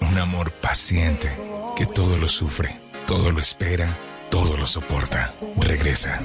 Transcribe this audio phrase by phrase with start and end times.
[0.00, 1.30] Un amor paciente,
[1.76, 2.74] que todo lo sufre,
[3.06, 3.94] todo lo espera,
[4.30, 5.34] todo lo soporta.
[5.58, 6.20] Regresa.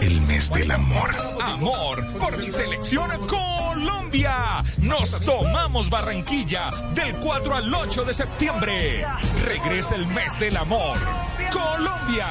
[0.00, 1.10] El mes del amor.
[1.42, 4.64] Amor por mi selección Colombia.
[4.78, 9.06] Nos tomamos Barranquilla del 4 al 8 de septiembre.
[9.44, 10.96] Regresa el mes del amor.
[11.52, 12.26] Colombia.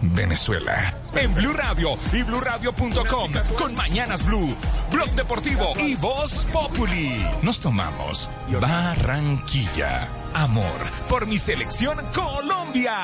[0.00, 0.94] Venezuela.
[1.14, 4.54] En Blue Radio y BlueRadio.com con Mañanas Blue,
[4.90, 7.24] Blog Deportivo y Voz Populi.
[7.42, 8.28] Nos tomamos
[8.60, 10.08] Barranquilla.
[10.34, 10.64] Amor
[11.08, 12.96] por mi selección Colombia.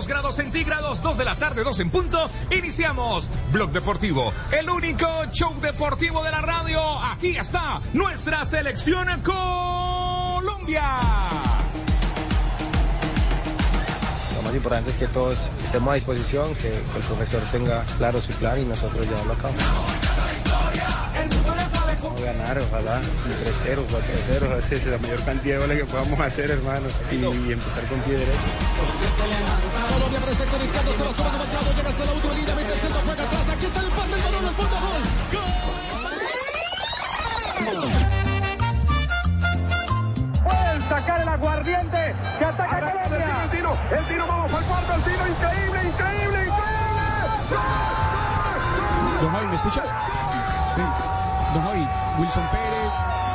[0.00, 2.30] 42 grados centígrados, 2 de la tarde, 2 en punto.
[2.50, 6.80] Iniciamos Blog Deportivo, el único show deportivo de la radio.
[7.04, 10.84] Aquí está nuestra selección Colombia.
[14.36, 18.32] Lo más importante es que todos estemos a disposición, que el profesor tenga claro su
[18.34, 19.54] plan y nosotros llevarlo a cabo.
[22.02, 25.84] Vamos a ganar, ojalá, un 3-0, 4-0, esa es la mayor cantidad de goles que
[25.84, 28.38] podamos hacer, hermano, y, y empezar con pie derecho.
[29.92, 32.72] Colombia por el sector izquierdo, se lo suma Machado, llega hasta la última línea, mete
[32.72, 35.02] el centro, juega atrás, aquí está el empate, el balón, el fondo, gol.
[40.42, 43.42] Pueden sacar el aguardiente que ataca Colombia.
[43.44, 47.20] El tiro, el tiro, vamos al cuarto, el tiro, increíble, increíble, increíble.
[49.20, 49.82] Don Javi, ¿me escucha?
[50.74, 50.82] Sí.
[51.52, 51.88] Don Javi,
[52.20, 53.29] Wilson Pérez.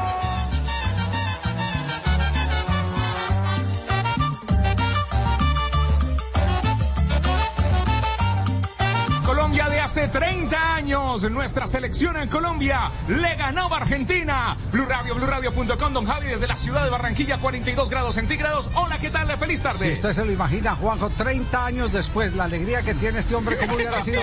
[9.86, 14.58] Hace 30 años, nuestra selección en Colombia le ganaba a Argentina.
[14.72, 18.72] Blue Radio, BlueRadio.com, Don Javi desde la ciudad de Barranquilla, 42 grados centígrados.
[18.74, 19.28] Hola, ¿qué tal?
[19.38, 19.94] Feliz Si tarde.
[19.94, 23.76] usted se lo imagina, Juanjo, 30 años después, la alegría que tiene este hombre, ¿cómo
[23.76, 24.22] hubiera sido,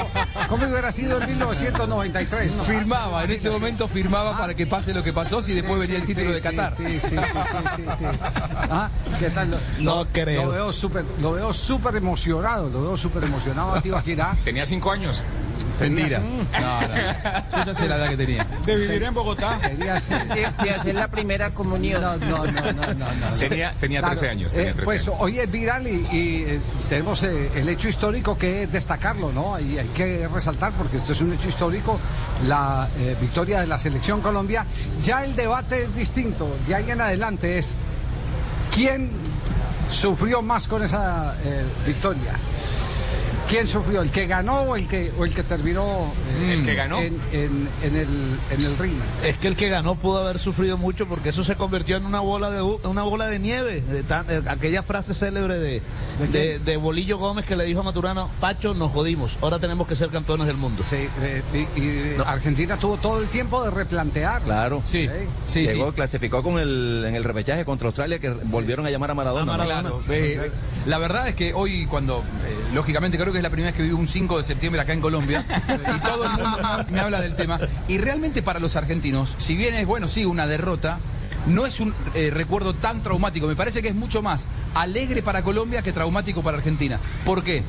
[0.49, 2.57] cómo hubiera sido en 1993?
[2.57, 5.99] No, Firmaba, en ese momento firmaba para que pase lo que pasó si después venía
[5.99, 6.73] el título sí, de Qatar.
[6.73, 8.05] Sí, sí, sí, sí, sí, sí.
[8.75, 8.89] Ah,
[9.21, 9.51] ¿Qué tal?
[9.53, 10.47] Lo, No lo- creo.
[10.47, 13.83] Lo veo súper, lo veo súper emocionado, lo veo súper emocionado a.
[14.45, 15.25] Tenía 5 años.
[15.81, 16.19] Mentira.
[16.19, 16.89] No, no.
[17.59, 18.47] Yo ya sé la edad que tenía.
[18.65, 19.59] De vivir en Bogotá.
[19.59, 22.01] De hacer la primera comunión.
[22.03, 23.37] No, no, no, no, no, no.
[23.39, 24.53] Tenía, tenía Claro, 13 años.
[24.55, 25.17] eh, Tenía 13 pues años.
[25.21, 29.59] hoy es viral y, y, eh, tenemos eh, el hecho histórico que destacarlo, ¿no?
[29.59, 31.99] Y hay que resaltar porque esto es un hecho histórico,
[32.47, 34.65] la eh, victoria de la selección Colombia.
[35.03, 37.77] Ya el debate es distinto, de ahí en adelante es
[38.75, 39.11] quién
[39.91, 42.33] sufrió más con esa eh, victoria.
[43.53, 44.01] ¿Quién sufrió?
[44.01, 46.99] ¿El que ganó o el que, o el que terminó eh, ¿El que ganó?
[47.01, 48.09] En, en- en el,
[48.51, 48.95] en el ring?
[49.23, 52.21] Es que el que ganó pudo haber sufrido mucho porque eso se convirtió en una
[52.21, 53.83] bola de una bola de nieve.
[53.83, 55.83] De tan- eh, aquella frase célebre de,
[56.33, 59.97] de, de Bolillo Gómez que le dijo a Maturano, Pacho, nos jodimos, ahora tenemos que
[59.97, 60.83] ser campeones del mundo.
[60.83, 64.41] Sí, eh, y, y Argentina tuvo todo el tiempo de replantear.
[64.41, 64.81] Claro.
[64.87, 65.11] Sí,
[65.47, 65.75] sí, sí.
[65.75, 69.59] Llegó, clasificó con el, en el repechaje contra Australia que volvieron a llamar a Maradona.
[69.59, 69.63] ¿no?
[69.65, 70.51] Claro, eh,
[70.87, 73.83] la verdad es que hoy cuando, eh, lógicamente creo que es la primera vez que
[73.83, 76.59] vivo un 5 de septiembre acá en Colombia, y todo el mundo
[76.91, 77.59] me habla del tema,
[77.89, 80.99] y realmente para los argentinos, si bien es bueno, sí, una derrota,
[81.47, 85.43] no es un eh, recuerdo tan traumático, me parece que es mucho más alegre para
[85.43, 87.01] Colombia que traumático para Argentina.
[87.25, 87.65] ¿Por qué?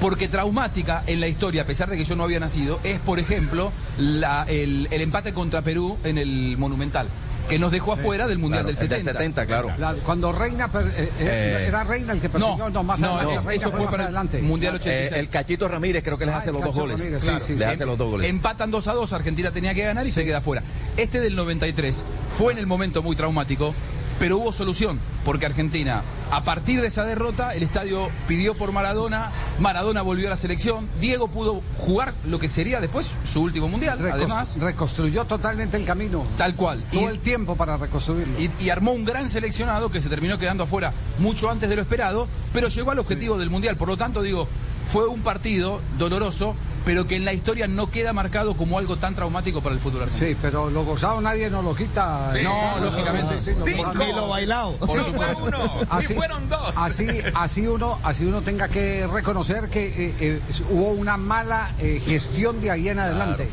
[0.00, 3.18] Porque traumática en la historia, a pesar de que yo no había nacido, es, por
[3.18, 7.06] ejemplo, la- el, el empate contra Perú en el Monumental,
[7.48, 9.18] que nos dejó afuera del Mundial Claro, del el del 70.
[9.18, 9.70] 70, claro.
[9.78, 13.16] La- cuando Reina, per- eh, eh, Eh, era Reina el que persiguió, no, más no,
[13.16, 13.34] adelante.
[13.54, 14.40] es- eso fue más para el adelante.
[14.42, 15.20] Mundial Eh, 86.
[15.20, 16.98] el Cachito Ramírez creo que les Ah, hace el los dos Cacho goles.
[17.00, 17.64] Ramírez, Claro, sí, les sí.
[17.64, 18.30] hace los dos goles.
[18.30, 20.62] Empatan 2 a 2, Argentina tenía que ganar y se queda fuera.
[20.96, 22.02] Este del 93
[22.36, 23.74] fue en el momento muy traumático,
[24.18, 29.30] pero hubo solución, porque Argentina, a partir de esa derrota, el estadio pidió por Maradona,
[29.58, 33.98] Maradona volvió a la selección, Diego pudo jugar lo que sería después su último mundial,
[33.98, 36.24] Recost- además, reconstruyó totalmente el camino.
[36.38, 36.82] tal cual.
[36.92, 38.38] Todo el tiempo para reconstruirlo.
[38.40, 41.82] y, y armó un gran seleccionado que se terminó quedando afuera mucho antes de lo
[41.82, 43.76] esperado, pero llegó al objetivo del Mundial.
[43.76, 44.48] Por lo tanto, digo,
[44.86, 49.14] fue un partido doloroso pero que en la historia no queda marcado como algo tan
[49.14, 50.30] traumático para el fútbol argentino.
[50.30, 52.30] Sí, pero lo gozado nadie nos lo quita.
[52.32, 52.40] Sí.
[52.42, 53.40] No, lógicamente.
[53.40, 53.92] Cinco.
[53.94, 54.72] Ni lo bailado.
[54.76, 55.58] Por No fue uno,
[55.90, 56.76] Así, fueron dos.
[56.78, 60.40] así, así uno, así uno tenga que reconocer que eh, eh,
[60.70, 63.48] hubo una mala eh, gestión de ahí en adelante.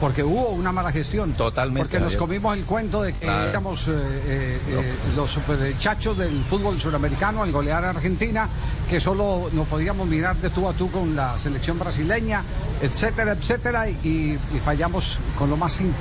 [0.00, 1.32] Porque hubo una mala gestión.
[1.32, 3.48] Totalmente, Porque nos comimos el cuento de que Claro.
[3.50, 8.48] éramos eh, eh, eh, los superchachos del fútbol suramericano al golear a Argentina,
[8.88, 12.44] que solo nos podíamos mirar de tú a tú con la selección brasileña,
[12.80, 15.96] etcétera, etcétera, y, y fallamos con lo más simple.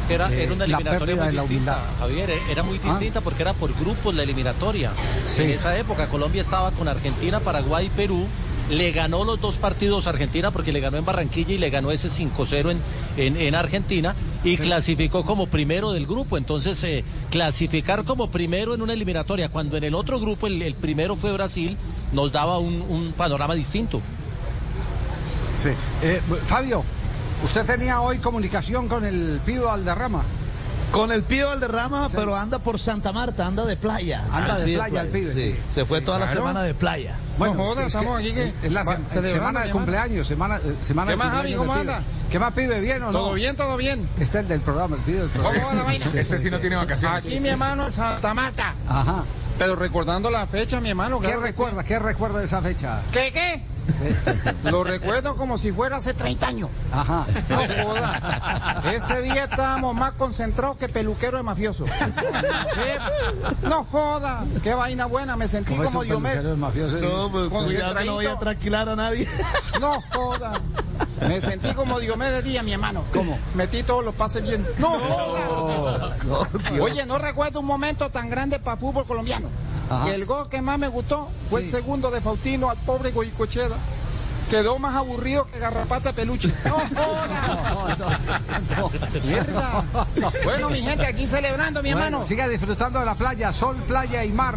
[0.00, 1.42] Es que era, Eh, era una la eliminatoria muy de la distinta,
[1.72, 1.78] humildad.
[1.98, 2.88] Javier, eh, era muy Ah.
[2.90, 4.92] distinta porque era por grupos la eliminatoria.
[5.26, 5.42] Sí.
[5.42, 8.26] En esa época Colombia estaba con Argentina, Paraguay y Perú.
[8.70, 11.90] Le ganó los dos partidos a Argentina porque le ganó en Barranquilla y le ganó
[11.90, 12.80] ese 5-0 en,
[13.16, 14.14] en, en Argentina
[14.44, 16.38] y clasificó como primero del grupo.
[16.38, 20.74] Entonces, eh, clasificar como primero en una eliminatoria, cuando en el otro grupo el, el
[20.74, 21.76] primero fue Brasil,
[22.12, 24.00] nos daba un, un panorama distinto.
[25.60, 25.70] Sí.
[26.02, 26.82] Eh, Fabio,
[27.44, 30.22] usted tenía hoy comunicación con el Pío Valderrama.
[30.92, 34.24] Con el pibe Valderrama, pero anda por Santa Marta, anda de playa.
[34.32, 35.56] Anda de Sí, playa el pibe, sí.
[35.72, 37.16] Se fue toda la semana de playa.
[37.38, 40.26] Bueno, No es que estamos aquí que- es la va- se- celebrando semana de cumpleaños,
[40.26, 41.54] semana, eh, semana ¿Qué de más, Javi?
[41.54, 42.02] cumpleaños ¿Cómo anda?
[42.30, 42.80] ¿Qué más, pibe?
[42.80, 43.18] ¿Bien o no?
[43.18, 44.00] Todo bien, todo bien.
[44.18, 45.54] Este es el del programa, el pibe del programa.
[45.56, 46.06] ¿Cómo va la vaina?
[46.12, 47.24] Este sí no tiene vacaciones.
[47.24, 48.74] Aquí mi hermano es Santa Marta.
[48.88, 49.24] Ajá.
[49.58, 51.20] Pero recordando la fecha, mi hermano.
[51.20, 51.34] ¿Qué sí.
[51.40, 51.84] recuerda?
[51.84, 53.00] ¿Qué recuerda de esa fecha?
[53.12, 53.62] ¿Qué, qué?
[54.64, 56.70] Lo recuerdo como si fuera hace 30 años.
[56.92, 57.26] Ajá.
[57.48, 58.82] No joda.
[58.92, 61.84] Ese día estábamos más concentrados que peluquero de mafioso.
[61.84, 63.66] ¿Qué?
[63.68, 64.44] No joda.
[64.62, 65.36] Qué vaina buena.
[65.36, 66.44] Me sentí ¿Cómo es como Diomedes.
[66.44, 69.28] No, pues cuidado no voy a tranquilar a nadie.
[69.80, 70.52] No joda.
[71.26, 73.04] Me sentí como Diomedes Díaz, mi hermano.
[73.12, 73.38] ¿Cómo?
[73.54, 74.66] Metí todos los pases bien.
[74.78, 76.16] No joda.
[76.80, 79.48] Oye, no recuerdo un momento tan grande para fútbol colombiano.
[79.90, 80.04] Ajá.
[80.06, 81.66] Que el gol que más me gustó fue Sí.
[81.66, 83.68] el segundo de Faustino al pobre Goicochea.
[84.48, 86.52] Quedó más aburrido que garrapata peluche.
[86.64, 88.18] No joda.
[89.24, 89.84] Mierda.
[90.44, 92.24] Bueno, mi gente, aquí celebrando, mi Bueno, hermano.
[92.26, 94.56] siga disfrutando de la playa, sol, playa y mar.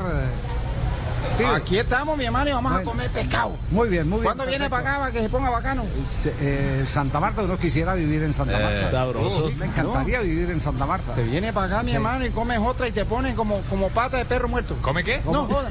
[1.55, 3.55] Aquí estamos, mi hermano, y vamos a comer pescado.
[3.71, 4.25] Muy bien, muy bien.
[4.33, 5.83] ¿Cuándo viene para acá para que se ponga bacano?
[6.05, 8.91] Se- eh, Santa Marta, uno quisiera vivir en Santa Marta.
[8.91, 9.51] sabroso.
[9.57, 11.13] Me encantaría vivir en Santa Marta.
[11.15, 11.95] Te viene para acá, mi Sí.
[11.95, 14.75] hermano, y comes otra y te pones como, como pata de perro muerto.
[14.81, 15.21] ¿Come qué?
[15.25, 15.69] No, joda.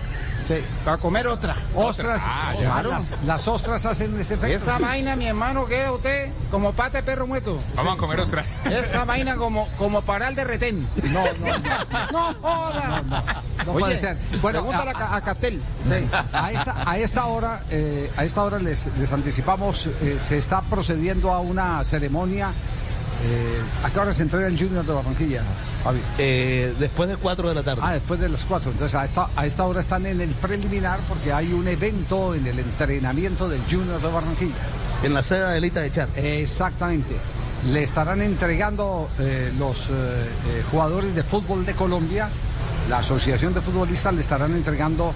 [0.59, 0.65] Sí.
[0.85, 1.55] Para comer otra.
[1.75, 2.91] Ostras, Ah, claro.
[2.91, 4.55] las, las ostras hacen ese efecto.
[4.57, 7.59] Esa vaina, mi hermano, queda usted como pata de perro muerto.
[7.75, 8.51] Vamos a comer ostras.
[8.67, 10.87] Esa vaina como, como paral de retén.
[11.13, 12.13] No, no, no.
[12.13, 13.03] No, joda.
[13.65, 14.17] No Oye, puede ser.
[14.41, 15.61] Bueno, a, a Castel.
[15.85, 15.95] Sí,
[16.33, 20.61] a esta, a esta hora, eh, a esta hora les, les anticipamos, eh, se está
[20.63, 22.51] procediendo a una ceremonia.
[23.25, 25.43] Eh, ¿A qué hora se entrega el Junior de Barranquilla,
[25.85, 26.01] Fabi?
[26.19, 27.83] Eh, después de 4 de la tarde.
[27.85, 28.71] Ah, después de las cuatro.
[28.73, 32.47] Entonces, a esta, a esta hora están en el preliminar porque hay un evento en
[32.47, 34.55] el entrenamiento del Junior de Barranquilla.
[35.03, 36.09] En la sede de Elita de Char.
[36.17, 37.15] Exactamente.
[37.71, 42.29] Le estarán entregando eh, los eh, eh, jugadores de fútbol de Colombia,
[42.89, 45.13] la Asociación de Futbolistas le estarán entregando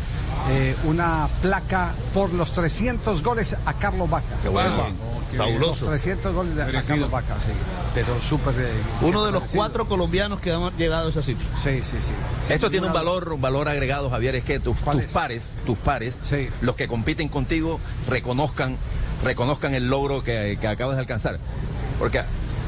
[0.51, 4.25] eh, una placa por los 300 goles a Carlos Vaca.
[4.43, 4.85] Qué bueno.
[5.33, 5.87] Los Fabuloso.
[5.87, 6.83] 300 goles de- a.
[6.83, 7.51] Carlos Vaca, sí.
[7.95, 8.55] Pero súper...
[8.59, 8.71] eh,
[9.03, 9.61] Uno de los merecido.
[9.63, 11.47] cuatro colombianos que han llegado a esa cifra.
[11.57, 12.53] Sí, sí, sí.
[12.53, 15.13] Esto tiene un valor, un valor agregado, Javier, es que tus, ¿Cuál tus es?
[15.13, 16.49] pares, tus pares, Sí.
[16.61, 18.77] los que compiten contigo, reconozcan,
[19.25, 21.39] reconozcan el logro que, que acabas de alcanzar.
[21.99, 22.23] Porque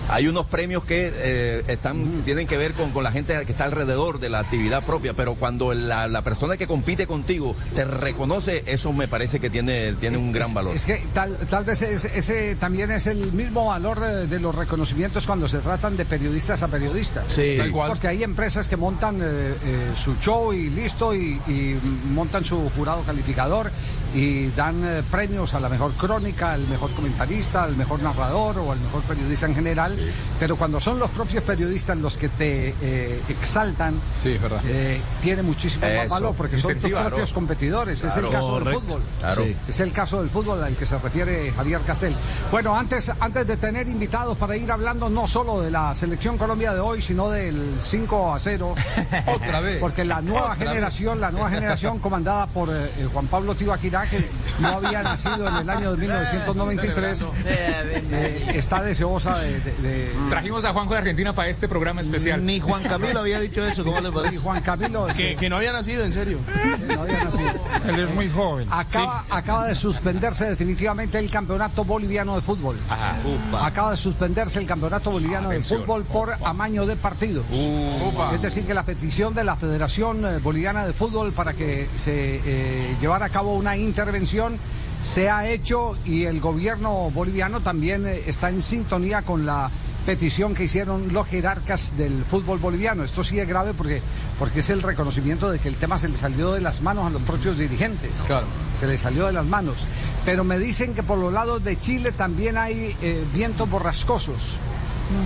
[0.09, 3.65] hay unos premios que eh, están, tienen que ver con, con la gente que está
[3.65, 8.63] alrededor de la actividad propia, pero cuando la, la persona que compite contigo te reconoce,
[8.67, 10.77] eso me parece que tiene, tiene un gran Es- valor.
[10.77, 14.55] Es que tal, tal vez ese, ese también es el mismo valor de, de los
[14.55, 17.29] reconocimientos cuando se tratan de periodistas a periodistas.
[17.29, 17.59] Sí.
[17.73, 17.91] Cual.
[17.91, 21.79] Porque hay empresas que montan eh, eh, su show y listo y, y
[22.13, 23.71] montan su jurado calificador
[24.15, 28.73] y dan eh, premios a la mejor crónica, al mejor comentarista, al mejor narrador o
[28.73, 29.97] al mejor periodista en general.
[30.41, 35.85] Pero cuando son los propios periodistas los que te eh, exaltan, Sí, eh, tiene muchísimo
[35.87, 36.15] más Eso.
[36.15, 37.35] valor porque son tus propios claro.
[37.35, 38.03] competidores.
[38.05, 38.31] es el Claro.
[38.31, 38.81] caso del Correcto.
[38.81, 39.03] fútbol.
[39.21, 39.45] Claro.
[39.45, 39.57] Sí.
[39.69, 42.15] Es el caso del fútbol al que se refiere Javier Castel.
[42.51, 46.73] Bueno, antes, antes de tener invitados para ir hablando no solo de la selección Colombia
[46.73, 48.75] de hoy, sino del 5 a 0.
[49.35, 49.79] Otra vez.
[49.81, 53.98] Porque la nueva Otra generación, la nueva generación comandada por eh, eh, Juan Pablo Tibaquirá,
[54.07, 54.29] que
[54.61, 60.65] no había nacido en el año de 1993, eh, está deseosa de, de- de- Trajimos
[60.65, 62.45] a Juanjo de Argentina para este programa especial.
[62.45, 64.39] Ni Juan Camilo había dicho eso, ¿cómo le parece?
[64.39, 65.07] Juan Camilo.
[65.17, 66.39] Que, que no había nacido, en serio.
[66.87, 67.51] que no había nacido.
[67.89, 68.69] Él es muy joven.
[68.71, 72.77] Acaba, acaba de suspenderse definitivamente el campeonato boliviano de fútbol.
[72.89, 73.17] Ajá.
[73.65, 77.45] Acaba de suspenderse el campeonato boliviano de fútbol por amaño de partidos.
[77.51, 78.31] Upa.
[78.35, 82.41] Es decir, que la petición de la Federación eh, Boliviana de Fútbol para que se
[82.45, 84.57] eh, llevara a cabo una intervención
[85.03, 89.71] se ha hecho y el gobierno boliviano también eh, está en sintonía con la
[90.07, 93.05] petición que hicieron los jerarcas del fútbol boliviano.
[93.05, 94.01] Esto sí es grave porque,
[94.39, 97.11] porque es el reconocimiento de que el tema se le salió de las manos a
[97.11, 98.23] los propios dirigentes.
[98.27, 98.47] Claro.
[98.79, 99.85] Se le salió de las manos.
[100.25, 104.57] Pero me dicen que por los lados de Chile también hay eh, vientos borrascosos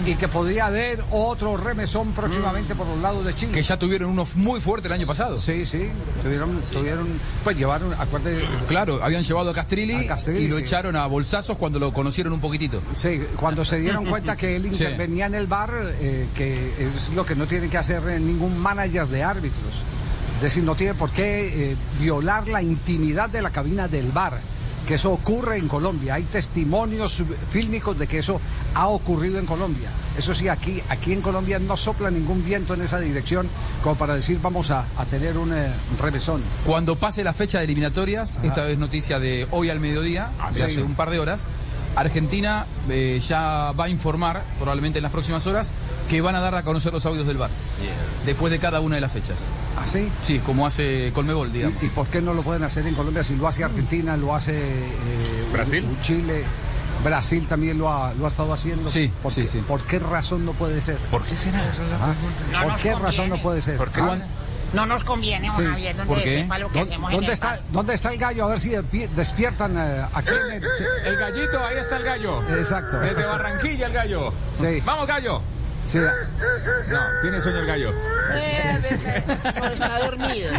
[0.07, 3.53] y que podría haber otro remesón próximamente por los lados de Chile.
[3.53, 5.39] Que ya tuvieron uno muy fuerte el año pasado.
[5.39, 5.89] Sí, sí.
[6.23, 7.07] Tuvieron, tuvieron
[7.45, 8.41] pues llevaron, acuérdate.
[8.69, 10.62] Claro, habían llevado a Castrilli, A Castrilli, y lo sí.
[10.62, 12.81] echaron a bolsazos cuando lo conocieron un poquitito.
[12.95, 14.85] Sí, cuando se dieron cuenta que él Sí.
[14.85, 15.71] intervenía en el bar,
[16.01, 19.83] eh, que es lo que no tiene que hacer ningún manager de árbitros.
[20.37, 24.39] Es decir, no tiene por qué eh, violar la intimidad de la cabina del bar.
[24.87, 26.15] Que eso ocurre en Colombia.
[26.15, 28.41] Hay testimonios fílmicos de que eso
[28.75, 29.91] ha ocurrido en Colombia.
[30.19, 33.49] Eso sí, aquí, aquí en Colombia no sopla ningún viento en esa dirección
[33.83, 35.71] como para decir vamos a, a tener un eh,
[36.01, 36.43] revesón.
[36.67, 40.62] Cuando pase la fecha de eliminatorias, esta es noticia de hoy al mediodía, de sí.
[40.62, 41.47] hace un par de horas,
[41.97, 45.71] Argentina eh, ya va a informar, probablemente en las próximas horas,
[46.09, 47.50] que van a dar a conocer los audios del bar.
[48.26, 49.37] Después de cada una de las fechas.
[49.78, 50.09] ¿Ah, sí?
[50.26, 51.82] Sí, como hace Colmebol, digamos.
[51.82, 54.35] ¿Y, y por qué no lo pueden hacer en Colombia si lo hace Argentina, lo
[54.35, 55.87] hace eh, Brasil.
[56.02, 56.44] Chile?
[57.02, 58.88] Brasil también lo ha, lo ha estado haciendo.
[58.90, 59.59] Sí, ¿Por sí, qué, sí.
[59.66, 60.97] ¿Por qué razón no puede ser?
[61.11, 61.59] ¿Por qué será?
[62.00, 62.14] Ah,
[62.52, 62.99] No ¿Por qué conviene.
[63.06, 63.80] razón no puede ser?
[63.97, 64.16] Ah,
[64.73, 65.64] No nos conviene, Sí.
[65.64, 66.42] Javier, donde ¿Por qué?
[66.42, 67.61] sepa lo que ¿Dó- hacemos ¿Dónde el está, bar.
[67.73, 68.44] ¿Dónde está el gallo?
[68.44, 68.71] A ver si
[69.16, 70.68] despiertan eh, aquí en el...
[71.06, 72.40] El gallito, ahí está el gallo.
[72.56, 73.00] Exacto.
[73.00, 74.32] Desde Barranquilla el gallo.
[74.61, 74.80] Sí.
[74.85, 75.42] Vamos, gallo.
[75.87, 75.99] Sí.
[75.99, 77.93] No, tiene sueño el gallo.
[79.59, 80.51] No, está dormido.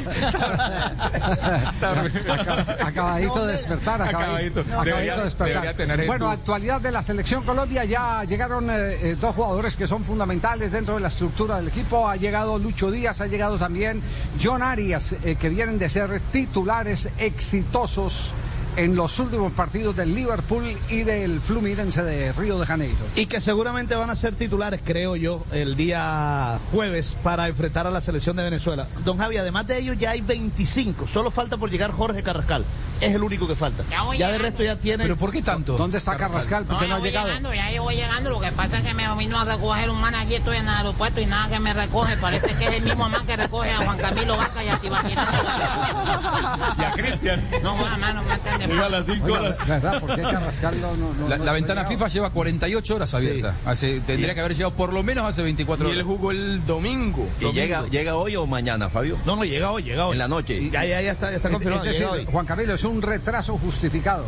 [1.81, 4.83] Acab- Acabadito de despertar, acabadito, Acabadito.
[4.83, 5.73] Debería- de despertar.
[5.75, 8.73] tener bueno, tu- actualidad de la selección Colombia, ya llegaron eh,
[9.11, 12.07] eh, dos jugadores que son fundamentales dentro de la estructura del equipo.
[12.09, 14.01] Ha llegado Lucho Díaz, ha llegado también
[14.41, 18.33] John Arias, eh, que vienen de ser titulares exitosos
[18.75, 22.97] en los últimos partidos del Liverpool y del Fluminense de Río de Janeiro.
[23.15, 27.91] Y que seguramente van a ser titulares, creo yo, el día jueves para enfrentar a
[27.91, 28.87] la selección de Venezuela.
[29.05, 31.07] Don Javi, además de ellos ya hay 25.
[31.07, 32.65] Solo falta por llegar Jorge Carrascal.
[33.05, 33.83] Es el único que falta.
[33.89, 35.03] Ya voy Ya de resto ya tiene.
[35.03, 35.77] ¿Pero por qué tanto?
[35.77, 36.65] ¿Dónde está Carrascal?
[36.65, 37.27] ¿Por qué no, ha voy llegado?
[37.27, 38.29] llegando, ya yo voy llegando.
[38.29, 40.73] Lo que pasa es que me vino a recoger un man allí, estoy en el
[40.75, 42.17] aeropuerto y nada que me recoge.
[42.17, 45.27] Parece que es el mismo man que recoge a Juan Camilo Vaca y a Tibaquira.
[46.77, 47.43] Y a Cristian.
[47.61, 48.75] No, Juan, mano, me entiende.
[48.75, 49.67] Iba a las cinco Oiga, horas.
[49.67, 49.99] ¿Verdad?
[49.99, 53.13] ¿Por qué Carrascal no, no- no- La, no- la no ventana FIFA lleva 48 horas
[53.13, 53.53] abierta.
[53.65, 56.07] Hace- tendría que haber llegado por lo menos hace 24 Y él horas.
[56.07, 57.27] jugó el domingo.
[57.39, 59.17] ¿Y llega, llega hoy o mañana, Fabio?
[59.25, 60.13] No, no, llega hoy, llega hoy.
[60.13, 60.69] En la noche.
[60.69, 61.83] Ya, ya, ya está, ya está Es- confirmado.
[62.31, 64.25] Juan Camilo, es un retraso justificado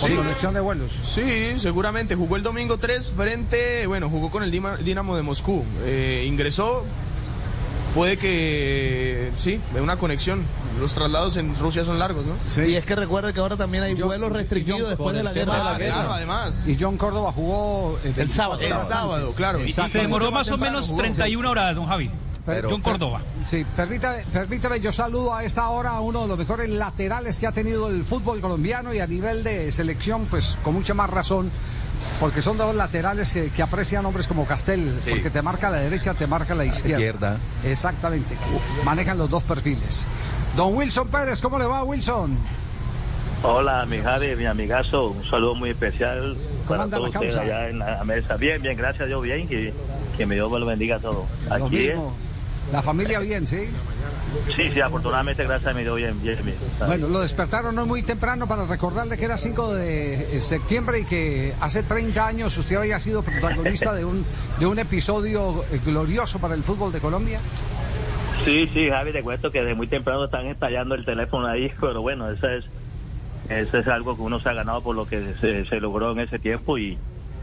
[0.00, 0.14] por Sí.
[0.16, 0.92] conexión de vuelos.
[1.02, 2.14] Sí, seguramente.
[2.14, 5.64] Jugó el domingo 3 frente, bueno, jugó con el Dinamo de Moscú.
[5.84, 6.84] Eh, ingresó,
[7.94, 10.42] puede que, sí, de una conexión.
[10.80, 12.64] Los traslados en Rusia son largos, ¿no?
[12.64, 15.64] Y es que recuerde que ahora también hay vuelos restringidos después de la guerra de
[15.64, 15.94] la Ah, guerra.
[15.94, 16.66] claro, además.
[16.66, 18.58] Y John Córdoba jugó eh, El sábado.
[18.60, 19.34] 24 El sábado, antes.
[19.34, 19.64] claro.
[19.64, 22.10] Y se demoró más o menos 31 horas, don Javi.
[22.46, 23.20] Pero- John Córdoba.
[23.44, 27.46] Sí, permítame, permítame, yo saludo a esta hora a uno de los mejores laterales que
[27.46, 31.50] ha tenido el fútbol colombiano y a nivel de selección, pues con mucha más razón,
[32.18, 35.10] porque son dos laterales que, que aprecian hombres como Castel, Sí.
[35.10, 36.96] porque te marca la derecha, te marca la izquierda.
[36.96, 37.36] izquierda.
[37.64, 38.34] Exactamente,
[38.84, 40.06] manejan los dos perfiles.
[40.60, 42.36] Don Wilson Pérez, ¿cómo le va, Wilson?
[43.42, 46.36] Hola, mi Javi, mi amigazo, un saludo muy especial
[46.68, 48.36] para todos ustedes allá en la mesa.
[48.36, 49.72] Bien, bien, gracias a Dios, bien, que,
[50.18, 51.24] que mi Dios me lo bendiga a todos.
[51.48, 52.12] Aquí, mismo.
[52.72, 53.70] La familia bien, ¿sí?
[54.54, 56.58] sí, sí, afortunadamente, gracias a mi Dios, bien, bien, bien.
[56.86, 61.04] Bueno, lo despertaron hoy muy temprano para recordarle que era 5 de eh, septiembre y
[61.06, 64.26] que hace 30 años usted había sido protagonista de un,
[64.58, 67.40] de un episodio eh, glorioso para el fútbol de Colombia.
[68.44, 72.00] Sí, sí, Javi, te cuento que desde muy temprano están estallando el teléfono ahí, pero
[72.02, 72.64] bueno, eso es,
[73.48, 76.20] eso es algo que uno se ha ganado por lo que se, se logró en
[76.20, 76.98] ese tiempo y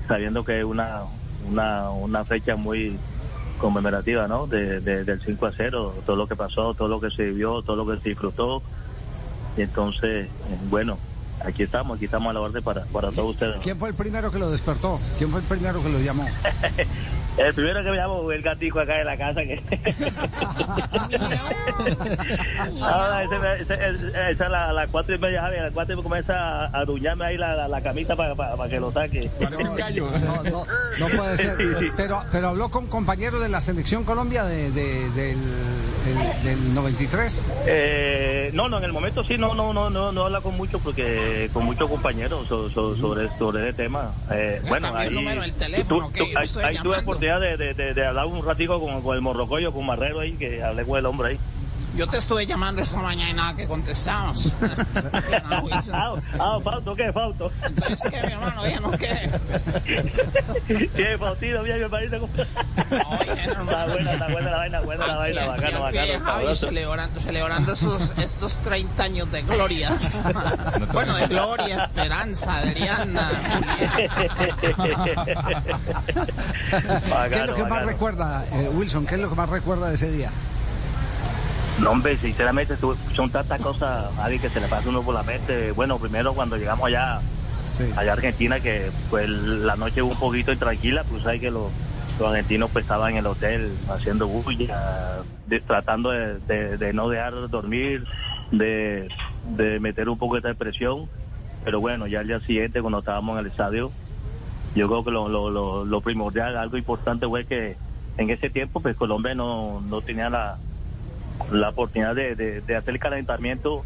[0.08, 1.04] sabiendo que es una,
[1.50, 2.98] una, una fecha muy
[3.60, 4.48] conmemorativa, ¿no?
[4.48, 7.62] De, de- del 5 a 0, todo lo que pasó, todo lo que se vivió,
[7.62, 8.62] todo lo que se disfrutó.
[9.58, 10.30] Y entonces, eh,
[10.70, 11.00] bueno,
[11.44, 13.62] aquí estamos, aquí estamos a la orden para, para todos ustedes.
[13.64, 15.00] ¿Quién fue el primero que lo despertó?
[15.18, 16.26] ¿Quién fue el primero que lo llamó?
[17.38, 19.62] El primero que me llamo fue el gatico acá de la casa que...
[22.82, 26.10] Ahora, esa a la- a las cuatro y media, Javi, a las cuatro y media
[26.10, 28.34] comienza a aruñarme ahí la, la, la camita para
[28.70, 29.30] que lo saque.
[29.42, 30.10] Parece un gallo.
[30.20, 30.66] No, no,
[31.00, 31.58] no puede ser.
[31.98, 35.38] Pero, pero habló con compañeros de la selección Colombia de, de- del,
[36.08, 37.48] el- del 93.
[37.66, 40.80] Eh, no, no, en el momento sí, no, no, no, no, no habla con mucho
[40.80, 44.14] porque con muchos compañeros so- so- sobre sobre ese tema.
[44.32, 47.74] Eh, bueno, el ahí número del tú- teléfono, tú- ahí, ahí tuve oportunidad de, de,
[47.74, 50.98] de- de hablar un ratico con, con el morrocoyo, con Marrero ahí, que hablé con
[51.00, 51.40] el hombre ahí.
[51.98, 54.54] Yo te estuve llamando esta mañana y nada que contestamos.
[55.92, 57.52] Ah, ah, Fausto, ¿qué, Fausto?
[57.64, 58.64] Entonces, ¿qué, mi hermano?
[58.64, 59.30] ¿Bien o qué?
[60.96, 61.64] ¿Qué, Faustino?
[61.64, 62.30] Bien, mi hermanito.
[62.38, 66.26] Está buena, está buena la vaina, buena la vaina, bacano, bacano.
[66.26, 69.98] Javi, celebrando, celebrando esos, estos 30 años de gloria.
[70.94, 73.30] bueno, de gloria, esperanza, Adriana,
[77.30, 79.06] ¿Qué es lo que más recuerda, eh, Wilson?
[79.06, 80.32] ¿Qué es lo que más recuerda de ese día?
[81.80, 82.76] No, hombre, sinceramente
[83.14, 85.72] son tantas cosas, Javi, que se le pasa uno por la mente.
[85.72, 87.20] Bueno, primero cuando llegamos allá,
[87.96, 91.72] allá a Argentina, que pues la noche fue un poquito intranquila, pues sabes que los,
[92.20, 97.10] los argentinos pues estaban en el hotel haciendo bulla, de- tratando de, de- de no
[97.10, 98.06] dejar dormir,
[98.52, 99.08] de,
[99.44, 101.10] de meter un poco de presión.
[101.64, 103.92] Pero bueno, ya al día siguiente, cuando estábamos en el estadio,
[104.74, 107.78] yo creo que lo, lo, lo, lo primordial, algo importante fue que
[108.18, 110.58] en ese tiempo pues Colombia no, no tenía la,
[111.52, 113.86] la oportunidad de, hacer el calentamiento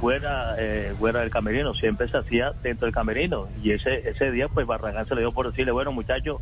[0.00, 3.48] fuera eh, fuera del camerino, siempre se hacía dentro del camerino.
[3.62, 6.40] Y ese ese día pues Barragán se le dio por decirle, bueno muchachos,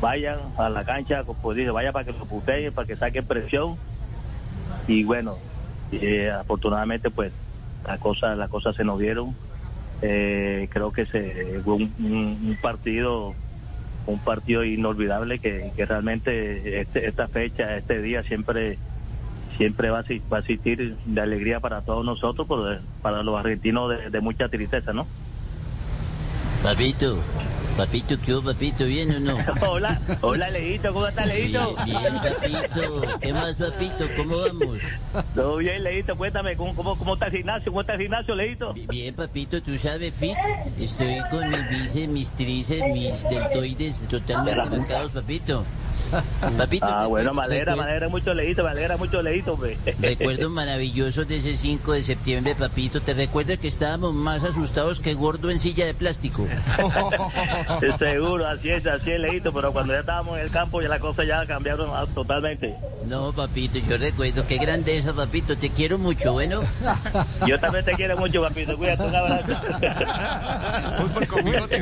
[0.00, 3.76] vayan a la cancha, pues dice, vaya para que lo puteen, para que saquen presión
[4.86, 5.38] y bueno,
[5.92, 7.32] eh, afortunadamente pues
[7.86, 9.34] las cosas las cosas se nos dieron.
[10.04, 13.34] Eh, creo que se fue un, partido
[14.06, 18.78] un partido inolvidable que, que realmente este- esta fecha, este día siempre
[19.56, 23.90] siempre va a, va a asistir de alegría para todos nosotros, pero para los argentinos
[23.90, 25.06] de, de mucha tristeza, ¿no?
[26.62, 27.18] Papito,
[27.76, 28.84] papito, ¿qué hubo, papito?
[28.84, 29.36] ¿Bien o no?
[29.68, 31.74] hola, hola Leito, ¿cómo estás Leito?
[31.84, 33.02] Bien, bien, papito.
[33.20, 34.04] ¿Qué más, papito?
[34.16, 34.78] ¿Cómo vamos?
[35.34, 37.72] Todo bien Leito, cuéntame, ¿cómo, cómo, cómo está el gimnasio?
[37.72, 38.72] ¿Cómo está el gimnasio Leito?
[38.74, 40.36] Bien, papito, tú sabes, fit.
[40.78, 45.64] Estoy con mis bíceps, mis tríceps, mis deltoides totalmente marcados, papito.
[46.56, 49.78] Papito, Ah, bueno, me alegra, me alegra mucho Leito, me alegra mucho Leito, hombre.
[50.00, 53.00] Recuerdos maravillosos de ese 5 de septiembre, papito.
[53.00, 56.46] ¿Te recuerdas que estábamos más asustados que gordo en silla de plástico?
[57.98, 61.00] Seguro, así es, así es Leito, pero cuando ya estábamos en el campo ya las
[61.00, 62.74] cosas ya cambiaron totalmente.
[63.06, 64.46] No, papito, yo recuerdo.
[64.46, 65.56] Qué grandeza, papito.
[65.56, 66.62] Te quiero mucho, bueno.
[67.46, 69.52] Yo también te quiero mucho, papito, cuídate, un abrazo.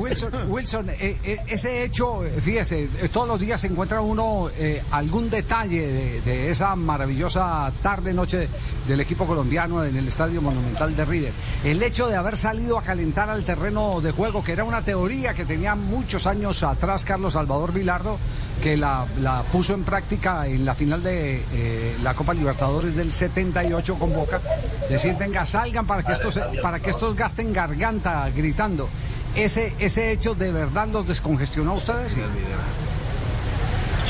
[0.01, 4.20] Wilson, Wilson eh, eh, ese hecho, fíjese, eh, todos los días se encuentra uno
[4.59, 8.49] eh, algún detalle de, esa maravillosa tarde, noche
[8.87, 11.33] del equipo colombiano en el Estadio Monumental de River.
[11.65, 15.33] El hecho de haber salido a calentar al terreno de juego, que era una teoría
[15.33, 18.19] que tenía muchos años atrás Carlos Salvador Vilardo,
[18.63, 19.07] que la,
[19.51, 24.41] puso en práctica en la final de eh, la Copa Libertadores del 78 con Boca.
[24.89, 28.89] Decir, venga, salgan para que estos, para que estos gasten garganta gritando.
[29.35, 32.17] Ese, ese hecho de verdad los descongestionó a ustedes.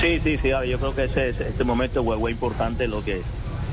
[0.00, 3.22] Sí, sí, Gaby, yo creo que ese, este momento fue, importante lo que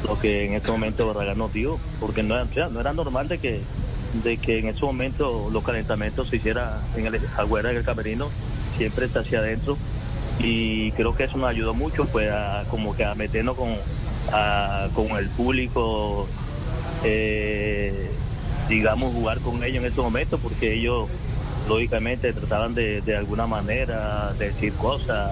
[0.07, 2.93] lo que en este momento Barragán nos dio, porque no era, o sea, no era
[2.93, 3.61] normal de que
[4.23, 8.29] de que en ese momento los calentamientos se hiciera en el afuera del camerino,
[8.77, 9.77] siempre está hacia adentro
[10.39, 13.75] y creo que eso nos ayudó mucho pues a como que a meternos con
[14.93, 16.27] con el público
[17.03, 18.11] eh,
[18.69, 21.07] digamos jugar con ellos en ese momento porque ellos
[21.67, 25.31] lógicamente trataban de, de alguna manera de decir cosas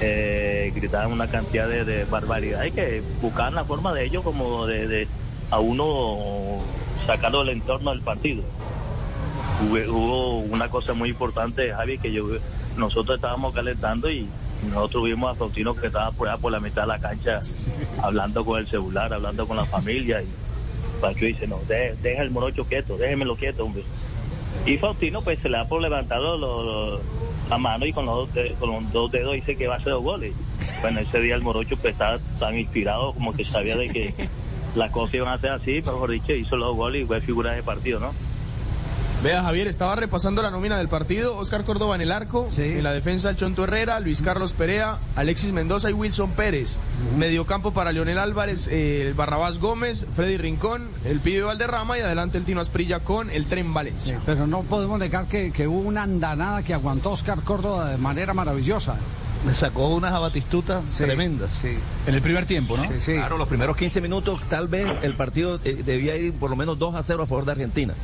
[0.00, 4.66] eh, gritaban una cantidad de, de barbaridad y que buscaban la forma de ellos como
[4.66, 5.08] de,
[5.50, 6.60] a uno
[7.06, 8.42] sacarlo del entorno del partido.
[9.62, 12.24] Hubo, una cosa muy importante, Javi, que yo
[12.76, 14.26] nosotros estábamos calentando y
[14.72, 17.40] nosotros vimos a Faustino que estaba por allá por la mitad de la cancha
[18.02, 20.28] hablando con el celular, hablando con la familia y
[21.00, 23.82] Pancho dice, no, de- deja el morocho quieto, déjemelo quieto, hombre.
[24.66, 27.00] Y Faustino pues se le da por levantar lo- lo-
[27.50, 29.78] la mano y con los, dos de- con los dos dedos dice que va a
[29.78, 30.32] hacer dos goles.
[30.82, 34.14] Bueno, ese día el morocho pues estaba tan inspirado como que sabía de que
[34.76, 37.20] las cosas iban a ser así, pero mejor dicho, hizo los dos goles y fue
[37.20, 38.12] figura de partido, ¿no?
[39.22, 41.36] Vea, Javier, estaba repasando la nómina del partido.
[41.36, 42.48] Oscar Córdoba en el arco.
[42.56, 46.78] En la defensa, el Chonto Herrera, Luis Carlos Perea, Alexis Mendoza y Wilson Pérez.
[47.18, 52.38] Mediocampo para Leonel Álvarez, eh, el Barrabás Gómez, Freddy Rincón, el Pibe Valderrama y adelante
[52.38, 54.18] el Tino Asprilla con el Tren Valencia.
[54.24, 58.32] Pero no podemos negar que, que hubo una andanada que aguantó Oscar Córdoba de manera
[58.32, 58.96] maravillosa.
[59.46, 61.50] Le sacó unas abatistutas tremendas.
[61.50, 61.76] Sí.
[62.06, 62.82] En el primer tiempo, ¿no?
[62.82, 66.78] Claro, los primeros 15 minutos, tal vez el partido eh, debía ir por lo menos
[66.78, 67.94] 2 a 0 a favor de Argentina.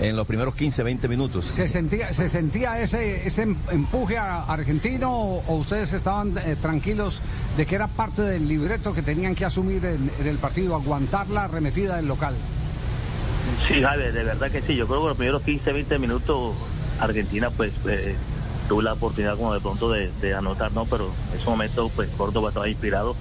[0.00, 1.46] En los primeros 15, 20 minutos.
[1.46, 6.56] ¿Se sentía, se sentía ese, ese em- empuje a- argentino o, o ustedes estaban eh,
[6.60, 7.20] tranquilos
[7.56, 11.28] de que era parte del libreto que tenían que asumir en, en el partido, aguantar
[11.30, 12.34] la arremetida del local?
[13.66, 14.76] Sí, Javier, de verdad que sí.
[14.76, 16.54] Yo creo que los primeros 15, 20 minutos
[17.00, 18.14] Argentina pues eh,
[18.68, 20.84] tuvo la oportunidad como de pronto de, de anotar, ¿no?
[20.84, 23.16] Pero en ese momento pues Córdoba estaba inspirado.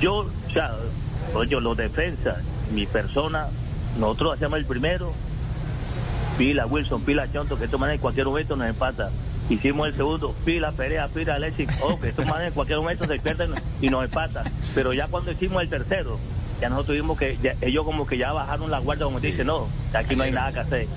[0.00, 0.74] Yo, o sea,
[1.34, 2.38] oye, los defensas,
[2.72, 3.48] mi persona,
[3.98, 5.12] nosotros hacemos el primero,
[6.38, 9.10] pila Wilson, pila Chonto, que estos manes en cualquier momento nos empata.
[9.48, 13.18] Hicimos el segundo, pila Perea, pila Alexis, oh, que estos manes en cualquier momento se
[13.18, 14.44] pierden y nos empatan.
[14.74, 16.18] Pero ya cuando hicimos el tercero,
[16.60, 19.66] ya nosotros tuvimos que, ya- ellos como que ya bajaron la guardia, como dicen, no,
[19.92, 20.88] aquí no hay nada que hacer.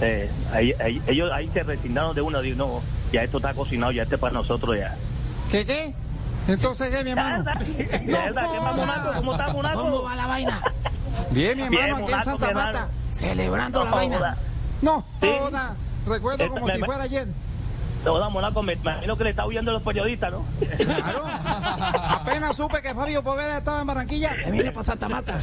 [0.00, 3.92] Eh, ahí, ahí- ellos ahí se resignaron de una, digo, no, ya esto está cocinado,
[3.92, 4.96] ya este es para nosotros ya.
[5.50, 5.94] ¿Qué qué?
[6.48, 7.44] Entonces, ¿qué, mi hermano?
[7.44, 7.62] ¿Verdad?
[7.64, 7.88] ¿Qué?
[9.16, 9.80] ¿Cómo está, Monaco?
[9.82, 10.60] ¿Cómo va la vaina?
[11.30, 12.72] Bien, mi hermano, Bien, aquí en Monaco, Santa mi hermano.
[12.80, 12.88] Marta.
[13.12, 14.36] Celebrando No la vaina.
[14.82, 15.28] No, Sí.
[15.40, 15.74] joda.
[16.06, 17.26] Recuerdo Eh, como me- si fuera ayer.
[18.04, 20.44] Toda Monaco, me me imagino que le está huyendo a los periodistas, ¿no?
[20.76, 21.22] Claro.
[22.20, 25.38] Apenas supe que Fabio Poveda estaba en Barranquilla, me vine para Santa Marta.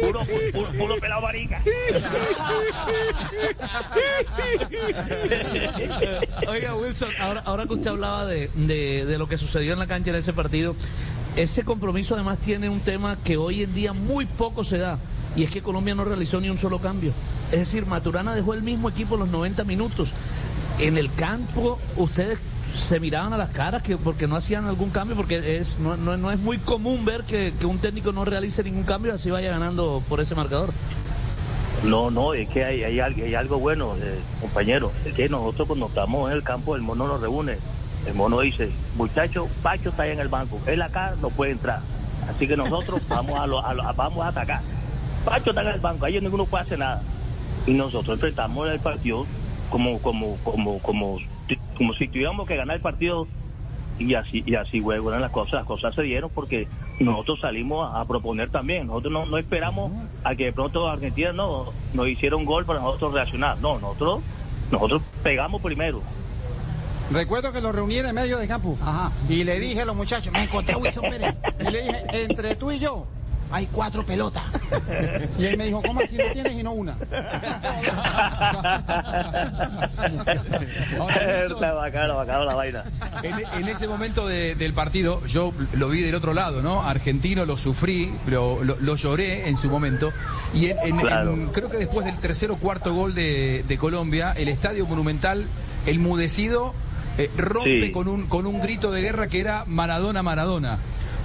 [0.00, 0.20] puro,
[0.52, 1.62] puro, puro pelado marica.
[6.48, 9.86] Oiga, Wilson, ahora, ahora que usted hablaba de, de- de lo que sucedió en la
[9.86, 10.74] cancha en ese partido,
[11.36, 14.98] ese compromiso además tiene un tema que hoy en día muy poco se da,
[15.36, 17.12] y es que Colombia no realizó ni un solo cambio.
[17.52, 20.10] Es decir, Maturana dejó el mismo equipo los 90 minutos.
[20.78, 22.38] En el campo, ustedes
[22.76, 26.16] se miraban a las caras que porque no hacían algún cambio, porque es no, no-
[26.16, 29.50] no es muy común ver que, que un técnico no realice ningún cambio, así vaya
[29.50, 30.70] ganando por ese marcador.
[31.84, 34.90] No, no, es que hay, hay, hay algo bueno, eh, compañero.
[35.04, 37.58] Es que nosotros cuando estamos en el campo, el mono nos reúne.
[38.06, 40.58] El mono dice, muchacho, Pacho está ahí en el banco.
[40.66, 41.80] Él acá no puede entrar.
[42.34, 44.60] Así que nosotros vamos a, lo- a lo- vamos a atacar.
[45.26, 47.02] Pacho está en el banco, ahí ninguno puede hacer nada.
[47.66, 49.26] Y nosotros enfrentamos el partido
[49.70, 51.18] como, como, como, como,
[51.76, 53.26] como si tuviéramos que ganar el partido
[53.98, 56.68] y así y así eran las cosas las cosas se dieron porque
[57.00, 59.90] nosotros salimos a, a proponer también nosotros no, no esperamos
[60.22, 64.20] a que de pronto Argentina no nos hiciera un gol para nosotros reaccionar no nosotros
[64.70, 66.02] nosotros pegamos primero
[67.10, 68.76] Recuerdo que lo reuní en el medio de campo.
[69.28, 71.36] Y le dije a los muchachos, me encontré a Wilson Pérez.
[71.60, 73.06] Y le dije, entre tú y yo,
[73.50, 74.42] hay cuatro pelotas.
[75.38, 76.96] Y él me dijo, ¿cómo así no tienes y no una?
[81.38, 82.84] Está bacano, bacano la vaina
[83.22, 86.82] En, en ese momento de- del partido, yo lo vi del otro lado, ¿no?
[86.82, 90.12] Argentino lo sufrí, lo, lo- lo lloré en su momento.
[90.54, 91.32] Y en- en- Claro.
[91.34, 95.44] en- creo que después del tercer o cuarto gol de, de Colombia, el estadio monumental,
[95.86, 96.74] el mudecido,
[97.18, 97.92] eh, rompe Sí.
[97.92, 100.78] con, un, con un grito de guerra que era Maradona, Maradona.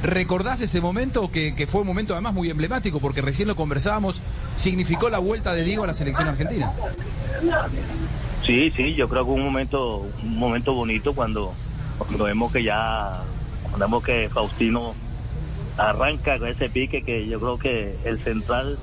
[0.03, 2.99] ¿Recordás ese momento que, que fue un momento además muy emblemático?
[2.99, 4.21] Porque recién lo conversábamos,
[4.55, 6.71] significó la vuelta de Diego a la selección argentina.
[8.43, 11.53] Sí, sí, yo creo que un momento, un momento bonito cuando,
[12.17, 13.11] vemos que ya,
[13.63, 14.95] cuando vemos que Faustino
[15.77, 18.79] arranca con ese pique que yo creo que el central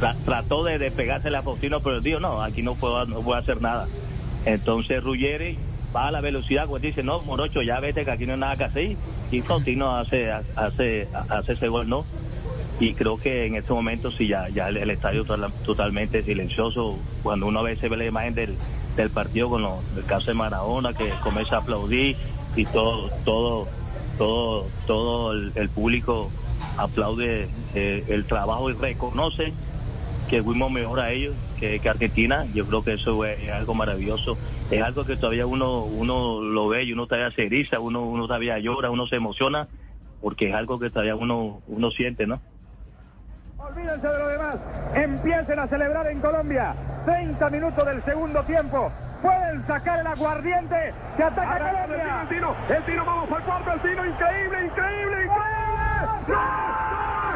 [0.00, 3.62] tra- trató de despegársele a Faustino, pero dijo, no, aquí no puedo, no puedo hacer
[3.62, 3.88] nada.
[4.44, 5.58] Entonces Ruggeri
[5.94, 8.56] va a la velocidad, cuando dice, no, Morocho, ya vete que aquí no hay nada
[8.56, 8.96] que hacer,
[9.30, 12.04] y Faustino hace, hace, hace ese gol, ¿no?
[12.80, 17.46] y creo que en este momento sí ya ya el, estadio total- totalmente silencioso cuando
[17.46, 18.56] uno a veces ve la imagen del,
[18.96, 22.16] del partido con lo- el caso de Maradona que comienza a aplaudir
[22.56, 23.68] y todo todo
[24.18, 26.32] todo todo el, el público
[26.76, 29.52] aplaude eh, el trabajo y reconoce
[30.28, 34.38] que fuimos mejor a ellos que, que Argentina yo creo que eso es, algo maravilloso
[34.70, 38.26] es algo que todavía uno uno lo ve y uno todavía se eriza uno uno
[38.26, 39.68] todavía llora uno se emociona
[40.20, 42.40] porque es algo que todavía uno uno siente no
[43.56, 44.56] Olvídense de lo demás.
[44.94, 46.74] Empiecen a celebrar en Colombia.
[47.06, 48.92] 30 minutos del segundo tiempo.
[49.22, 52.20] Pueden sacar el aguardiente que ataca a Colombia.
[52.22, 55.26] El tiro, el tiro, vamos al cuarto, el tiro, increíble, increíble, increíble.
[56.26, 56.36] ¡Gol!
[56.36, 57.33] ¡Gol!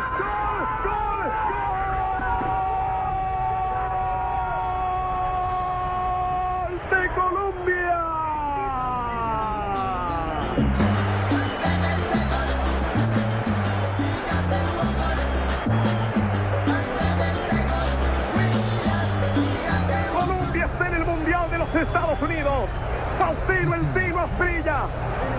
[20.12, 22.68] Colombia está en el Mundial de los Estados Unidos.
[23.18, 24.78] Faustino el Tino Asprilla.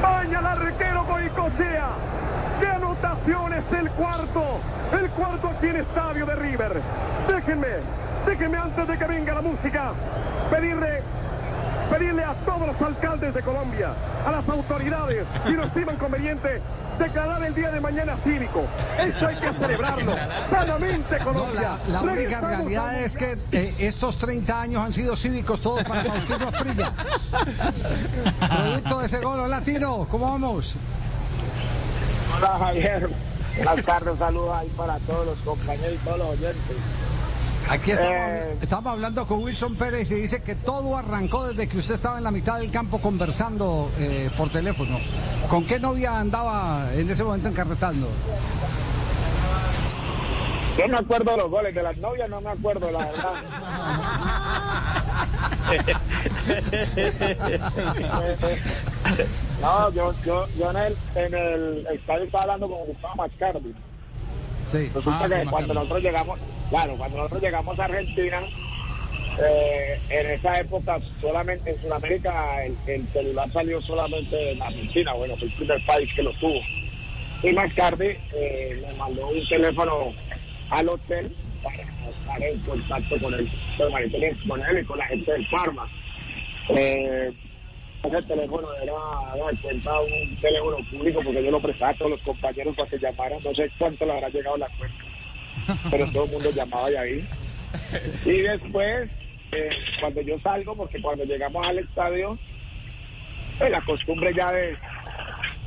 [0.01, 1.89] Baña al arquero Goicochea.
[2.61, 4.43] ¡Qué anotaciones el cuarto!
[4.93, 6.81] El cuarto aquí en Estadio de River.
[7.27, 7.67] Déjenme,
[8.25, 9.91] déjenme antes de que venga la música,
[10.49, 11.03] pedirle
[11.89, 13.89] pedirle a todos los alcaldes de Colombia,
[14.25, 16.61] a las autoridades, si lo estiman conveniente,
[16.99, 18.63] declarar el día de mañana cívico.
[18.99, 20.11] Eso hay que celebrarlo.
[20.49, 21.77] Sanamente No, Colombia.
[21.87, 25.83] la, la única realidad a- es que eh, estos 30 años han sido cívicos todos
[25.83, 26.93] para Faustino Asprilla.
[28.49, 30.75] Producto de ese gol latino, ¿cómo vamos?
[32.37, 33.09] Hola Javier,
[33.55, 36.77] buenas tardes, saludos ahí para todos los compañeros y todos los oyentes.
[37.69, 38.57] Aquí estamos, Eh.
[38.61, 42.23] estamos hablando con Wilson Pérez y dice que todo arrancó desde que usted estaba en
[42.23, 44.97] la mitad del campo conversando eh, por teléfono.
[45.49, 48.07] ¿Con qué novia andaba en ese momento encarretando?
[50.79, 53.33] Yo me acuerdo los goles de las novias, no me acuerdo, la verdad.
[59.61, 63.73] no, yo, yo, yo en el, en el estadio estaba hablando con Gustavo Mascardi.
[64.67, 64.91] Sí.
[64.93, 68.41] Resulta Ah, que cuando nosotros llegamos, claro, cuando nosotros llegamos a Argentina,
[69.41, 75.35] eh, en esa época solamente en Sudamérica el, el celular salió solamente en Argentina, bueno,
[75.37, 76.59] fue el primer país que lo tuvo.
[77.41, 80.13] Y Mascardi eh, me mandó un teléfono
[80.69, 85.47] al hotel para estar en contacto con él, con él y con la gente del
[85.47, 85.89] Parma.
[86.69, 87.31] Eh,
[88.03, 88.93] ese teléfono era,
[89.51, 92.97] de cuenta un teléfono público porque yo lo prestaba a todos los compañeros para que
[92.97, 95.03] llamaran, no sé cuánto le habrá llegado la cuenta,
[95.89, 97.27] pero todo el mundo llamaba ahí.
[98.25, 99.09] Y después,
[99.51, 102.37] eh, cuando yo salgo, porque cuando llegamos al estadio,
[103.57, 104.77] pues, la costumbre ya de,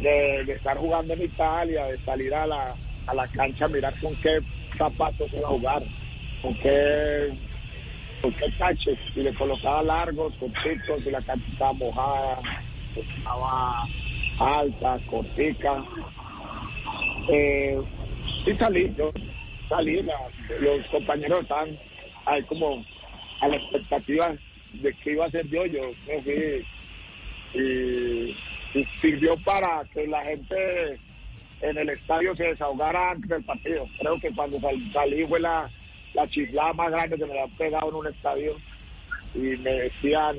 [0.00, 2.74] de, estar jugando en Italia, de salir a la,
[3.06, 4.40] a la cancha, mirar con qué
[4.76, 5.82] zapatos iba a jugar,
[6.40, 7.32] con qué,
[8.20, 12.38] con qué taches, y le colocaba largos, cortitos, y la cancha estaba mojada,
[12.96, 13.84] estaba
[14.38, 15.84] alta, cortica.
[17.28, 17.80] Eh,
[18.46, 19.12] y salí, yo
[19.76, 20.28] salí, la-
[20.60, 21.78] los compañeros estaban
[22.26, 22.84] ahí como
[23.40, 24.34] a la expectativa
[24.74, 26.64] de qué iba a hacer yo, yo me
[27.54, 28.36] y,
[29.00, 30.98] sirvió para que la gente
[31.60, 33.86] en el estadio se desahogara antes del partido.
[33.98, 35.70] Creo que cuando sal- salí fue la,
[36.14, 38.56] la más grande que me habían pegado en un estadio
[39.34, 40.36] y me decían,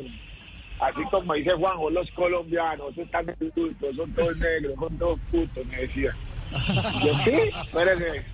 [0.80, 5.78] así como dice Juanjo, los colombianos, están adultos, son todos negros, son todos putos, me
[5.78, 6.13] decían.
[7.24, 7.32] Sí,
[7.65, 8.26] espérese,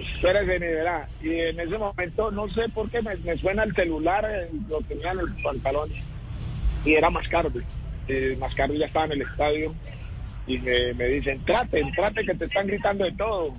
[0.00, 1.08] espérese ni verá.
[1.20, 5.12] Y en ese momento no sé por qué me, suena el celular, eh, lo tenía
[5.12, 5.90] en el pantalón
[6.84, 7.60] y era Mascardi.
[8.08, 9.74] Eh, Mascardi ya estaba en el estadio
[10.46, 13.54] y me, dicen, trate, trate que te están gritando de todo.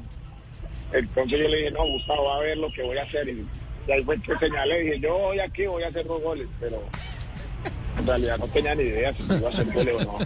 [0.92, 3.30] Entonces yo le dije, no, Gustavo, a ver lo que voy a hacer.
[3.30, 3.46] Y,
[3.88, 6.82] y ahí fue que señalé, dije, yo voy aquí, voy a hacer dos goles, pero
[8.00, 10.18] en realidad no tenía ni idea si iba a hacer goles o no.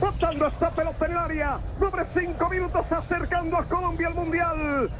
[0.00, 1.58] Botando esta pelota en el área.
[1.78, 4.90] Sobre cinco minutos acercando a Colombia al Mundial.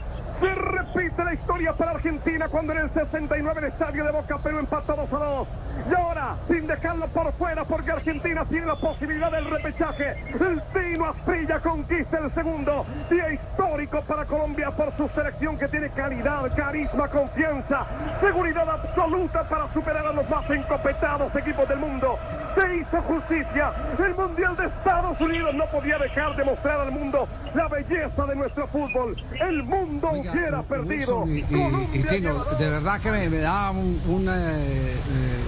[0.42, 4.58] Se repite la historia para Argentina cuando en el 69 el estadio de Boca Perú
[4.58, 5.48] empató 2 a 2.
[5.88, 10.16] Y ahora, sin dejarlo por fuera, porque Argentina tiene la posibilidad del repechaje.
[10.32, 12.84] El Tino Asprilla conquista el segundo.
[13.08, 17.86] Día histórico para Colombia por su selección que tiene calidad, carisma, confianza,
[18.20, 22.18] seguridad absoluta para superar a los más encopetados equipos del mundo.
[22.56, 23.70] Se hizo justicia.
[24.04, 28.34] El Mundial de Estados Unidos no podía dejar de mostrar al mundo la belleza de
[28.34, 29.16] nuestro fútbol.
[29.40, 31.18] El mundo hubiera perdido.
[31.20, 34.96] Wilson y, y- y Tino, de verdad que me, me da un, un, eh, eh,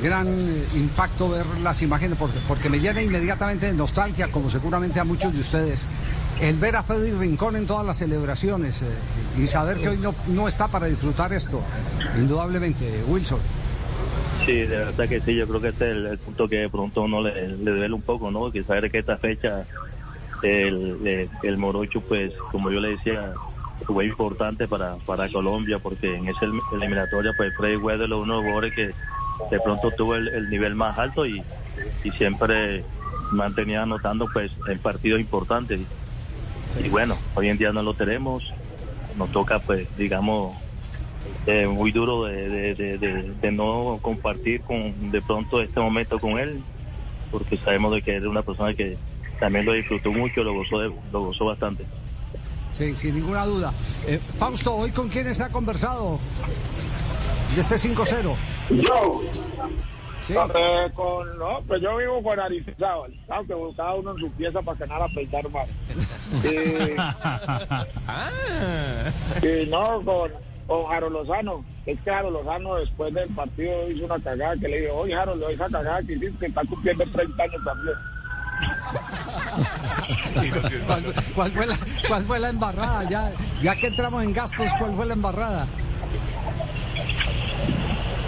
[0.02, 5.00] gran eh, impacto ver las imágenes porque, porque me llena inmediatamente de nostalgia, como seguramente
[5.00, 5.86] a muchos de ustedes,
[6.40, 8.86] el ver a Freddy Rincón en todas las celebraciones eh,
[9.40, 11.60] y saber que hoy no, no está para disfrutar esto,
[12.18, 13.38] indudablemente, Wilson.
[14.44, 16.68] Sí, de verdad que sí, yo creo que este es el, el punto que de
[16.68, 18.50] pronto uno le, le duele un poco, ¿no?
[18.52, 19.64] Que saber que esta fecha
[20.42, 23.32] el, el, el Morocho, pues, como yo le decía,
[23.86, 28.34] fue importante para, para Colombia, porque en esa elim- eliminatoria, pues, Freddy Weather es uno
[28.34, 28.94] de los jugadores que
[29.50, 31.44] de pronto tuvo el, el nivel más alto y,
[32.02, 32.84] y siempre
[33.32, 35.88] mantenía anotando, pues, en partidos importantes.
[36.76, 38.44] Y bueno, hoy en día no lo tenemos,
[39.14, 40.56] nos toca, pues, digamos,
[41.46, 46.18] eh, muy duro de, de, de, de- de no compartir con de pronto este momento
[46.18, 46.64] con él
[47.30, 48.98] porque sabemos de que era una persona que
[49.40, 51.86] también lo disfrutó mucho lo gozó de- lo gozó bastante
[52.76, 53.72] Sí, sin ninguna duda.
[54.06, 56.18] Eh, Fausto, ¿hoy con quiénes ha conversado
[57.54, 58.34] de este 5-0?
[58.70, 59.22] Yo.
[60.26, 60.34] Sí.
[60.34, 64.78] Eh, con, no, pues yo vivo con Aristizábal, aunque cada uno en su pieza para
[64.78, 65.66] que nada pensar mal.
[69.42, 70.30] Y, y no, con,
[70.66, 71.64] con Jaro Lozano.
[71.86, 75.36] Es que Jaro Lozano después del partido hizo una cagada que le dije, oye Jaro,
[75.36, 77.96] le esa cagada que hiciste, que está cumpliendo 30 años también.
[80.86, 81.76] ¿Cuál, cuál fue la,
[82.08, 83.08] cuál fue la embarrada?
[83.08, 85.66] Ya, ya que entramos en gastos, ¿cuál fue la embarrada?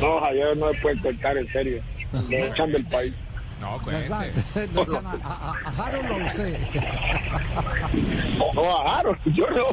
[0.00, 1.82] No, Javier no me puede contar en serio.
[2.28, 3.14] Me echan del país.
[3.60, 4.32] No, cuente.
[4.74, 6.58] ¿Lo echan a, a, a Harold o a usted?
[8.54, 9.66] No, a Harold, yo no.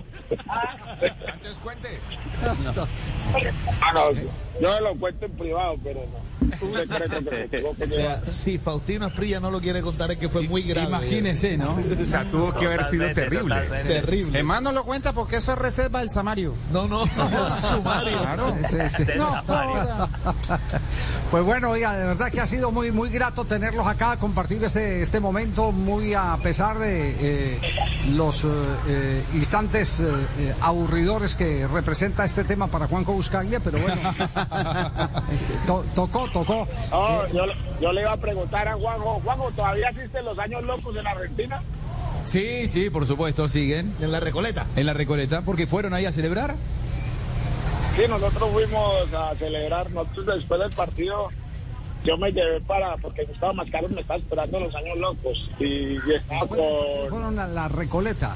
[1.31, 1.99] Antes cuente.
[3.81, 4.11] Ah, no,
[4.61, 6.32] yo lo cuento en privado, pero no.
[6.61, 10.87] O sea, si Faustino Asprilla no lo quiere contar es que fue muy grave.
[10.87, 11.77] Imagínese, ¿no?
[12.01, 13.55] O sea, tuvo que haber sido terrible.
[13.83, 14.31] Terrible.
[14.33, 16.53] Además no lo cuenta porque eso es reserva del Samario.
[16.71, 17.05] No, no,
[17.61, 18.17] sumario.
[18.19, 18.55] Claro.
[18.69, 19.03] Sí, sí.
[19.17, 20.09] No, joda.
[21.31, 25.01] Pues bueno, oiga, de verdad que ha sido muy muy grato tenerlos acá, compartir este,
[25.01, 27.59] este momento, muy a pesar de eh,
[28.11, 28.47] los eh,
[28.87, 33.95] eh, instantes eh, aburridores que representa este tema para Juanjo Buscaglia, pero bueno,
[35.67, 36.42] to- tocó, tocó.
[36.47, 37.45] No, yo,
[37.81, 41.61] yo le iba a preguntar a Juanjo, Juanjo, ¿todavía existen los años locos en Argentina?
[42.25, 43.93] Sí, sí, por supuesto, siguen.
[43.99, 44.65] En la Recoleta.
[44.75, 46.55] En la Recoleta, porque fueron ahí a celebrar.
[47.95, 51.29] Sí, nosotros fuimos a celebrar, nosotros después del partido,
[52.03, 56.13] yo me llevé para, porque Gustavo Mascaros me estaba esperando los años locos, y, y
[56.15, 56.57] estaba con...
[57.09, 58.35] Fueron a la Recoleta.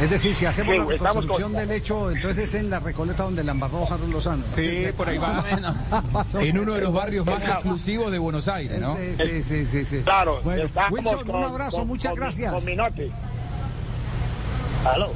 [0.00, 3.22] Es decir, si hacemos Sí, la reconstrucción con- del hecho, entonces es en la Recoleta
[3.22, 4.42] donde la embarró Harold Lozano.
[4.46, 5.42] Sí, por ahí va.
[6.40, 8.94] En uno de los barrios más exclusivos de Buenos Aires, ¿no?
[8.96, 10.00] Sí, sí, sí, sí, sí.
[10.02, 12.52] Claro, Bueno, Wilson, un abrazo, con- muchas con- gracias.
[12.52, 13.10] Con Minotti.
[14.84, 15.08] Aló.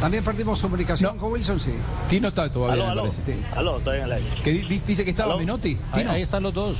[0.00, 1.74] También perdimos comunicación con Wilson, sí.
[2.08, 3.02] Tino está todavía, Aló, me aló.
[3.02, 3.36] parece.
[3.54, 4.26] Aló, estoy en el aire.
[4.44, 5.38] Que di- dice que estaba ¿Aló?
[5.40, 5.78] Menotti.
[5.92, 6.12] Ahí, Tino.
[6.12, 6.78] ahí están los dos.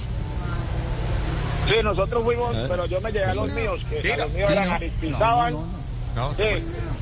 [1.69, 4.61] Sí, nosotros fuimos, pero yo me llevé a los míos, que a los míos Tino.
[4.63, 5.57] eran Aristizábal.
[6.17, 6.43] No, Sí.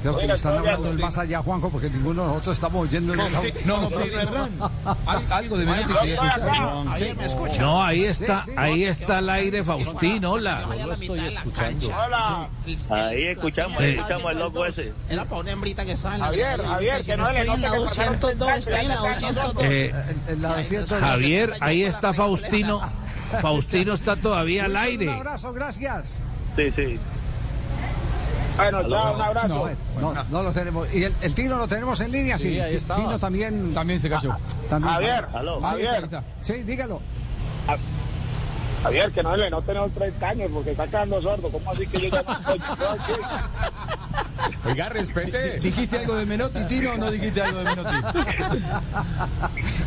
[0.02, 2.82] Creo que Oiga, le están hablando del más allá, Juanjo, porque ninguno de nosotros estamos
[2.82, 3.18] oyendo el
[3.64, 4.20] No, no, pero
[5.06, 5.70] al- algo de.
[5.70, 7.60] Ahí me escucha.
[7.62, 8.56] No, ahí está, Sí, sí.
[8.58, 10.66] ahí está al aire Faustino, hola.
[10.68, 12.04] Mitad de la cancha.
[12.04, 12.48] Hola.
[12.90, 14.92] Ahí escuchamos, ahí escuchamos al loco ese.
[15.08, 17.46] Era para una hembrita que estaba en la Javier, Javier, que no estoy le en
[17.46, 19.54] la note que 202, estoy en la 202.
[19.64, 19.94] Eh,
[20.28, 21.00] En la 200.
[21.00, 22.80] Javier, ahí está Faustino.
[23.40, 25.10] Faustino está todavía al Un aire.
[25.12, 26.16] abrazo, gracias.
[26.56, 26.98] Sí, sí.
[28.56, 29.68] Bueno, chao, un abrazo.
[30.00, 30.92] No, no, no lo tenemos.
[30.94, 32.38] ¿Y el, el Tino lo tenemos en línea?
[32.38, 32.86] Sí, Sí.
[32.94, 33.74] Tino también.
[33.74, 34.36] También se cayó.
[34.68, 34.94] también.
[34.94, 35.60] Javier, Aló.
[35.62, 36.08] Ah, Javier.
[36.40, 37.00] Sí, dígalo.
[38.84, 41.48] Javier, que no le no tenemos 30 años porque está quedando sordo.
[41.50, 43.12] ¿Cómo así que yo ya no estoy aquí?
[44.66, 45.58] Oiga, respete.
[45.60, 47.96] ¿Dijiste algo de Menotti, Tino, o no dijiste algo de Menotti?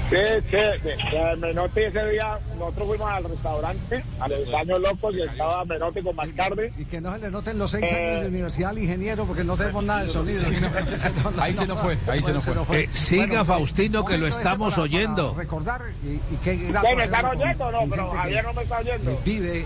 [0.10, 0.18] Sí,
[0.50, 5.22] sí, de, de Menotti ese día, nosotros fuimos al restaurante, a los años locos, y
[5.22, 6.72] estaba Menotti con Mascardi.
[6.78, 7.96] Y que no se le noten los seis Eh.
[7.96, 10.42] años de universidad al ingeniero porque no tenemos nada de sonido.
[11.40, 12.82] Ahí se nos fue, ahí se nos fue.
[12.84, 15.32] Eh, siga, Faustino, que lo este estamos para- oyendo.
[15.32, 17.80] para recordar y, y qué ¿Sí, me están oyendo o no?
[17.90, 18.87] Pero Javier no me está oyendo.
[19.26, 19.66] Vive eh,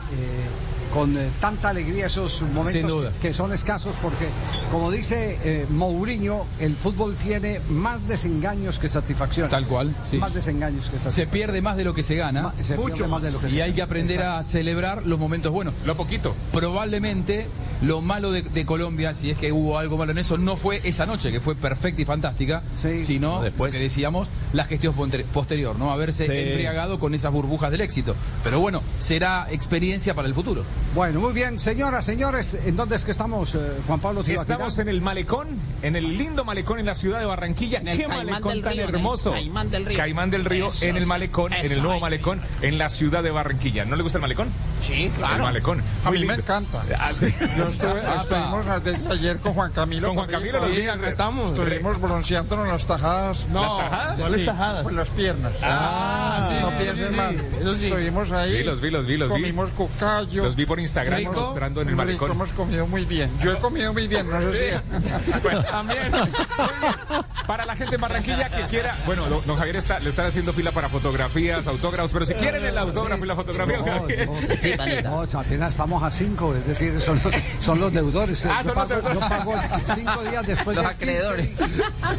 [0.94, 4.28] con eh, tanta alegría esos momentos que son escasos porque,
[4.72, 9.52] como dice eh, Mourinho, el fútbol tiene más desengaños que satisfacciones.
[9.52, 10.18] Tal cual, sí.
[10.18, 11.32] Más desengaños que Se satisfacciones.
[11.34, 12.42] pierde más de lo que se gana.
[12.44, 13.76] Ma- se pierde más de lo que se Y hay gana.
[13.76, 15.74] que aprender a celebrar los momentos buenos.
[15.86, 16.36] Lo poquito.
[16.52, 17.48] Probablemente
[17.82, 20.82] lo malo de, de Colombia, si es que hubo algo malo en eso, no fue
[20.84, 23.02] esa noche, que fue perfecta y fantástica, Sí.
[23.06, 23.74] sino, No, después.
[23.74, 24.94] que decíamos, la gestión
[25.34, 25.92] posterior, ¿no?
[25.92, 26.32] Haberse Sí.
[26.50, 28.16] embriagado con esas burbujas del éxito.
[28.44, 30.64] Pero bueno, será experiencia para el futuro.
[30.94, 34.22] Bueno, muy bien, señoras, señores, ¿en dónde es que estamos, eh, Juan Pablo?
[34.28, 35.48] Estamos en el malecón,
[35.82, 37.80] en el lindo malecón en la ciudad de Barranquilla.
[37.80, 39.32] En el Qué Caimán malecón del tan Río, en el hermoso.
[39.32, 39.98] Caimán del Río.
[39.98, 43.32] Caimán del Río Eso en el malecón, en el nuevo malecón en la ciudad de
[43.32, 43.86] Barranquilla.
[43.86, 44.50] ¿No le gusta el malecón?
[44.86, 45.44] Sí, El claro.
[45.44, 45.82] malecón.
[46.06, 46.84] A mí me encanta.
[47.00, 47.28] Ah, sí.
[47.58, 48.68] Yo estuve, estuvimos
[49.12, 50.08] ayer con Juan Camilo.
[50.08, 50.30] Con Juan.
[50.30, 51.52] Camilo, Sí, acá estamos.
[51.52, 53.48] Estuvimos bronceándonos las tajadas.
[53.50, 54.20] No, ¿Las tajadas?
[54.20, 54.84] ¿Cuáles sí, tajadas?
[54.84, 55.54] Pues las piernas.
[55.64, 57.18] Ah, sí, no sí, sí, piensen sí, sí.
[57.18, 57.36] mal.
[57.62, 57.86] Eso sí.
[57.88, 58.52] Estuvimos ahí.
[58.52, 59.42] Sí, los vi, los vi, los vi.
[59.42, 60.44] Comimos cocayo.
[60.44, 62.32] Los vi por Instagram Rico, mostrando en el rico, malecón.
[62.32, 63.32] hemos comido muy bien.
[63.40, 65.40] Yo he comido muy bien, no sé si.
[65.42, 66.00] Bueno, también.
[66.12, 67.26] Muy bien.
[67.48, 68.96] Para la gente en Barranquilla que quiera.
[69.06, 72.64] Bueno, don don Javier está, le están haciendo fila para fotografías, autógrafos, pero si quieren
[72.66, 77.00] el autógrafo y la fotografía, No, no, Sí, no, apenas estamos a cinco, es decir,
[77.02, 77.20] son,
[77.62, 78.46] son los deudores.
[78.46, 79.14] Ah, yo, son los deudores.
[79.14, 79.54] yo pago
[79.96, 81.50] cinco días después Los del 15 acreedores.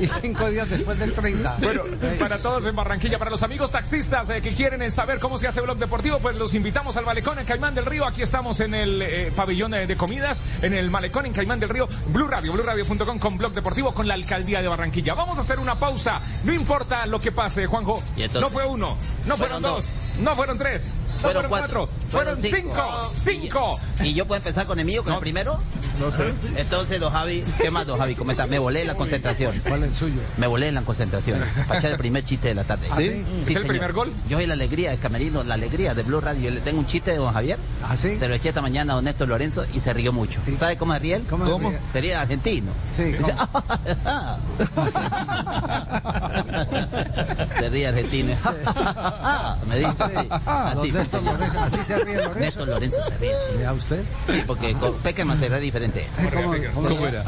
[0.00, 1.56] y cinco días después del 30.
[1.60, 1.82] Bueno,
[2.18, 5.48] para todos en Barranquilla, para los amigos taxistas eh, que quieren eh, saber cómo se
[5.48, 8.06] hace blog deportivo, pues los invitamos al malecón en Caimán del Río.
[8.06, 11.68] Aquí estamos en el eh, pabellón eh, de comidas, en el malecón en Caimán del
[11.68, 15.14] Río, Blue Radio, BlueRadio.com con blog deportivo con la alcaldía de Barranquilla.
[15.14, 18.02] Vamos a hacer una pausa, no importa lo que pase, Juanjo.
[18.34, 19.88] No fue uno, no fueron, Fueron dos,
[20.20, 20.90] no fueron tres,
[21.22, 21.88] Fueron cuatro.
[22.08, 23.78] fueron, cinco, cinco.
[24.02, 25.58] ¿Y yo puedo empezar con el mío, con el primero?
[26.00, 26.32] No sé.
[26.56, 28.14] Entonces, don Javi, ¿qué más, don Javi?
[28.16, 28.46] ¿Cómo está?
[28.46, 29.60] Me volé en la concentración.
[29.66, 30.20] ¿Cuál es el suyo?
[30.36, 31.40] Me volé en la concentración.
[31.68, 32.88] Para echar el primer chiste de la tarde.
[32.90, 33.02] ¿Ah, sí?
[33.04, 33.66] ¿Es el señor.
[33.66, 34.12] primer gol?
[34.28, 36.48] Yo soy la alegría de Camerino, la alegría de Blue Radio.
[36.48, 37.58] Yo le tengo un chiste de don Javier.
[37.88, 38.16] ¿Ah, sí?
[38.18, 40.40] Se lo eché esta mañana a don Néstor Lorenzo y se rió mucho.
[40.56, 41.24] ¿Sabe cómo ríe él?
[41.30, 41.72] ¿Cómo ¿Cómo?
[41.92, 42.72] Sería argentino.
[42.96, 43.32] Sí, Dice,
[47.58, 48.34] se ríe argentino.
[49.68, 50.28] Me dice así.
[50.46, 50.92] Así.
[51.12, 52.38] Néstor Lorenzo, así se ríe Lorenzo.
[52.38, 53.32] Néstor Lorenzo se ríe.
[53.50, 53.58] Sí.
[53.58, 54.02] ¿Vea usted?
[54.28, 56.08] Sí, porque con Peckerman se ríe diferente.
[56.32, 57.24] ¿Cómo, ¿Cómo era?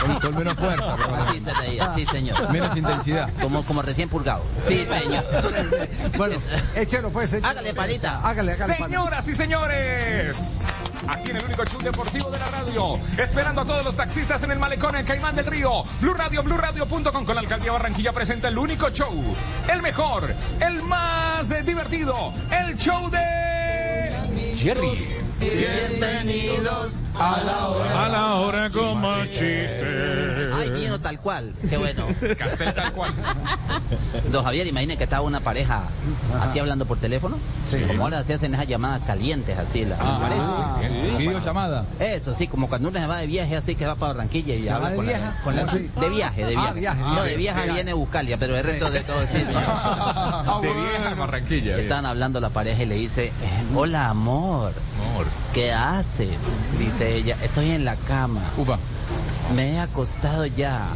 [0.00, 0.96] Con, con menos fuerza.
[1.26, 2.50] Así se reía, sí, señor.
[2.52, 3.30] Menos intensidad.
[3.40, 4.42] Como, como recién purgado.
[4.66, 5.24] Sí, señor.
[6.16, 6.36] Bueno,
[6.74, 7.32] échelo pues.
[7.32, 7.48] échelo.
[7.48, 8.20] Hágale, palita.
[8.22, 8.74] Hágale, hágale.
[8.74, 8.86] palita.
[8.88, 10.66] Señoras y señores,
[11.08, 14.50] aquí en el único show deportivo de la radio, esperando a todos los taxistas en
[14.50, 18.58] el malecón en Caimán del Río, Blue Radio, BlueRadio.com con la alcaldía Barranquilla presenta el
[18.58, 19.12] único show,
[19.72, 24.98] el mejor, el más eh, divertido, el show de Jerry.
[25.38, 28.04] Bienvenidos a la hora.
[28.04, 30.50] A la hora con más chiste.
[30.54, 30.70] Ay,
[31.08, 31.54] tal cual.
[31.68, 32.04] Qué bueno.
[32.38, 33.12] Castel tal cual.
[34.30, 35.84] Don Javier, imagine que estaba una pareja
[36.42, 37.38] así hablando por teléfono.
[37.88, 41.18] Como ahora se hacen esas llamadas calientes así las Ah, parejas.
[41.18, 41.84] Videollamada.
[41.98, 44.64] Eso, sí, como cuando uno se va de viaje así que va para Barranquilla y
[44.64, 45.22] ¿Se habla con viaje?
[45.24, 45.90] la, con la- ¿Cómo así?
[46.00, 46.80] de viaje, de Ah, viaje.
[46.80, 47.00] viaje.
[47.00, 47.72] No, de Ah, viaje viaje.
[47.72, 49.38] viene Buscalia, pero el resto de todo sí.
[50.62, 51.76] De vieja en Barranquilla.
[51.78, 53.32] Están hablando la pareja y le dice,
[53.74, 54.72] hola amor,
[55.10, 55.26] Amor.
[55.54, 56.28] ¿qué haces?
[56.78, 58.40] Dice ella, estoy en la cama.
[58.58, 58.78] Upa.
[59.54, 60.86] Me he acostado ya.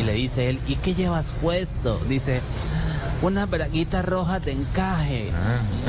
[0.00, 1.98] Y le dice él, ¿y qué llevas puesto?
[2.08, 2.40] Dice,
[3.22, 5.30] unas braguitas rojas de encaje.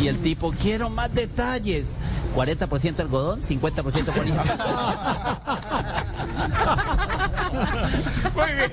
[0.02, 1.96] Y el tipo, quiero más detalles.
[2.36, 4.58] 40% algodón, 50% política.
[8.36, 8.72] Muy bien.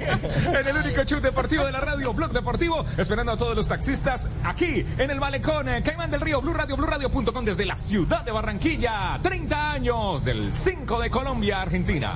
[0.59, 4.29] En el único show deportivo de la radio, Blog Deportivo, esperando a todos los taxistas
[4.45, 8.33] aquí en el Malecón, eh, Caimán del Río, Blue Radio, BlueRadio.com desde la ciudad de
[8.33, 9.21] Barranquilla.
[9.23, 12.15] 30 años del 5 de Colombia, Argentina.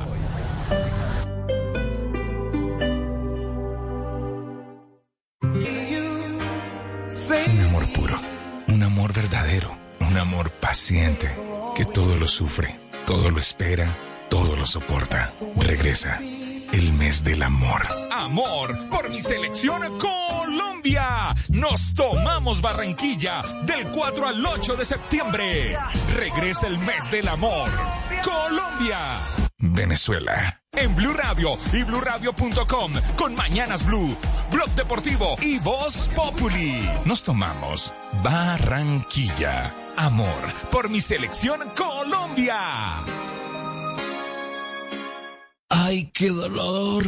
[9.17, 11.35] Verdadero, un amor paciente,
[11.75, 13.89] que todo lo sufre, todo lo espera,
[14.29, 15.33] todo lo soporta.
[15.57, 17.81] Regresa el mes del amor.
[18.11, 21.35] Amor por mi selección Colombia.
[21.49, 25.79] Nos tomamos Barranquilla del 4 al 8 de septiembre.
[26.15, 27.71] Regresa el mes del amor.
[28.23, 28.99] Colombia.
[29.57, 30.61] Venezuela.
[30.77, 34.17] En Blue Radio y BlueRadio.com con Mañanas Blue,
[34.53, 36.89] Blog Deportivo y Voz Populi.
[37.05, 39.73] Nos tomamos Barranquilla.
[39.97, 42.59] Amor por mi selección Colombia.
[45.69, 47.05] Ay, qué dolor.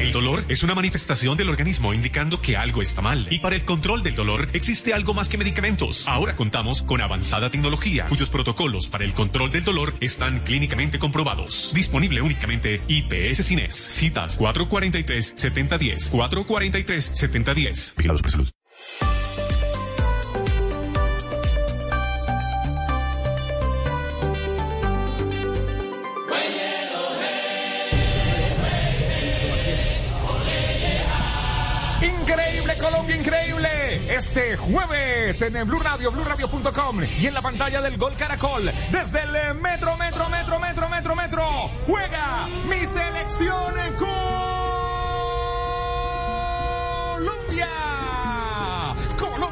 [0.00, 3.26] El dolor es una manifestación del organismo indicando que algo está mal.
[3.30, 6.08] Y para el control del dolor existe algo más que medicamentos.
[6.08, 11.70] Ahora contamos con avanzada tecnología, cuyos protocolos para el control del dolor están clínicamente comprobados.
[11.74, 13.74] Disponible únicamente IPS Cines.
[13.74, 16.10] Citas 443-7010.
[16.10, 17.96] 443-7010.
[17.96, 18.59] Vigilados por salud.
[34.20, 39.22] Este jueves en el Blue Radio, BlueRadio.com y en la pantalla del Gol Caracol desde
[39.22, 41.42] el eh, Metro, Metro, Metro, Metro, Metro, Metro.
[41.86, 44.10] Juega mi selección en Colombia.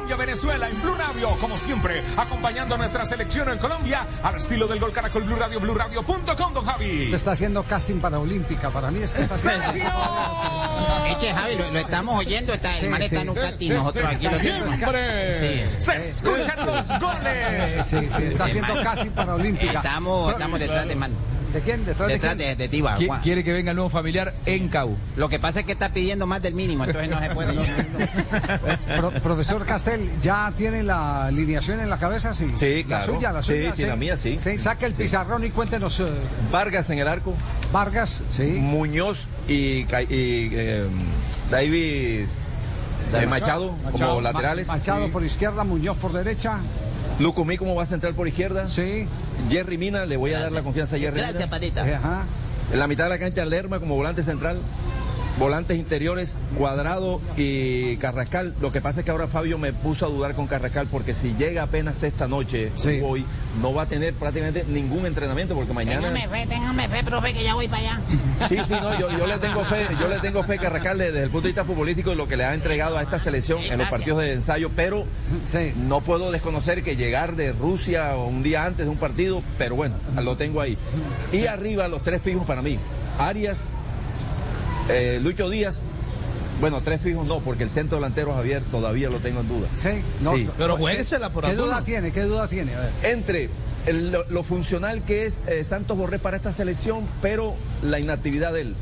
[0.09, 4.67] Colombia, Venezuela en Blue Radio, como siempre, acompañando a nuestra selección en Colombia al estilo
[4.67, 7.03] del Gol Caracol Blue Radio, BlueRadio.com, don Javi.
[7.03, 8.71] Usted está haciendo casting para Olímpica.
[8.71, 9.67] Para mí es que está haciendo.
[11.09, 12.53] Eche, Javi, lo, lo estamos oyendo.
[12.53, 13.71] Está, el Sí, man está en un casting.
[13.71, 14.73] Nosotros aquí lo tenemos.
[14.73, 15.63] Sí.
[15.77, 17.87] Se escuchan los goles.
[17.87, 19.73] Sí, sí, está haciendo casting para Olímpica.
[19.79, 21.11] Estamos, estamos detrás de man.
[21.53, 21.83] ¿De quién?
[21.85, 22.57] ¿Detrás, Detrás de de, quién?
[22.59, 22.97] de Tiba.
[22.97, 23.21] Qui- Juan.
[23.21, 24.95] Quiere que venga el nuevo familiar en CAU.
[25.15, 27.57] Lo que pasa es que está pidiendo más del mínimo, entonces no se puede.
[28.97, 32.33] Pro- profesor Castel, ¿ya tiene la alineación en la cabeza?
[32.33, 33.75] Sí, Sí, La suya, la Sí, suya.
[33.75, 34.39] sí, la mía, sí.
[34.59, 35.99] saque el pizarrón y cuéntenos.
[35.99, 36.05] eh,
[36.51, 37.35] Vargas en el arco.
[37.71, 38.43] Vargas, sí.
[38.43, 40.85] Muñoz y, y eh,
[41.49, 42.27] Davis
[43.13, 44.67] eh, Machado, como laterales.
[44.67, 46.57] Machado por izquierda, Muñoz por derecha.
[47.19, 48.67] Lucumí como va a centrar por izquierda.
[48.67, 49.07] Sí.
[49.49, 51.49] Jerry Mina, le voy a dar la confianza a Jerry Gracias, Mina.
[51.49, 51.83] Patita.
[51.83, 52.23] Ajá.
[52.71, 54.57] En la mitad de la cancha Lerma como volante central.
[55.39, 58.53] Volantes interiores, Cuadrado y Carrascal.
[58.59, 61.33] Lo que pasa es que ahora Fabio me puso a dudar con Carrascal porque si
[61.35, 62.99] llega apenas esta noche, Sí.
[63.03, 63.25] hoy,
[63.61, 66.01] no va a tener prácticamente ningún entrenamiento porque mañana...
[66.11, 68.01] Téngame fe, téngame fe, profe, que ya voy para allá.
[68.49, 71.23] Sí, sí, no, yo, yo le tengo fe, yo le tengo fe a Carrascal desde
[71.23, 73.77] el punto de vista futbolístico y lo que le ha entregado a esta selección en
[73.79, 75.05] los partidos de ensayo, pero
[75.45, 75.73] Sí.
[75.77, 79.75] no puedo desconocer que llegar de Rusia o un día antes de un partido, pero
[79.75, 80.77] bueno, lo tengo ahí.
[81.31, 82.77] Y arriba los tres fijos para mí,
[83.17, 83.69] Arias,
[84.89, 85.83] eh, Lucho Díaz,
[86.59, 89.67] bueno, tres fijos no, porque el centro delantero Javier todavía lo tengo en duda.
[89.73, 90.49] Sí, no, Sí.
[90.57, 92.11] Pero juéguesela por ¿Qué duda tiene?
[92.11, 92.75] ¿Qué duda tiene?
[92.75, 92.91] A ver.
[93.03, 93.49] Entre
[93.85, 98.51] el- lo, lo funcional que es eh, Santos Borré para esta selección, pero la inactividad
[98.51, 98.75] de él.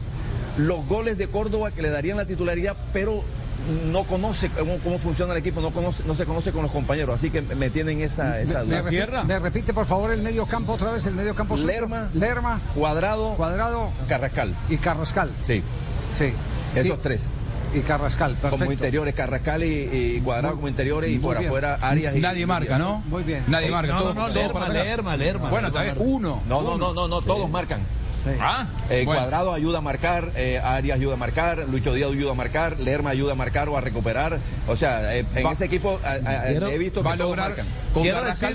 [0.58, 3.24] Los goles de Córdoba que le darían la titularidad, pero
[3.92, 7.14] no conoce cómo, cómo funciona el equipo, no, conoce, no se conoce con los compañeros,
[7.14, 8.82] así que me tienen esa, esa Me, duda.
[8.82, 11.56] repite, me repite, por favor, el medio campo otra vez, el medio campo.
[11.58, 14.56] Lerma, Lerma, Cuadrado, Cuadrado Carrascal.
[14.70, 15.30] y Carrascal.
[15.44, 15.62] Sí.
[16.18, 16.34] Sí.
[16.76, 17.00] Esos Sí.
[17.02, 17.30] tres.
[17.76, 18.58] Y Carrascal, perfecto.
[18.60, 19.68] Como interiores, Carrascal y,
[20.18, 21.48] y Cuadrado como interiores y por bien.
[21.50, 23.04] afuera Arias y Nadie marca, ¿no?
[23.10, 23.44] Muy bien.
[23.48, 23.72] Nadie Sí.
[23.74, 23.94] marca.
[23.94, 24.70] No, todo, no, no, todo Lerma.
[24.70, 25.50] Lerma, Lerma.
[25.50, 25.96] Bueno, está bien.
[26.00, 26.42] Uno.
[26.48, 26.78] No, no, Uno.
[26.78, 27.82] no, no, no, todos marcan.
[28.40, 29.22] Ah, Eh, bueno.
[29.22, 33.10] Cuadrado ayuda a marcar, eh, Arias ayuda a marcar, Lucho Díaz ayuda a marcar, Lerma
[33.12, 34.38] ayuda a marcar o a recuperar.
[34.68, 37.18] O sea, eh, en Va- ese equipo a- a- a- Quiero- he visto que todos
[37.20, 37.66] lograr marcan.
[37.94, 38.04] con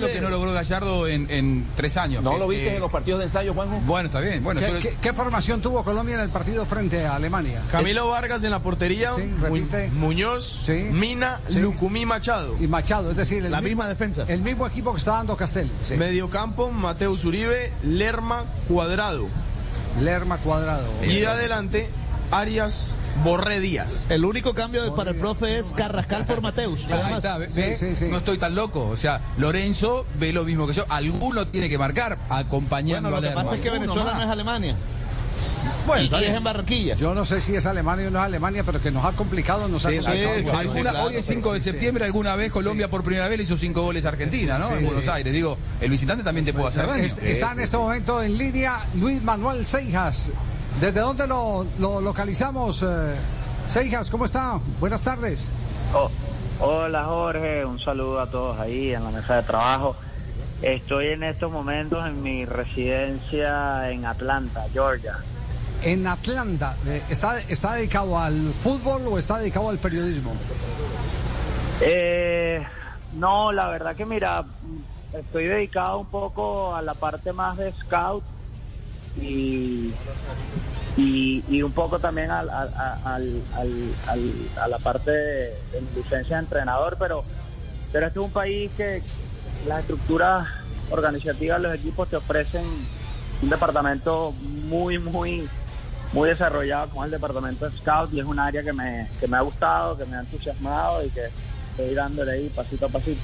[0.01, 2.23] lo que no logró Gallardo en, en tres años.
[2.23, 3.81] ¿No Que, lo viste eh, en los partidos de ensayo, Juanjo?
[3.87, 4.43] Bueno, está bien.
[4.43, 7.61] Bueno, ¿Qué, solo- qué- qué formación tuvo Colombia en el partido frente a Alemania?
[7.70, 9.89] Camilo Vargas en la portería, Sí, repite.
[9.91, 10.73] Muñoz, Sí.
[10.73, 11.59] Mina, Sí.
[11.59, 12.57] Lucumí Machado.
[12.61, 14.25] Y Machado, es decir, el La mi- misma defensa.
[14.29, 15.68] El mismo equipo que está dando Castel.
[15.87, 15.95] Sí.
[15.97, 19.27] Mediocampo, Mateo Uribe, Lerma, Cuadrado.
[20.01, 20.86] Lerma Cuadrado.
[21.05, 21.88] Y adelante,
[22.30, 24.07] Arias, Borré Díaz.
[24.09, 26.86] El único cambio para el profe es Carrascal por Mateus.
[26.90, 28.88] Ahí está, ve- ve, No estoy tan loco.
[28.88, 30.84] O sea, Lorenzo ve lo mismo que yo.
[30.88, 33.43] Alguno tiene que marcar acompañando Bueno, lo a que Lerma.
[33.43, 34.76] pasa es que Venezuela no es Alemania.
[35.86, 36.95] Bueno, está en Barranquilla.
[36.97, 39.66] Yo no sé si es Alemania o no es Alemania, pero que nos ha complicado,
[39.68, 40.38] nos ha Sí, complicado.
[40.45, 43.57] sí, alguna- hoy es 5 de septiembre, alguna vez Colombia por primera vez le hizo
[43.57, 44.68] 5 goles a Argentina, ¿no?
[44.68, 45.11] Sí, en Buenos sí.
[45.11, 45.32] Aires.
[45.32, 47.03] Digo, el visitante también te puede hacer daño.
[47.05, 50.30] Es- está en este momento en línea Luis Manuel Seijas.
[50.80, 52.82] ¿Desde dónde lo, lo localizamos?
[52.82, 53.14] eh?
[53.68, 54.59] Seijas, ¿cómo está?
[54.80, 55.51] Buenas tardes.
[55.95, 56.11] Oh,
[56.61, 59.97] hola Jorge, un saludo a todos ahí en la mesa de trabajo.
[60.62, 65.16] Estoy en estos momentos en mi residencia en Atlanta, Georgia.
[65.85, 70.33] En Atlanta, eh, ¿está, ¿está dedicado al fútbol o está dedicado al periodismo?
[71.80, 72.64] Eh,
[73.14, 74.45] no, la verdad que mira,
[75.12, 78.22] estoy dedicado un poco a la parte más de scout
[79.20, 79.93] y,
[80.97, 86.37] y, y un poco también al, al- al- a la parte de, de mi licencia
[86.37, 87.24] de entrenador, pero,
[87.91, 89.03] pero este es un país que
[89.66, 90.47] las estructuras
[90.93, 92.64] organizativas los equipos te ofrecen
[93.43, 94.33] un departamento
[94.68, 95.49] muy, muy
[96.13, 99.27] muy desarrollado como es el departamento de scout y es un área que me, que
[99.29, 101.23] me ha gustado, que me ha entusiasmado y que
[101.71, 103.21] estoy dándole ahí pasito a pasito.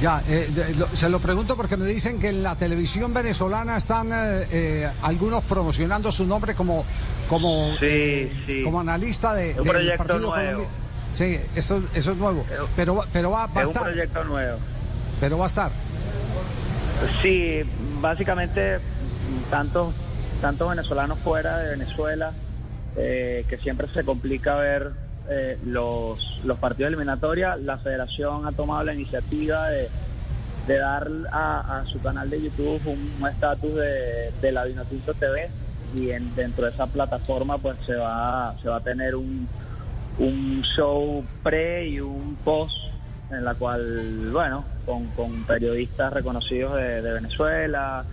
[0.00, 3.76] Ya, eh, de- lo- se lo pregunto porque me dicen que en la televisión venezolana
[3.76, 6.84] están eh, eh, algunos promocionando su nombre como
[7.28, 10.66] como eh, como analista de, Un del proyecto partido nuevo.
[11.12, 12.46] Sí, eso, eso es nuevo.
[12.76, 13.82] Pero, va- pero va, va a es un estar.
[13.82, 14.58] proyecto nuevo.
[15.18, 15.70] Pero va a estar.
[17.22, 17.60] Sí,
[18.00, 18.78] básicamente
[19.50, 19.92] tantos
[20.40, 22.32] tantos venezolanos fuera de Venezuela
[22.96, 24.92] eh, que siempre se complica ver
[25.28, 26.18] eh, los,
[26.60, 27.60] partidos eliminatorios.
[27.60, 29.88] La federación ha tomado la iniciativa de,
[30.66, 35.48] de dar a, su canal de YouTube un estatus de, de la Vinotinto TV
[35.94, 39.48] y en, dentro de esa plataforma pues se va se va a tener un,
[40.18, 42.76] un show pre y un post
[43.30, 48.04] en la cual, bueno, con, con periodistas reconocidos de, de Venezuela,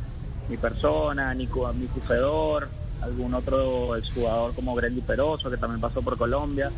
[0.47, 2.67] mi persona, Nico, Nico Fedor,
[3.01, 6.71] algún otro exjugador como Grendy Peroso, que también pasó por Colombia.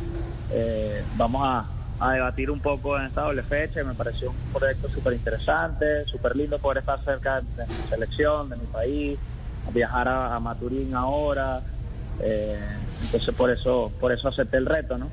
[0.52, 1.66] Eh, vamos a,
[2.00, 6.34] a debatir un poco en esta doble fecha me pareció un proyecto súper interesante, súper
[6.34, 9.18] lindo poder estar cerca de mi selección, de mi país,
[9.72, 11.62] viajar a, a Maturín ahora.
[12.22, 12.58] Eh,
[13.02, 15.10] entonces por eso, por eso acepté el reto, ¿no?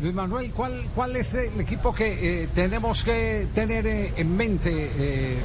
[0.00, 4.90] Luis Manuel, ¿cuál, cuál es el equipo que eh, tenemos que tener eh, en mente,
[4.98, 5.38] eh,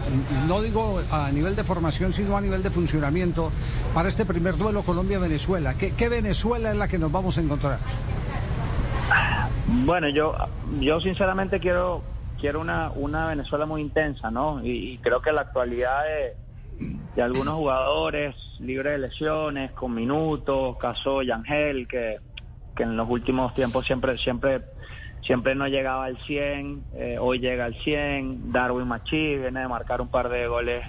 [0.47, 3.51] no digo a nivel de formación, sino a nivel de funcionamiento,
[3.93, 5.75] para este primer duelo Colombia-Venezuela?
[5.75, 7.77] ¿Qué, Venezuela es la que nos vamos a encontrar?
[9.85, 10.35] Bueno, yo,
[10.79, 12.01] yo sinceramente quiero,
[12.39, 14.65] quiero una, una Venezuela muy intensa, ¿no?
[14.65, 16.35] Y, y creo que la actualidad de,
[17.15, 22.17] de algunos jugadores libres de lesiones, con minutos, caso Yangel, que,
[22.79, 24.61] que en los últimos tiempos siempre, siempre,
[25.21, 29.99] siempre no llegaba al 100, eh, hoy llega al 100, Darwin Machi viene de marcar
[29.99, 30.85] un par de goles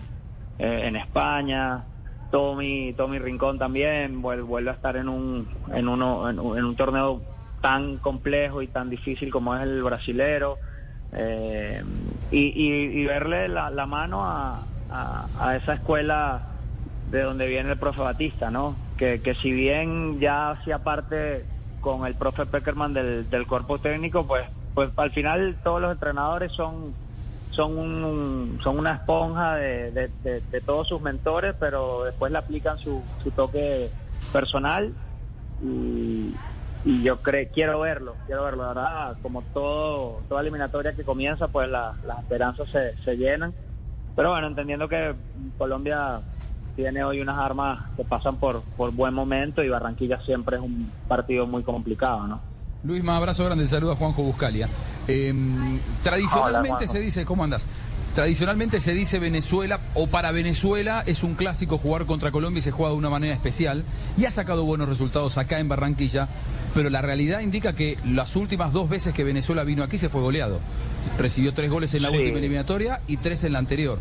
[0.61, 1.85] eh, en España,
[2.31, 6.77] Tommy, Tommy Rincón también vuel- vuelve a estar en un, en uno, en en un
[6.77, 7.23] torneo
[7.61, 10.59] tan complejo y tan difícil como es el brasilero.
[11.13, 11.83] eh,
[12.31, 16.41] y, y- y verle la, la mano a, a- a esa escuela
[17.11, 18.79] de donde viene el profe Batista, ¿no?
[18.97, 21.47] Que, que si bien ya hacía parte
[21.81, 26.53] con el profe Peckerman del, del cuerpo técnico, pues, pues al final todos los entrenadores
[26.53, 26.95] son
[27.51, 30.11] son un, son una esponja de, de-
[30.61, 33.91] todos sus mentores, pero después le aplican su, su toque
[34.33, 34.95] personal
[35.61, 36.33] y,
[36.85, 41.49] y yo cre quiero verlo, quiero verlo, la verdad, como todo, toda eliminatoria que comienza,
[41.49, 43.53] pues la- las esperanzas se, se llenan,
[44.15, 45.15] pero bueno, entendiendo que
[45.59, 46.21] Colombia
[46.81, 50.91] tiene hoy unas armas que pasan por, por buen momento y Barranquilla siempre es un
[51.07, 52.41] partido muy complicado, ¿no?
[52.85, 54.67] Luis, más abrazo grande, saludo a Juanjo Buscalia.
[55.07, 55.35] Eh,
[56.03, 56.93] tradicionalmente Hola, Juanjo.
[56.93, 57.67] se dice, ¿cómo andas?
[58.15, 62.71] Tradicionalmente se dice Venezuela, o para Venezuela es un clásico jugar contra Colombia y se
[62.71, 63.85] juega de una manera especial.
[64.17, 66.29] Y ha sacado buenos resultados acá en Barranquilla,
[66.75, 70.21] pero la realidad indica que las últimas dos veces que Venezuela vino aquí se fue
[70.21, 70.61] goleado.
[71.19, 72.17] Recibió tres goles en la Sí.
[72.19, 73.99] última eliminatoria y tres en la anterior.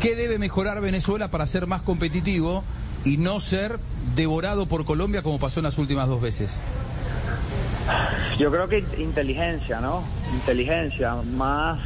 [0.00, 2.62] ¿Qué debe mejorar Venezuela para ser más competitivo
[3.04, 3.78] y no ser
[4.14, 6.56] devorado por Colombia como pasó en las últimas dos veces?
[8.38, 10.02] Yo creo que inteligencia, ¿no?
[10.34, 11.78] Inteligencia, más...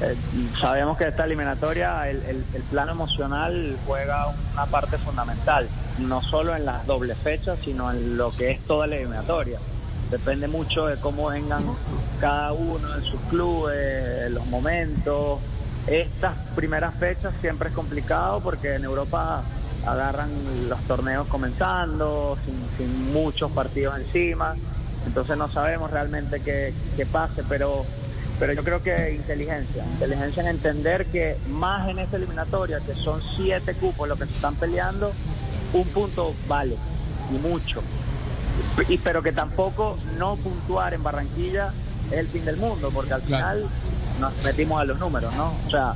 [0.00, 0.16] eh,
[0.60, 5.68] sabemos que esta eliminatoria, el, el- el plano emocional juega una parte fundamental,
[5.98, 9.58] no solo en las dobles fechas, sino en lo que es toda la eliminatoria.
[10.10, 11.64] Depende mucho de cómo vengan
[12.20, 15.40] cada uno en sus clubes, los momentos.
[15.86, 19.42] Estas primeras fechas siempre es complicado porque en Europa
[19.86, 24.54] agarran los torneos comenzando, sin, sin muchos partidos encima
[25.06, 27.86] entonces no sabemos realmente qué, qué pase, pero,
[28.38, 33.20] pero yo creo que inteligencia, inteligencia en entender que más en esta eliminatoria, que son
[33.36, 35.12] siete cupos los que se están peleando,
[35.72, 36.76] un punto vale,
[37.30, 37.82] y mucho.
[38.88, 41.72] Y, pero que tampoco no puntuar en Barranquilla
[42.10, 43.66] es el fin del mundo, porque al final
[44.20, 45.52] nos metimos a los números, ¿no?
[45.66, 45.94] O sea,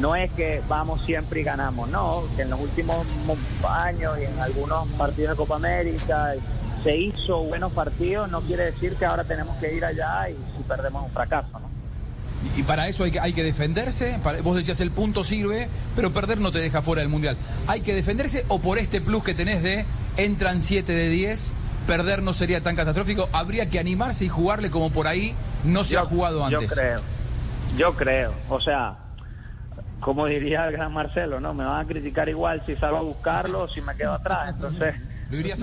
[0.00, 3.36] no es que vamos siempre y ganamos, no, que en los últimos mo-
[3.68, 6.34] años y en algunos partidos de Copa América
[6.82, 10.62] se hizo buenos partidos, no quiere decir que ahora tenemos que ir allá y si
[10.64, 11.73] perdemos un fracaso, ¿no?
[12.56, 14.18] Y para eso hay que, hay que defenderse.
[14.22, 17.36] Para- vos decías el punto sirve, pero perder no te deja fuera del mundial.
[17.66, 19.84] ¿Hay que defenderse o por este plus que tenés de
[20.16, 21.52] entran 7 de 10,
[21.86, 23.28] perder no sería tan catastrófico?
[23.32, 25.34] Habría que animarse y jugarle como por ahí
[25.64, 26.68] no se ha jugado antes.
[26.70, 27.00] Yo creo,
[27.76, 28.96] yo creo, o sea,
[30.00, 31.54] como diría el gran Marcelo, ¿no?
[31.54, 34.94] Me van a criticar igual si salgo a buscarlo o si me quedo atrás, entonces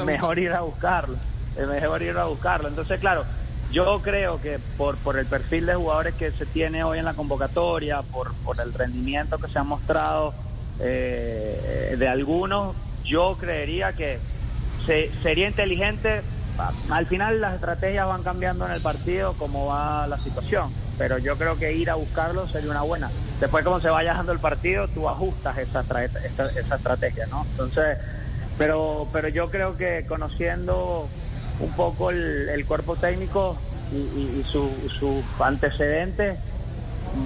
[0.05, 1.15] mejor ir a buscarlo,
[1.55, 2.67] es mejor ir a buscarlo.
[2.67, 3.23] Entonces, claro,
[3.71, 7.13] yo creo que por, por el perfil de jugadores que se tiene hoy en la
[7.13, 10.35] convocatoria, por, por el rendimiento que se ha mostrado
[10.79, 14.21] eh, de algunos, yo creería que
[14.85, 16.25] se- sería inteligente.
[16.89, 21.37] Al final las estrategias van cambiando en el partido como va la situación, pero yo
[21.37, 23.09] creo que ir a buscarlo sería una buena.
[23.39, 27.47] Después como se vaya dando el partido, tú ajustas esa, esa, esa estrategia, ¿no?
[27.51, 27.97] Entonces,
[28.57, 31.09] pero, pero yo creo que conociendo
[31.61, 33.57] un poco el, el cuerpo técnico
[33.93, 36.37] y, y- y su- sus antecedentes,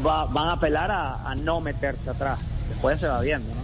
[0.06, 2.40] va- van a apelar a, no meterse atrás.
[2.70, 3.62] Después se va viendo, ¿no?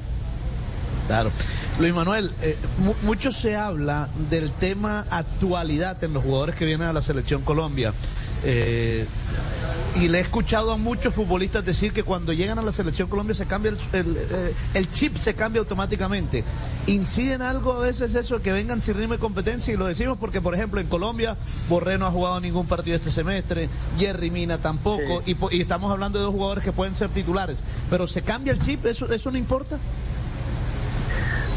[1.07, 1.31] Claro.
[1.79, 6.87] Luis Manuel, eh, mu- mucho se habla del tema actualidad en los jugadores que vienen
[6.87, 7.93] a la selección Colombia.
[8.43, 9.05] Eh,
[9.95, 13.35] y le he escuchado a muchos futbolistas decir que cuando llegan a la selección Colombia
[13.35, 16.43] se cambia el, el, eh, el chip, se cambia automáticamente.
[16.87, 19.73] ¿Incide en algo a veces eso de que vengan sin ritmo de competencia?
[19.73, 21.35] Y lo decimos porque, por ejemplo, en Colombia,
[21.67, 23.67] Borré no ha jugado ningún partido este semestre,
[23.99, 27.63] Jerry Mina tampoco, y, po- y estamos hablando de dos jugadores que pueden ser titulares.
[27.89, 28.85] Pero ¿se cambia el chip?
[28.85, 29.77] ¿Eso, eso no importa?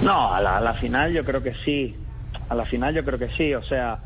[0.03, 1.97] No, a la, a la final yo creo que sí.
[2.49, 3.55] A la final yo creo que sí.
[3.55, 3.99] O sea,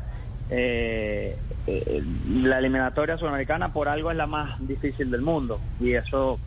[0.49, 1.35] eh,
[1.69, 2.03] eh,
[2.33, 5.61] la eliminatoria sudamericana por algo es la más difícil del mundo.
[5.79, 6.39] Y eso,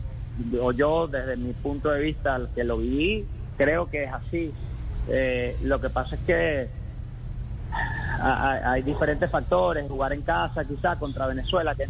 [0.61, 4.53] o yo desde mi punto de vista, al que lo viví, creo que es así.
[5.07, 6.69] Eh, lo que pasa es que
[8.19, 9.87] ha- ha- hay diferentes factores.
[9.87, 11.87] Jugar en casa quizás contra Venezuela, que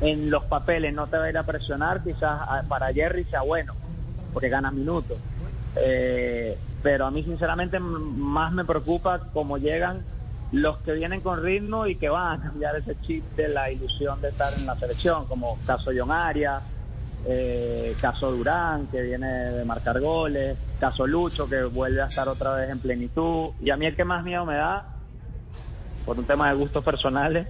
[0.00, 3.42] en, los papeles no te va a ir a presionar, quizás ah, para Jerry sea
[3.42, 3.74] bueno,
[4.32, 5.18] porque ganas minutos.
[5.76, 10.04] Eh, pero a mí sinceramente más me preocupa cómo llegan
[10.52, 14.20] los que vienen con ritmo y que van a cambiar ese chip de la ilusión
[14.20, 16.62] de estar en la selección, como caso John Arias,
[17.24, 22.54] eh, caso Durán, que viene de marcar goles, caso Lucho, que vuelve a estar otra
[22.54, 23.50] vez en plenitud.
[23.62, 24.84] Y a mí el que más miedo me da,
[26.04, 27.48] por un tema de gustos personales,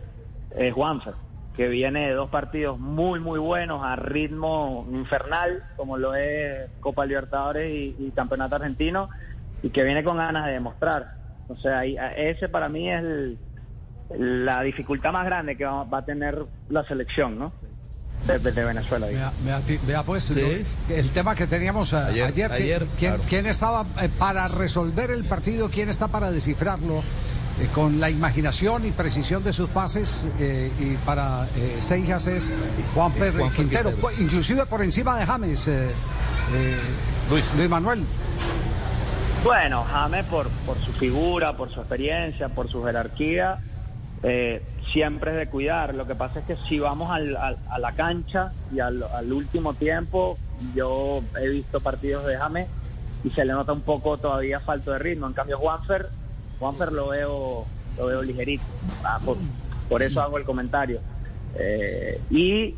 [0.54, 1.14] es Juanfer,
[1.56, 7.04] que viene de dos partidos muy, muy buenos a ritmo infernal, como lo es Copa
[7.04, 9.08] Libertadores y, y Campeonato Argentino,
[9.60, 11.21] y que viene con ganas de demostrar.
[11.48, 13.38] O sea, ahí- a- ese para mí es el-
[14.44, 17.52] la dificultad más grande que va, va a tener la selección, ¿no?
[18.26, 19.08] De, Venezuela.
[19.86, 20.64] Vea, pues Sí.
[20.90, 23.24] el tema que teníamos eh, Ayer, ayer, ¿quién- ayer, ¿quién, claro.
[23.28, 25.68] quién estaba eh, para resolver el partido?
[25.70, 27.02] ¿Quién está para descifrarlo?
[27.60, 32.52] Eh, con la imaginación y precisión de sus pases eh, y para eh, Seijas es
[32.94, 34.00] Juanfer Juanfer Quintero, Quintero.
[34.00, 35.90] pues, inclusive por encima de James eh,
[36.54, 36.76] eh,
[37.28, 37.68] Luis.
[37.68, 38.04] Manuel.
[39.44, 43.58] Bueno, James por, por su figura, por su experiencia, por su jerarquía,
[44.22, 44.62] eh,
[44.92, 45.94] siempre es de cuidar.
[45.94, 49.74] Lo que pasa es que si vamos al- al- a la cancha y al, último
[49.74, 50.38] tiempo,
[50.76, 52.68] yo he visto partidos de James
[53.24, 55.26] y se le nota un poco todavía falto de ritmo.
[55.26, 56.08] En cambio, Juanfer,
[56.60, 57.66] Juanfer lo veo,
[57.98, 58.62] lo veo ligerito.
[59.02, 59.38] Ah, por-
[59.88, 61.00] por eso hago el comentario.
[61.56, 62.76] Eh, y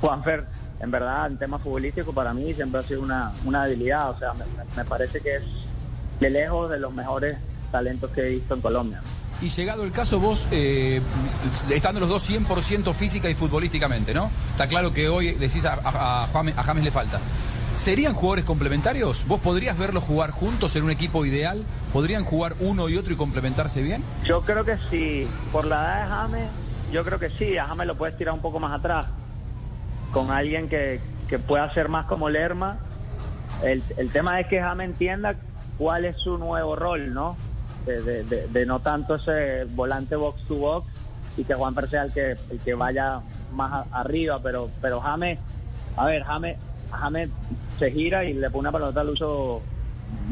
[0.00, 0.46] Juanfer,
[0.80, 4.10] en verdad, en tema futbolístico, para mí siempre ha sido una, una debilidad.
[4.10, 4.44] O sea, me,
[4.76, 5.42] me parece que es
[6.22, 7.36] de lejos de los mejores
[7.70, 9.02] talentos que he visto en Colombia.
[9.40, 11.00] Y llegado el caso, vos, eh,
[11.70, 14.30] estando los dos 100% física y futbolísticamente, ¿no?
[14.52, 17.18] Está claro que hoy decís a, a, a James, a James le falta.
[17.74, 19.26] ¿Serían jugadores complementarios?
[19.26, 21.64] ¿Vos podrías verlos jugar juntos en un equipo ideal?
[21.92, 24.04] ¿Podrían jugar uno y otro y complementarse bien?
[24.24, 25.26] Yo creo que sí.
[25.50, 26.50] Por la edad de James,
[26.92, 27.58] yo creo que sí.
[27.58, 29.06] A James lo puedes tirar un poco más atrás.
[30.12, 32.78] Con alguien que, que pueda ser más como Lerma.
[33.64, 35.34] El, el tema es que James entienda
[35.82, 37.36] cuál es su nuevo rol, ¿no?
[37.84, 40.86] De, no tanto ese volante box to box
[41.36, 43.20] y que Juan sea el que, el que vaya
[43.52, 45.40] más arriba, pero, pero James,
[45.96, 46.56] a ver, James,
[46.92, 47.30] James
[47.80, 49.60] se gira y le pone una pelota al uso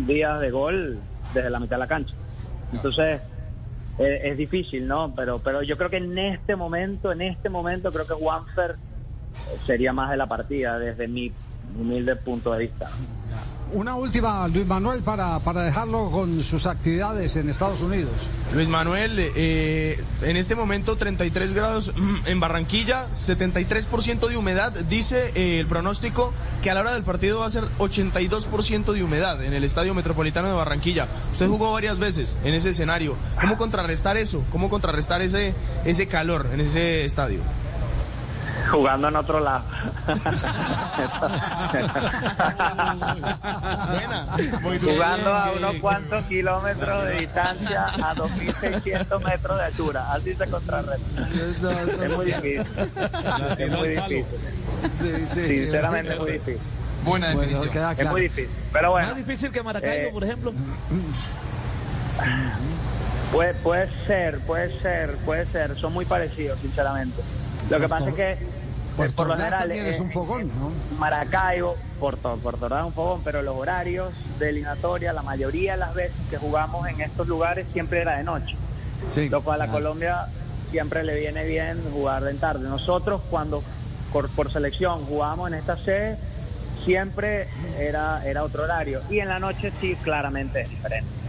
[0.07, 1.01] días de gol
[1.35, 2.15] desde la mitad de la cancha.
[2.73, 3.21] Entonces,
[3.99, 5.13] eh, es difícil, ¿no?
[5.17, 8.77] Pero, pero yo creo que en este momento, en este momento, creo que Juanfer
[9.67, 11.33] sería más de la partida desde mi
[11.77, 12.89] humilde punto de vista.
[13.73, 18.11] Una última, Luis Manuel, para, para dejarlo con sus actividades en Estados Unidos.
[18.53, 21.93] Luis Manuel, eh, en este momento 33 grados
[22.27, 24.73] en Barranquilla, 73% de humedad.
[24.73, 29.05] Dice eh, el pronóstico que a la hora del partido va a ser 82% de
[29.05, 31.07] humedad en el Estadio Metropolitano de Barranquilla.
[31.31, 33.15] Usted jugó varias veces en ese escenario.
[33.41, 34.43] ¿Cómo contrarrestar eso?
[34.51, 35.55] ¿Cómo contrarrestar ese,
[35.85, 37.39] ese calor en ese estadio?
[38.71, 39.65] Jugando en otro lado.
[44.83, 50.13] jugando a unos cuantos kilómetros de distancia a 2.600 metros de altura.
[50.13, 51.29] Así se contrarresta.
[52.05, 52.65] Es muy difícil.
[53.59, 54.25] Es muy difícil.
[55.29, 56.61] Sinceramente es muy difícil.
[57.05, 57.71] Buena definición.
[57.73, 58.51] Bueno, es muy difícil.
[58.73, 59.09] Pero bueno.
[59.09, 60.53] Más difícil que Maracaibo, eh, por ejemplo.
[63.33, 65.77] Puede, puede ser, puede ser, puede ser.
[65.77, 67.23] Son muy parecidos, sinceramente.
[67.69, 68.39] Lo que pasa es que
[68.97, 70.73] Puerto por lo general es eh, un fogón, ¿no?
[70.99, 75.79] Maracaibo, Puerto, Puerto Ordaz es un fogón, pero los horarios de eliminatoria, la mayoría de
[75.79, 78.57] las veces que jugamos en estos lugares siempre era de noche.
[79.31, 79.79] lo cual a claro.
[79.79, 80.27] Colombia
[80.71, 82.69] siempre le viene bien jugar en tarde.
[82.69, 83.63] Nosotros cuando
[84.13, 86.17] por, por selección jugábamos en esta sede,
[86.85, 87.49] siempre
[87.79, 89.01] era, era otro horario.
[89.11, 91.20] Y en la noche sí, claramente es diferente.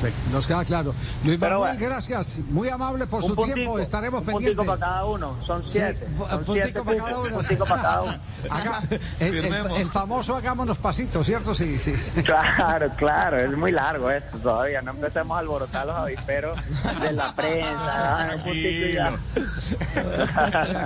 [0.00, 0.94] Sí, nos queda claro.
[1.24, 1.90] Luis Pero Manuel, bueno.
[1.94, 2.38] gracias.
[2.50, 3.78] Muy amable por Un su puntico, tiempo.
[3.78, 4.56] Estaremos un pendientes.
[4.56, 6.06] puntico para cada uno, son Sí, siete.
[6.18, 7.28] pu- son puntico siete para cada uno.
[7.28, 8.14] un puntico para cada uno.
[8.50, 8.82] Haga-
[9.20, 11.54] el, el- el famoso hagámonos pasitos, ¿cierto?
[11.54, 11.94] Sí, sí.
[12.24, 14.82] Claro, claro, es muy largo esto todavía.
[14.82, 16.58] No empecemos a alborotar los aviperos
[17.00, 17.70] de la prensa.
[17.78, 18.52] ah, un
[18.92, 19.12] ya.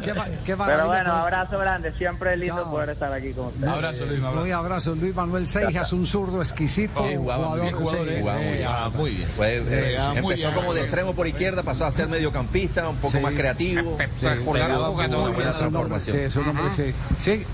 [0.01, 0.13] Qué
[0.45, 1.93] qué Pero bueno, abrazo grande.
[1.97, 2.71] Siempre es lindo Chao.
[2.71, 3.69] poder estar aquí con ustedes.
[3.73, 4.41] Abrazo, Luis, abrazo.
[4.41, 4.95] Muy abrazo.
[4.95, 7.05] Luis Manuel Seijas, un zurdo exquisito.
[7.07, 8.15] Sí, jugaba muy bien, jugador, sí.
[8.21, 8.69] jugaba muy bien.
[8.69, 9.29] Ah, muy bien.
[9.37, 10.55] Fue, eh, jugaba muy empezó bien.
[10.55, 13.99] como de extremo por izquierda, pasó a ser mediocampista, un poco más creativo.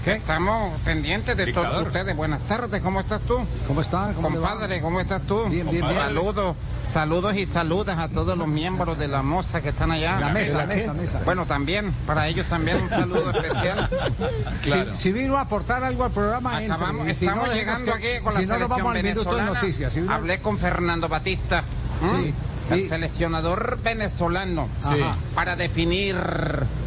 [0.07, 2.17] Estamos pendientes de todos ustedes.
[2.17, 3.39] Buenas tardes, ¿cómo estás tú?
[3.67, 4.13] ¿Cómo está?
[4.15, 4.51] ¿Cómo le va?
[4.51, 5.45] Compadre, ¿cómo estás tú?
[5.49, 5.97] Bien, bien, bien.
[5.97, 10.19] Saludos, saludos y saludas a todos los miembros de la moza que están allá.
[10.21, 11.21] La mesa, mesa, mesa.
[11.25, 13.89] Bueno, también, para ellos también un saludo especial.
[14.63, 16.75] Si, si vino a aportar algo al programa, entre.
[16.75, 19.53] Acabamos, si estamos no, llegando que- aquí con si la no, selección venezolana.
[19.53, 19.97] noticias.
[20.09, 21.63] Hablé con Fernando Batista.
[22.03, 22.35] Sí.
[22.71, 24.97] El Y- seleccionador venezolano Sí.
[25.35, 26.17] para definir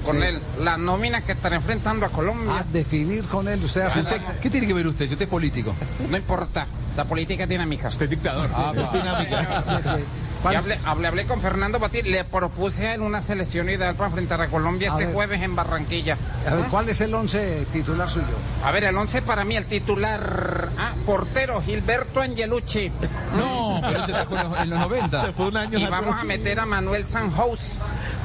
[0.03, 0.23] con Sí.
[0.23, 2.59] él la nómina que estará enfrentando a Colombia.
[2.59, 5.23] A definir con él, usted hace Si usted- ¿Qué tiene que ver usted si usted
[5.25, 5.73] es político?
[6.09, 6.67] No importa,
[6.97, 7.87] la política es dinámica.
[7.87, 8.49] Usted es dictador.
[8.53, 10.03] Ah, Sí, sí.
[10.39, 13.95] Y ¿Cuál- hablé, hablé, hablé con Fernando Batista, le propuse a él una selección ideal
[13.95, 15.13] para enfrentar a Colombia A este ver.
[15.13, 16.17] jueves en Barranquilla.
[16.49, 18.25] A ver, ¿cuál es el once titular suyo?
[18.63, 20.69] A ver, el 11 para mí, el titular.
[20.77, 22.89] Ah, portero, Gilberto Angelucci.
[23.37, 25.25] No, pero se trajo en los- en los 90.
[25.25, 27.59] Se fue un año Y vamos a meter a Manuel Sanjous.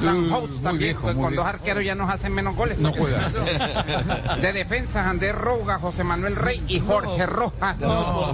[0.01, 1.43] Sanjous muy también, viejo, pues, con viejo.
[1.43, 2.77] dos arqueros ya nos hacen menos goles.
[2.79, 3.29] No juega.
[4.41, 7.77] De defensa, Andrés Rouga, José Manuel Rey y Jorge Rojas.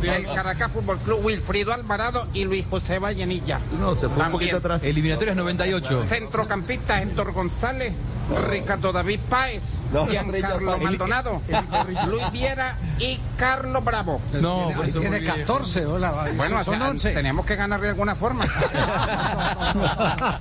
[0.01, 3.59] Del Caracas Fútbol Club, Wilfrido Alvarado y Luis José Vallenilla.
[3.79, 4.31] No, se fue un También.
[4.31, 4.83] poquito atrás.
[4.83, 6.03] Eliminatorias 98.
[6.05, 7.93] Centrocampistas, Héctor González,
[8.49, 11.41] Ricardo David Páez, No, Giancarlo Maldonado,
[12.07, 14.21] Luis Viera y Carlos Bravo.
[14.33, 15.37] No, Tiene- por eso tiene muy viejo.
[15.53, 16.11] 14, hola.
[16.35, 17.11] Bueno, son sea, 11.
[17.11, 18.45] tenemos que ganar de alguna forma.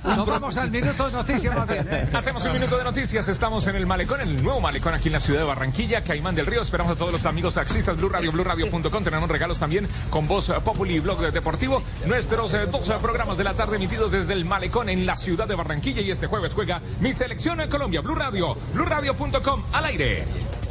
[0.03, 1.87] Nos vamos al minuto de noticias más bien.
[1.89, 2.07] ¿eh?
[2.13, 3.27] Hacemos un minuto de noticias.
[3.27, 6.35] Estamos en el malecón, en el nuevo malecón aquí en la ciudad de Barranquilla, Caimán
[6.35, 6.61] del Río.
[6.61, 9.03] Esperamos a todos los amigos taxistas, Blue Radio, BlueRadio.com.
[9.03, 11.81] Tenemos regalos también con Voz Populi, Blog Deportivo.
[12.05, 15.55] Nuestros eh, 12 programas de la tarde emitidos desde el malecón en la ciudad de
[15.55, 16.01] Barranquilla.
[16.01, 20.23] Y este jueves juega mi selección en Colombia, Blue Radio, BlueRadio.com al aire.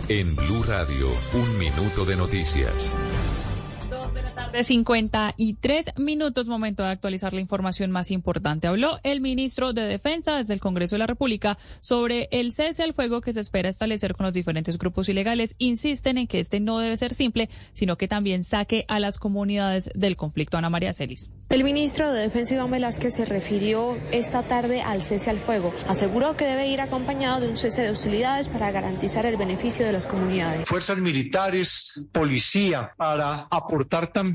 [0.06, 2.96] En Blue Radio, un minuto de noticias.
[4.52, 8.66] De 53 minutos, momento de actualizar la información más importante.
[8.66, 12.92] Habló el ministro de Defensa desde el Congreso de la República sobre el cese al
[12.92, 15.54] fuego que se espera establecer con los diferentes grupos ilegales.
[15.58, 19.88] Insisten en que este no debe ser simple, sino que también saque a las comunidades
[19.94, 20.56] del conflicto.
[20.56, 21.30] Ana María Celis.
[21.48, 25.72] El ministro de Defensa Iván Velázquez se refirió esta tarde al cese al fuego.
[25.86, 29.92] Aseguró que debe ir acompañado de un cese de hostilidades para garantizar el beneficio de
[29.92, 30.68] las comunidades.
[30.68, 34.29] Fuerzas militares, policía, para aportar también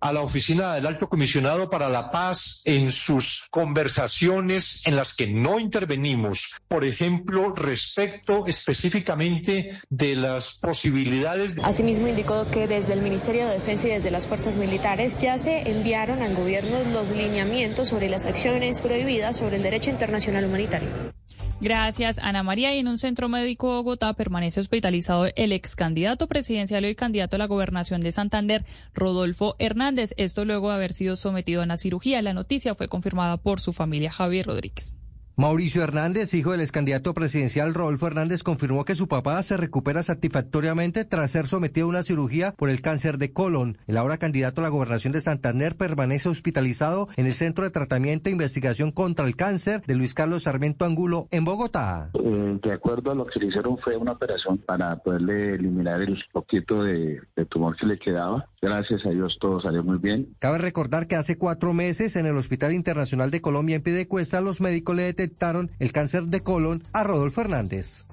[0.00, 5.26] a la oficina del Alto Comisionado para la Paz en sus conversaciones en las que
[5.26, 11.56] no intervenimos, por ejemplo, respecto específicamente de las posibilidades.
[11.56, 11.62] De...
[11.62, 15.68] Asimismo, indicó que desde el Ministerio de Defensa y desde las fuerzas militares ya se
[15.70, 21.19] enviaron al gobierno los lineamientos sobre las acciones prohibidas sobre el derecho internacional humanitario.
[21.62, 22.74] Gracias, Ana María.
[22.74, 27.36] Y en un centro médico de Bogotá permanece hospitalizado el ex candidato presidencial y candidato
[27.36, 30.14] a la gobernación de Santander, Rodolfo Hernández.
[30.16, 32.22] Esto luego de haber sido sometido a una cirugía.
[32.22, 34.94] La noticia fue confirmada por su familia, Javier Rodríguez.
[35.40, 40.02] Mauricio Hernández, hijo del ex candidato presidencial Rodolfo Hernández, confirmó que su papá se recupera
[40.02, 43.78] satisfactoriamente tras ser sometido a una cirugía por el cáncer de colon.
[43.86, 48.28] El ahora candidato a la gobernación de Santander permanece hospitalizado en el Centro de Tratamiento
[48.28, 52.10] e Investigación contra el Cáncer de Luis Carlos Sarmiento Angulo en Bogotá.
[52.22, 56.22] Eh, de acuerdo a lo que le hicieron fue una operación para poderle eliminar el
[56.34, 58.46] poquito de, de tumor que le quedaba.
[58.60, 60.36] Gracias a Dios todo salió muy bien.
[60.38, 64.60] Cabe recordar que hace cuatro meses en el Hospital Internacional de Colombia en Piedecuesta los
[64.60, 65.29] médicos le detectaron
[65.78, 68.06] el cáncer de colon a Rodolfo Hernández.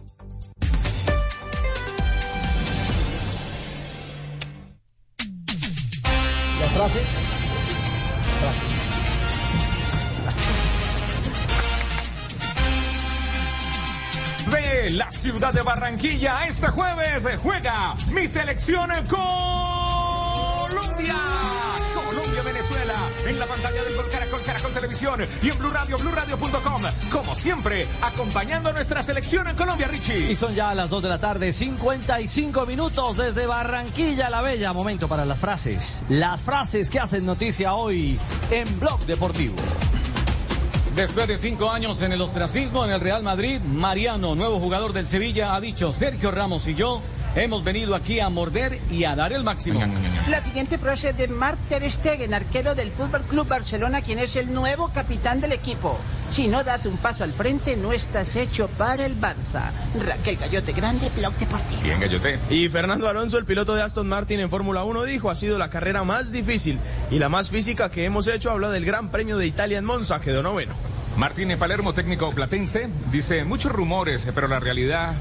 [6.60, 7.08] Las frases.
[14.52, 18.90] De la ciudad de Barranquilla, este jueves juega mi selección
[20.70, 21.16] Colombia.
[21.94, 22.94] Colombia, Venezuela,
[23.26, 26.82] en la pantalla del Gol Caracol, Caracol Televisión y en Blue Radio, BlueRadio.com.
[27.12, 30.32] Como siempre, acompañando a nuestra selección en Colombia, Richie.
[30.32, 34.74] Y son ya las 2 de la tarde, 55 minutos desde Barranquilla la Bella.
[34.74, 36.04] Momento para las frases.
[36.10, 38.20] Las frases que hacen noticia hoy
[38.52, 39.56] en Blog Deportivo.
[40.96, 45.06] Después de cinco años en el ostracismo en el Real Madrid, Mariano, nuevo jugador del
[45.06, 47.04] Sevilla, ha dicho Sergio Ramos y yo
[47.44, 49.82] hemos venido aquí a morder y a dar el máximo.
[50.30, 54.36] La siguiente frase es de Mark Ter Stegen, arquero del Fútbol Club Barcelona, quien es
[54.36, 55.98] el nuevo capitán del equipo.
[56.30, 59.72] Si no das un paso al frente, no estás hecho para el Barça.
[60.06, 61.82] Raquel Gallote Grande, Blog Deportivo.
[61.84, 62.40] Bien, Gallote.
[62.50, 65.70] Y Fernando Alonso, el piloto de Aston Martin en Fórmula 1, dijo, ha sido la
[65.70, 66.80] carrera más difícil
[67.12, 68.52] y la más física que hemos hecho.
[68.52, 70.74] Habla del Gran Premio de Italia en Monza, quedó noveno.
[71.18, 75.16] Martín Palermo, técnico platense, dice muchos rumores, pero la realidad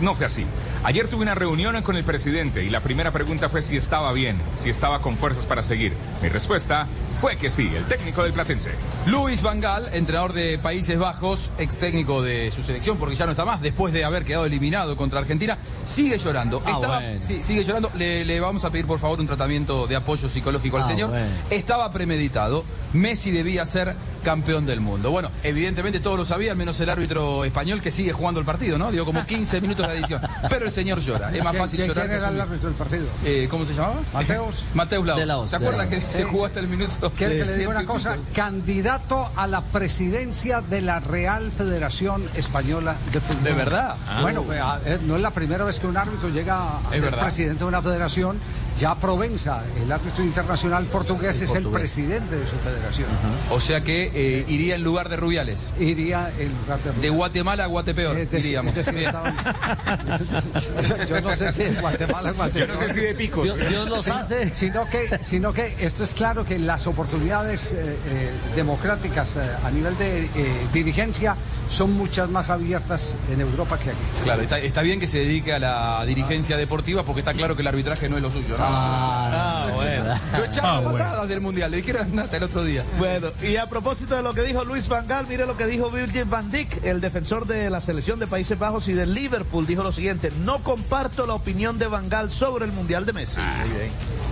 [0.00, 0.46] no fue así.
[0.82, 4.36] Ayer tuve una reunión con el presidente y la primera pregunta fue si estaba bien,
[4.56, 5.92] si estaba con fuerzas para seguir.
[6.22, 6.86] Mi respuesta
[7.20, 8.70] fue que sí, el técnico del Platense.
[9.06, 13.32] Luis Van Gaal, entrenador de Países Bajos, ex técnico de su selección, porque ya no
[13.32, 16.62] está más, después de haber quedado eliminado contra Argentina, sigue llorando.
[16.64, 17.20] Ah, Estaba- bueno.
[17.22, 17.90] sí, sigue llorando.
[17.96, 21.10] Le, le vamos a pedir, por favor, un tratamiento de apoyo psicológico al Ah, señor.
[21.10, 21.26] bueno.
[21.50, 22.64] Estaba premeditado.
[22.94, 25.10] Messi debía ser campeón del mundo.
[25.12, 28.90] Bueno, evidentemente todos lo sabían, menos el árbitro español que sigue jugando el partido, ¿no?
[28.90, 30.22] Dio como 15 minutos de adición.
[30.48, 31.30] Pero el señor llora.
[31.34, 33.06] Es más ¿Quién- fácil llorar quién era el árbitro del partido?
[33.24, 33.94] Eh, ¿Cómo se llamaba?
[34.12, 34.64] Mateus.
[34.74, 35.20] Mateus Laos.
[35.20, 37.10] De Laos, ¿Se acuerdan que se jugó hasta el minuto?
[37.16, 38.16] ¿Quiere que le diga una cosa?
[38.34, 43.44] Candidato a la presidencia de la Real Federación Española de Fútbol.
[43.44, 43.96] ¿De verdad?
[44.22, 47.00] Bueno, pues, a- eh, no es la primera vez que un árbitro llega a Es
[47.00, 47.22] ser verdad.
[47.22, 48.38] presidente de una federación.
[48.78, 53.08] Ya Provenza, el árbitro internacional portugués, El es el presidente de su federación.
[53.50, 55.74] O sea que eh, iría en lugar de Rubiales.
[55.78, 58.28] Iría en lugar de De Guatemala a Guatepeor, Bien.
[58.34, 59.36] estaban-
[61.08, 62.68] yo, no sé si en Guatemala, Guatepeor.
[62.68, 63.44] Yo no sé si de picos.
[63.44, 64.54] Dios- Dios los Sino- hace.
[64.54, 69.70] Sino que, sino que esto es claro que las oportunidades eh, eh, democráticas eh, a
[69.70, 70.30] nivel de eh,
[70.72, 71.36] dirigencia
[71.70, 73.98] son muchas más abiertas en Europa que aquí.
[74.24, 77.62] Claro, está, está bien que se dedique a la dirigencia deportiva porque está claro que
[77.62, 78.56] el arbitraje no es lo suyo.
[78.58, 78.64] ¿no?
[78.66, 80.14] Ah, bueno.
[80.36, 80.98] Lo echaron Ah, bueno.
[80.98, 82.84] patadas del mundial, le dijeron nada el otro día.
[82.98, 85.90] Bueno, y a propósito de lo que dijo Luis Van Gaal, mire lo que dijo
[85.90, 89.82] Virgil van Dijk, el defensor de la selección de Países Bajos y de Liverpool, dijo
[89.84, 93.40] lo siguiente, no comparto la opinión de Van Gaal sobre el Mundial de Messi.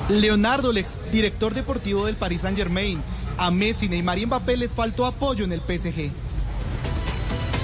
[0.08, 3.00] Leonardo, el ex director deportivo del Paris Saint Germain.
[3.36, 6.10] A Messi, Neymar y Mbappé les faltó apoyo en el PSG.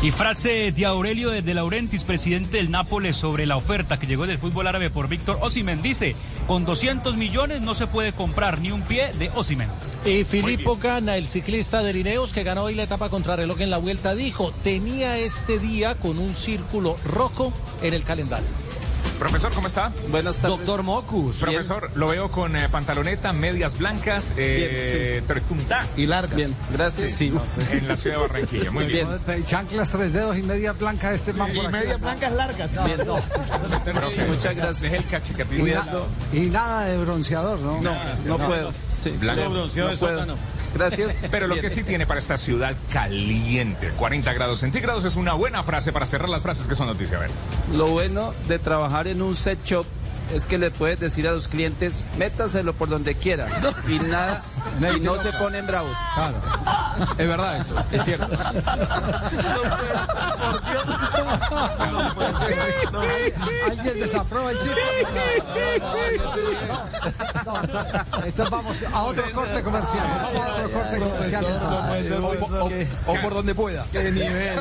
[0.05, 4.37] Y frase de Aurelio de Laurentiis, presidente del Nápoles, sobre la oferta que llegó del
[4.37, 5.81] fútbol árabe por Víctor Osimhen.
[5.81, 6.15] Dice,
[6.47, 9.71] con 200 millones no se puede comprar ni un pie de Osimhen.
[10.05, 13.79] Y Filippo Gana, el ciclista de Lineos que ganó hoy la etapa contrarreloj en la
[13.79, 17.55] vuelta, dijo, tenía este día con un círculo rojo
[17.85, 18.47] en el calendario.
[19.19, 19.93] Profesor, ¿cómo está?
[20.11, 20.59] Buenas tardes.
[20.59, 21.37] Doctor Mocus.
[21.37, 26.35] Profesor, lo veo con eh, pantaloneta, medias blancas, eh, punta y largas.
[26.35, 27.13] Bien, gracias.
[27.13, 27.33] Sí,
[27.71, 28.71] en la ciudad de Barranquilla.
[28.73, 29.07] Muy bien.
[29.47, 32.85] Chanclas, tres dedos y media blanca este man Y medias blancas largas.
[32.85, 33.15] Bien, no.
[33.93, 34.93] Profe, Muchas gracias.
[34.93, 35.61] Es el cachicatín.
[35.69, 35.87] Y, na-
[36.33, 37.81] y nada de bronceador, ¿no?
[37.81, 37.95] No,
[38.27, 38.73] no puedo.
[39.01, 39.45] Sí, Blanco.
[39.45, 40.37] no, no puedo.
[40.75, 41.27] Gracias.
[41.31, 45.63] Pero lo que sí tiene para esta ciudad caliente, 40 grados centígrados, es una buena
[45.63, 47.17] frase para cerrar las frases que son noticia.
[47.17, 47.31] A ver.
[47.75, 49.87] Lo bueno de trabajar en un set shop
[50.33, 53.47] es que le puedes decir a los clientes, métaselo por donde quiera.
[53.89, 54.43] Y nada,
[54.97, 55.97] y no se ponen bravos.
[56.15, 56.37] Claro.
[57.19, 58.29] Es verdad eso, es cierto.
[63.71, 64.81] Alguien desaprueba el chiste.
[67.45, 68.25] No, no, no.
[68.25, 70.05] Entonces vamos a otro corte comercial.
[70.23, 71.45] Vamos a otro corte comercial.
[71.49, 72.13] entonces.
[72.13, 72.27] O,
[72.65, 73.87] o- o por donde pueda.
[73.93, 74.57] Qué nivel.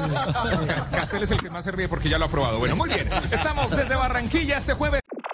[0.68, 2.60] Ca- Castel es el que más se ríe porque ya lo ha probado.
[2.60, 3.10] Bueno, muy bien.
[3.32, 5.03] Estamos desde Barranquilla este jueves.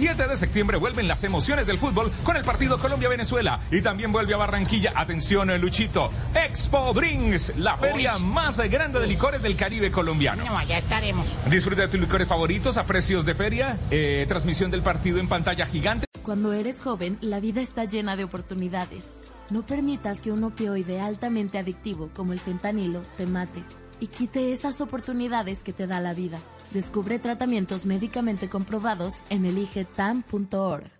[0.00, 4.32] 7 de septiembre vuelven las emociones del fútbol con el partido Colombia-Venezuela y también vuelve
[4.32, 4.94] a Barranquilla.
[4.96, 6.10] Atención, eh, Luchito.
[6.34, 10.42] Expo Drinks, la feria más grande de licores del Caribe colombiano.
[10.42, 11.26] No, ya estaremos.
[11.50, 13.76] Disfruta de tus licores favoritos a precios de feria.
[13.90, 16.06] eh, transmisión del partido en pantalla gigante.
[16.22, 19.04] Cuando eres joven, la vida está llena de oportunidades.
[19.50, 23.62] No permitas que un opioide altamente adictivo como el fentanilo te mate
[24.00, 26.38] y quite esas oportunidades que te da la vida.
[26.72, 30.99] Descubre tratamientos médicamente comprobados en eligetam.org.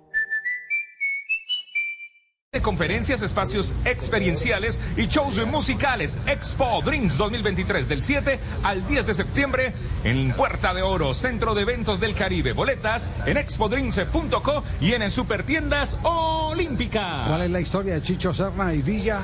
[2.61, 6.15] De conferencias, espacios experienciales y shows musicales.
[6.27, 11.63] Expo Drinks 2023 del 7 al 10 de septiembre en Puerta de Oro, Centro de
[11.63, 12.53] Eventos del Caribe.
[12.53, 17.25] Boletas en expodrinks.co y en Supertiendas Olímpica.
[17.27, 19.19] ¿Cuál es la historia de Chicho Serna y Villa?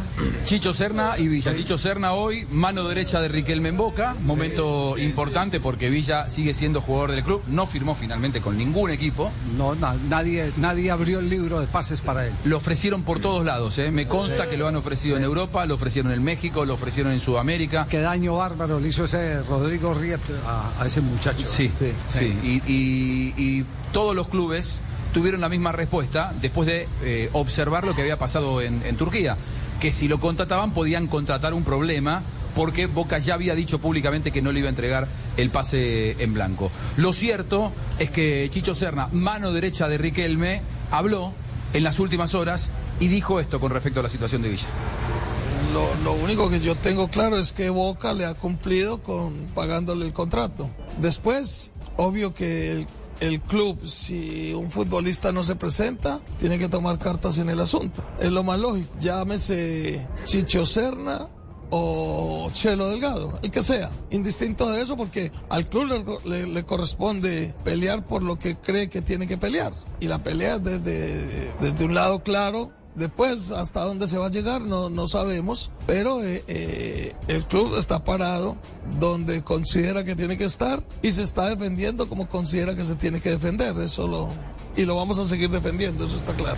[0.45, 1.53] Chicho Serna y Villa.
[1.53, 4.15] Chicho Serna hoy, mano derecha de Riquelme en Boca.
[4.23, 7.43] Momento importante porque Villa sigue siendo jugador del club.
[7.47, 9.31] No firmó finalmente con ningún equipo.
[9.57, 12.33] No, na- nadie, nadie abrió el libro de pases para él.
[12.45, 13.91] Lo ofrecieron por todos lados, ¿eh?
[13.91, 17.19] Me consta que lo han ofrecido en Europa, lo ofrecieron en México, lo ofrecieron en
[17.19, 17.85] Sudamérica.
[17.89, 21.45] Qué daño bárbaro le hizo ese Rodrigo Riet a, a ese muchacho.
[21.49, 21.69] Sí,
[22.09, 22.33] sí.
[22.43, 24.79] Y, y- y todos los clubes
[25.13, 29.35] tuvieron la misma respuesta después de eh, observar lo que había pasado en, en Turquía.
[29.81, 32.21] Que si lo contrataban podían contratar un problema
[32.55, 36.33] porque Boca ya había dicho públicamente que no le iba a entregar el pase en
[36.33, 36.71] blanco.
[36.95, 40.61] Lo cierto es que Chicho Serna, mano derecha de Riquelme,
[40.91, 41.33] habló
[41.73, 42.69] en las últimas horas
[42.99, 44.67] y dijo esto con respecto a la situación de Villa.
[45.73, 50.05] Lo, lo único que yo tengo claro es que Boca le ha cumplido con pagándole
[50.05, 50.69] el contrato.
[51.01, 52.87] Después, obvio que el,
[53.19, 58.03] el club, si un futbolista no se presenta, tiene que tomar cartas en el asunto.
[58.19, 58.89] Es lo más lógico.
[58.99, 61.27] Llámese Chicho Serna
[61.69, 66.63] o Chelo Delgado, el que sea, indistinto de eso, porque al club le, le- le
[66.63, 69.73] corresponde pelear por lo que cree que tiene que pelear.
[69.99, 72.71] Y la pelea es desde, desde un lado claro.
[72.97, 77.75] Después, hasta dónde se va a llegar, no, no sabemos, pero eh, eh, el club
[77.77, 78.57] está parado
[78.99, 83.21] donde considera que tiene que estar y se está defendiendo como considera que se tiene
[83.21, 83.77] que defender.
[83.77, 84.29] Eso lo,
[84.75, 86.57] y lo vamos a seguir defendiendo, eso está claro.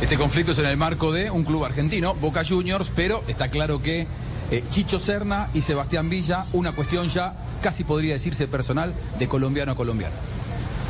[0.00, 3.82] Este conflicto es en el marco de un club argentino, Boca Juniors, pero está claro
[3.82, 4.06] que
[4.50, 9.72] eh, Chicho Serna y Sebastián Villa, una cuestión ya casi podría decirse personal de colombiano
[9.72, 10.14] a colombiano.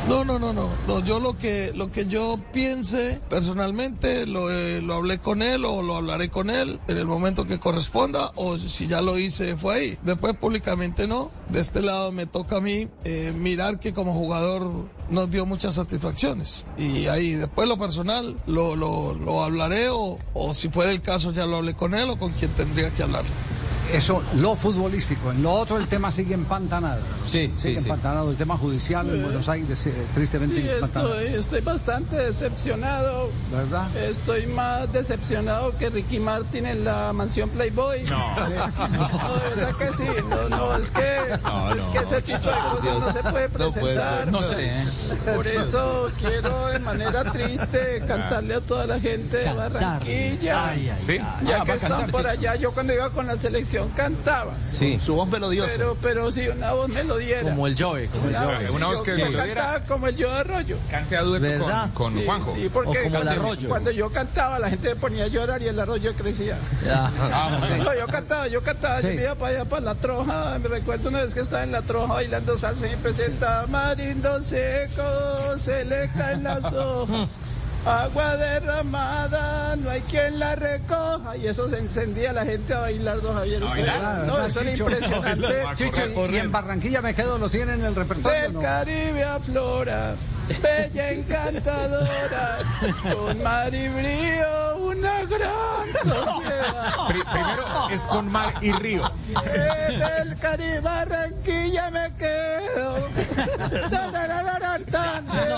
[0.09, 0.99] No, no, no, no.
[1.05, 5.83] yo lo que, lo que yo piense personalmente lo, eh, lo hablé con él o
[5.83, 9.75] lo hablaré con él en el momento que corresponda o si ya lo hice fue
[9.75, 9.97] ahí.
[10.01, 11.29] Después públicamente no.
[11.49, 14.71] De este lado me toca a mí eh, mirar que como jugador
[15.11, 16.65] nos dio muchas satisfacciones.
[16.75, 21.31] Y ahí después lo personal lo, lo, lo hablaré o, o si fuera el caso
[21.31, 23.25] ya lo hablé con él o con quien tendría que hablar.
[23.93, 25.31] Eso, lo futbolístico.
[25.31, 27.01] En lo otro, el tema sigue empantanado.
[27.25, 27.85] Sí, sí, sigue sí.
[27.85, 28.29] empantanado.
[28.31, 31.19] El tema judicial en Buenos Aires, eh, tristemente Sí, empantanado.
[31.19, 33.29] estoy, estoy bastante decepcionado.
[33.51, 33.95] ¿Verdad?
[33.97, 38.03] Estoy más decepcionado que Ricky Martin en la mansión Playboy.
[38.03, 38.35] No.
[38.49, 40.03] de verdad que sí.
[40.29, 43.23] No, no, es que, No, es no, que ese tipo de cosas no se puede
[43.23, 44.27] No puede presentar.
[44.31, 44.83] No sé, ¿eh?
[45.35, 50.69] Por eso quiero de manera triste cantarle a toda la gente de Barranquilla.
[50.69, 51.13] Ay, ay, Sí.
[51.13, 51.47] ay.
[51.47, 54.53] Ya Ah, que están cantar, por allá, yo cuando iba con la selección cantaba.
[54.67, 55.71] Sí, su voz melodiosa.
[55.75, 57.41] Pero, pero si una voz me lo diera.
[57.43, 58.65] Como el Joe, como el Una Joe.
[58.65, 59.45] voz, Una voz yo- que yo diera.
[59.45, 60.77] cantaba como el yo de Arroyo.
[60.89, 61.89] Cante a dueto ¿Verdad?
[61.93, 62.53] con, con sí, Juanjo.
[62.53, 63.69] Sí, porque como el cuando, arroyo.
[63.69, 66.57] cuando yo cantaba la gente se ponía a llorar y el arroyo crecía.
[66.89, 67.81] Ah, sí.
[67.83, 69.15] No, yo cantaba, yo cantaba, yo Sí.
[69.15, 70.57] me iba para allá, para la troja.
[70.59, 75.03] Me recuerdo una vez que estaba en la troja bailando salsa y empecé Tamarindo seco,
[75.57, 77.29] se le caen las hojas.
[77.85, 81.37] Agua derramada, no hay quien la recoja.
[81.37, 83.63] Y eso se encendía la gente a bailar, don Javier.
[83.63, 84.25] Usted- bailar?
[84.27, 85.63] no, eso era impresionante.
[85.75, 88.41] Chicho, y, y en Barranquilla me quedo, lo tienen en el repertorio.
[88.41, 88.59] Del ¿no?
[88.59, 90.15] Caribe a Flora,
[90.61, 92.57] bella encantadora,
[93.13, 97.07] con mar y brío, una gran sociedad.
[97.07, 99.11] Pri- primero es con mar y río.
[99.53, 102.95] Eh, del Caribe Barranquilla me quedo.
[103.89, 103.97] De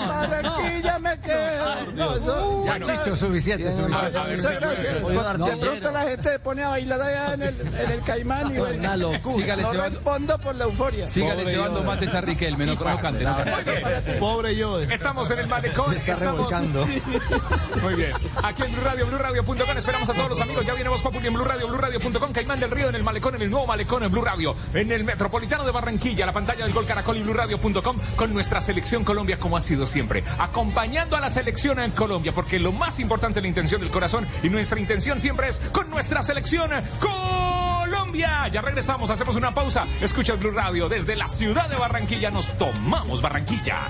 [0.08, 1.92] Barranquilla me quedo.
[1.96, 2.66] No, eso.
[2.66, 4.36] Ya, Chicho, suficiente, suficiente.
[4.36, 4.94] Muchas gracias.
[4.94, 8.58] De pronto la gente se pone a bailar allá en el, en el Caimán y
[8.58, 9.36] bueno, Una locura.
[9.36, 11.08] Sígale no respondo por la euforia.
[11.08, 13.24] Sígale llevando mates a Riquelme, no, no cante.
[13.24, 14.14] no cante.
[14.20, 14.81] Pobre yo.
[14.90, 15.94] Estamos en el malecón.
[15.96, 16.52] está estamos...
[16.62, 17.02] Sí.
[17.82, 18.12] Muy bien.
[18.44, 19.78] Aquí en Blue Radio, BlueRadio.com.
[19.78, 20.66] Esperamos a todos los amigos.
[20.66, 22.32] Ya viene Voz Populi en Blue Radio, BlueRadio.com.
[22.32, 24.56] Caimán del Río en el malecón, en el nuevo malecón en Blue Radio.
[24.74, 29.04] En el Metropolitano de Barranquilla, la pantalla del Gol Caracol y BlueRadio.com con nuestra selección
[29.04, 30.24] Colombia como ha sido siempre.
[30.40, 34.28] Acompañando a la selección en Colombia, porque lo más importante es la intención del corazón
[34.44, 36.70] y nuestra intención siempre es con nuestra selección
[37.00, 38.48] Colombia.
[38.50, 39.86] Ya regresamos, hacemos una pausa.
[40.02, 42.30] Escucha Blue Radio desde la ciudad de Barranquilla.
[42.32, 43.90] Nos tomamos Barranquilla.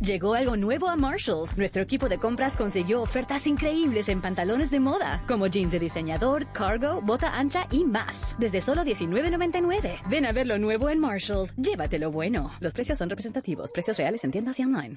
[0.00, 1.58] Llegó algo nuevo a Marshalls.
[1.58, 6.46] Nuestro equipo de compras consiguió ofertas increíbles en pantalones de moda, como jeans de diseñador,
[6.52, 8.36] cargo, bota ancha y más.
[8.38, 10.08] Desde solo $19.99.
[10.08, 11.52] Ven a ver lo nuevo en Marshalls.
[11.56, 12.52] Llévatelo bueno.
[12.60, 13.72] Los precios son representativos.
[13.72, 14.96] Precios reales en tiendas y online.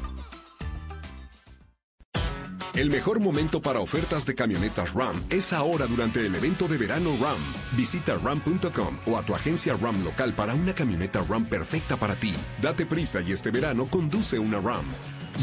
[2.73, 7.11] El mejor momento para ofertas de camionetas RAM es ahora durante el evento de verano
[7.21, 7.37] RAM.
[7.75, 12.33] Visita ram.com o a tu agencia RAM local para una camioneta RAM perfecta para ti.
[12.61, 14.85] Date prisa y este verano conduce una RAM.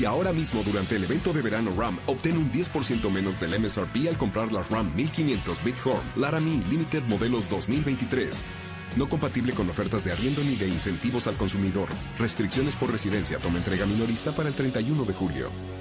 [0.01, 4.09] Y ahora mismo durante el evento de verano RAM, obtén un 10% menos del MSRP
[4.09, 8.43] al comprar las RAM 1500 Bighorn Laramie Limited modelos 2023.
[8.97, 11.89] No compatible con ofertas de arriendo ni de incentivos al consumidor.
[12.18, 13.39] Restricciones por residencia.
[13.39, 15.78] Toma entrega minorista para el 31 de julio.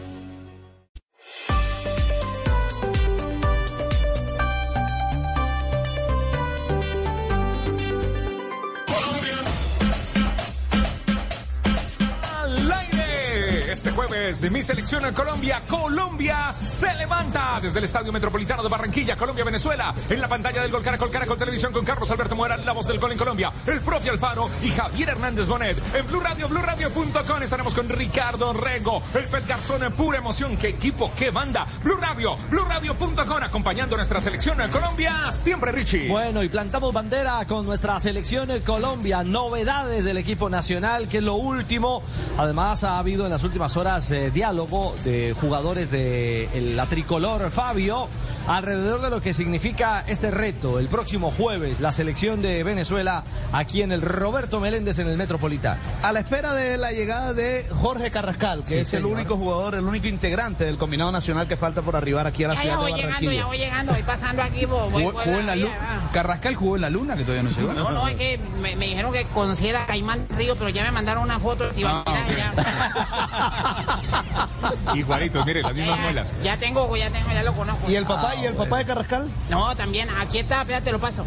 [13.88, 19.16] Este jueves, mi selección en Colombia, Colombia se levanta desde el Estadio Metropolitano de Barranquilla,
[19.16, 19.96] Colombia, Venezuela.
[20.10, 23.00] En la pantalla del Gol Caracol, Caracol Televisión con Carlos Alberto Mora, la voz del
[23.00, 25.78] gol en Colombia, el propio Alfaro y Javier Hernández Bonet.
[25.96, 30.58] En Blue Radio, BlueRadio.com estaremos con Ricardo Rego, el Pet Garzón en pura emoción.
[30.58, 31.66] Qué equipo, qué banda.
[31.82, 36.10] Blue Radio, BlueRadio.com acompañando nuestra selección en Colombia, siempre Richie.
[36.10, 39.24] Bueno, y plantamos bandera con nuestra selección en Colombia.
[39.24, 42.04] Novedades del equipo nacional, que es lo último.
[42.38, 47.50] Además, ha habido en las últimas horas eh, diálogo de jugadores de el- la tricolor
[47.52, 48.08] Fabio
[48.48, 53.82] alrededor de lo que significa este reto el próximo jueves, la selección de Venezuela aquí
[53.82, 55.80] en el Roberto Meléndez en el Metropolitano.
[56.02, 59.76] A la espera de la llegada de Jorge Carrascal, que Sí, es el único jugador,
[59.76, 62.64] el único integrante del combinado nacional que falta por arribar aquí a la Ya, ya
[62.64, 63.46] ciudad de voy llegando, ya Barranquilla.
[63.46, 64.66] voy llegando, voy pasando aquí.
[64.66, 66.10] Voy, voy Jugó, por jugó la en la vía, luna.
[66.14, 67.74] Carrascal jugó en la luna, que todavía no llegó.
[67.74, 70.92] No, no, es que me, me dijeron que conociera a Caimán Río, pero ya me
[70.92, 72.54] mandaron una foto de Ah, Tibaquira
[73.58, 76.34] y ya, Igualito, mire, las mismas muelas.
[76.44, 77.90] ya tengo, ya tengo, ya lo conozco.
[77.90, 79.28] ¿Y el papá y el papá de Carrascal?
[79.50, 81.26] No, también, aquí está, espérate, lo paso.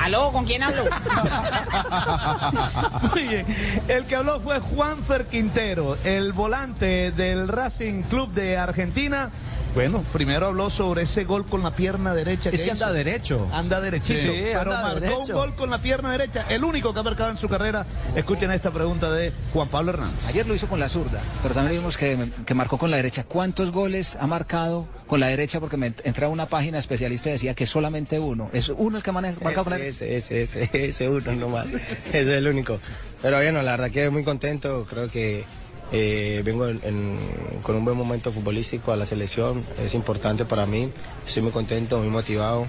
[0.00, 0.32] ¿Aló?
[0.32, 0.82] ¿Con quién hablo?
[3.12, 3.46] Muy bien.
[3.88, 9.30] El que habló fue Juanfer Quintero, el volante del Racing Club de Argentina.
[9.74, 12.50] Bueno, primero habló sobre ese gol con la pierna derecha.
[12.50, 12.94] Es que anda hizo.
[12.94, 13.48] derecho.
[13.52, 14.20] Anda derechito.
[14.20, 15.20] Sí, pero anda marcó derecho.
[15.20, 17.86] un gol con la pierna derecha, el único que ha marcado en su carrera.
[18.16, 20.28] Escuchen esta pregunta de Juan Pablo Hernández.
[20.28, 23.24] Ayer lo hizo con la zurda, pero también vimos que, que marcó con la derecha.
[23.24, 25.60] ¿Cuántos goles ha marcado con la derecha?
[25.60, 28.50] Porque me entraba una página especialista y decía que solamente uno.
[28.52, 30.04] ¿Es uno el que ha marcado con la derecha?
[30.04, 31.66] Ese, ese, ese, ese uno nomás.
[32.08, 32.80] Ese es el único.
[33.22, 34.86] Pero bueno, la verdad que muy contento.
[34.88, 35.44] Creo que
[35.92, 37.18] eh, vengo en- en-
[37.62, 39.64] con un buen momento futbolístico a la selección.
[39.82, 40.90] Es importante para mí.
[41.26, 42.66] Estoy muy contento, muy motivado.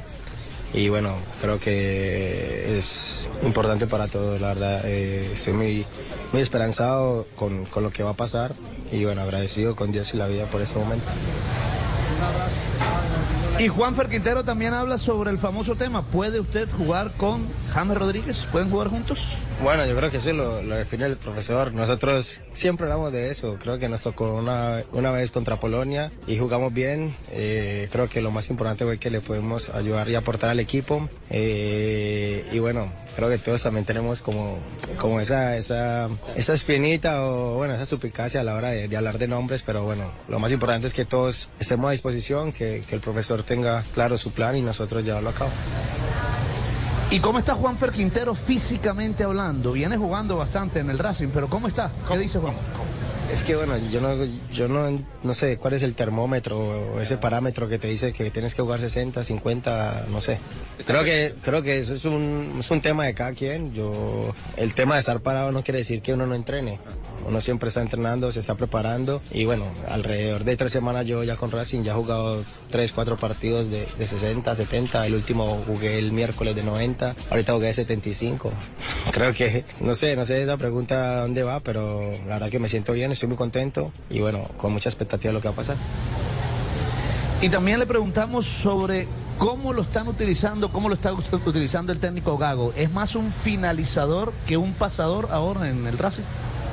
[0.74, 4.82] Y bueno, creo que es importante para todos, la verdad.
[4.86, 5.86] Eh, estoy muy,
[6.32, 8.54] muy esperanzado con, con lo que va a pasar.
[8.92, 11.06] Y bueno, agradecido con Dios y la vida por este momento.
[13.62, 16.02] Y Juanfer Quintero también habla sobre el famoso tema.
[16.02, 18.48] ¿Puede usted jugar con James Rodríguez?
[18.52, 19.38] ¿Pueden jugar juntos?
[19.62, 21.72] Bueno, yo creo que sí lo, lo define el profesor.
[21.72, 23.60] Nosotros siempre hablamos de eso.
[23.62, 27.16] Creo que nos tocó una, una vez contra Polonia y jugamos bien.
[27.30, 31.08] Eh, creo que lo más importante fue que le podemos ayudar y aportar al equipo.
[31.30, 34.58] Eh, y bueno, creo que todos también tenemos como,
[35.00, 39.20] como esa, esa, esa espinita o bueno, esa suplicacia a la hora de, de hablar
[39.20, 39.62] de nombres.
[39.64, 43.44] Pero bueno, lo más importante es que todos estemos a disposición, que, que el profesor
[43.52, 45.52] tenga claro su plan y nosotros llevarlo a cabo.
[47.10, 49.74] ¿Y cómo está Juanfer Quintero físicamente hablando?
[49.74, 51.92] Viene jugando bastante en el Racing, pero ¿cómo está?
[52.08, 52.54] ¿Qué dice Juan?
[53.34, 54.16] Es que bueno, yo no,
[54.54, 56.60] yo no, no sé cuál es el termómetro
[56.94, 60.38] o ese parámetro que te dice que tienes que jugar 60, 50, no sé.
[60.86, 63.74] Creo que, creo que eso es un, es un tema de cada quien.
[63.74, 66.80] Yo, el tema de estar parado no quiere decir que uno no entrene.
[67.28, 71.36] Uno siempre está entrenando, se está preparando y bueno, alrededor de tres semanas yo ya
[71.38, 75.06] con Racing ya he jugado tres, cuatro partidos de, de 60, 70.
[75.06, 78.52] El último jugué el miércoles de 90, ahorita jugué de 75.
[79.12, 82.70] Creo que, no sé, no sé esa pregunta dónde va, pero la verdad que me
[82.70, 85.58] siento bien, estoy muy contento y bueno, con mucha expectativa de lo que va a
[85.58, 85.76] pasar.
[87.42, 89.08] Y también le preguntamos sobre
[89.40, 92.72] cómo lo están utilizando, cómo lo está ut- utilizando el técnico Gago.
[92.76, 96.22] ¿Es más un finalizador que un pasador ahora en el Racing?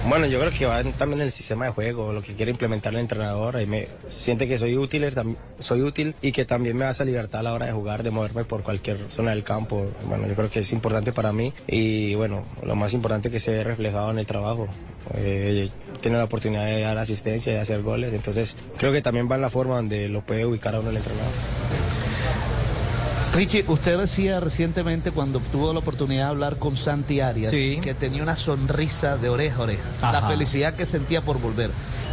[0.07, 2.95] Bueno, yo creo que va también en el sistema de juego, lo que quiere implementar
[2.95, 3.57] el entrenador.
[3.57, 5.13] Ahí me siente que soy útil, eh,
[5.59, 8.11] soy útil y que también me da esa libertad a la hora de jugar, de
[8.11, 9.87] moverme por cualquier zona del campo.
[10.07, 13.51] Bueno, yo creo que es importante para mí y bueno, lo más importante que se
[13.53, 14.69] ve reflejado en el trabajo.
[15.15, 15.69] Eh,
[16.01, 19.43] tiene la oportunidad de dar asistencia de hacer goles, entonces creo que también va en
[19.43, 21.88] la forma donde lo puede ubicar a uno el entrenador.
[23.39, 27.79] Richie, usted decía recientemente cuando tuvo la oportunidad de hablar con Santi Arias Sí.
[27.81, 31.71] que tenía una sonrisa de oreja a oreja, la felicidad que sentía por volver.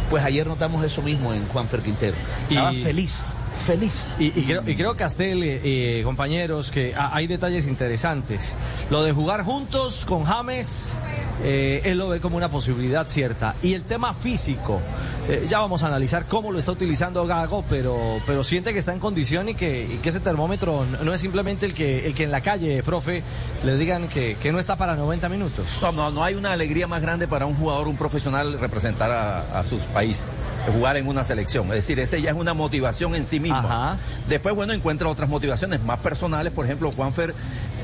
[0.08, 2.14] Pues ayer notamos eso mismo en Juanfer Quintero.
[2.48, 3.34] Estaba Y- feliz,
[3.66, 4.14] feliz.
[4.18, 8.54] Y, y creo, y creo, Castel, eh, eh, compañeros, que ha- hay detalles interesantes.
[8.90, 10.94] Lo de jugar juntos con James,
[11.42, 13.54] eh, él lo ve como una posibilidad cierta.
[13.62, 14.80] Y el tema físico,
[15.28, 18.92] eh, ya vamos a analizar cómo lo está utilizando Gago, pero, pero siente que está
[18.92, 22.22] en condición y que, y que ese termómetro no- es simplemente el que, el que
[22.24, 23.22] en la calle, profe,
[23.64, 25.78] le digan que, que no está para 90 minutos.
[25.82, 29.58] No, no, no hay una alegría más grande para un jugador, un profesional, representar a,
[29.58, 30.28] a su país,
[30.72, 31.66] jugar en una selección.
[31.70, 33.96] Es decir, ese ya es una motivación en sí misma.
[34.28, 36.52] Después, bueno, encuentra otras motivaciones más personales.
[36.52, 37.34] Por ejemplo, Juanfer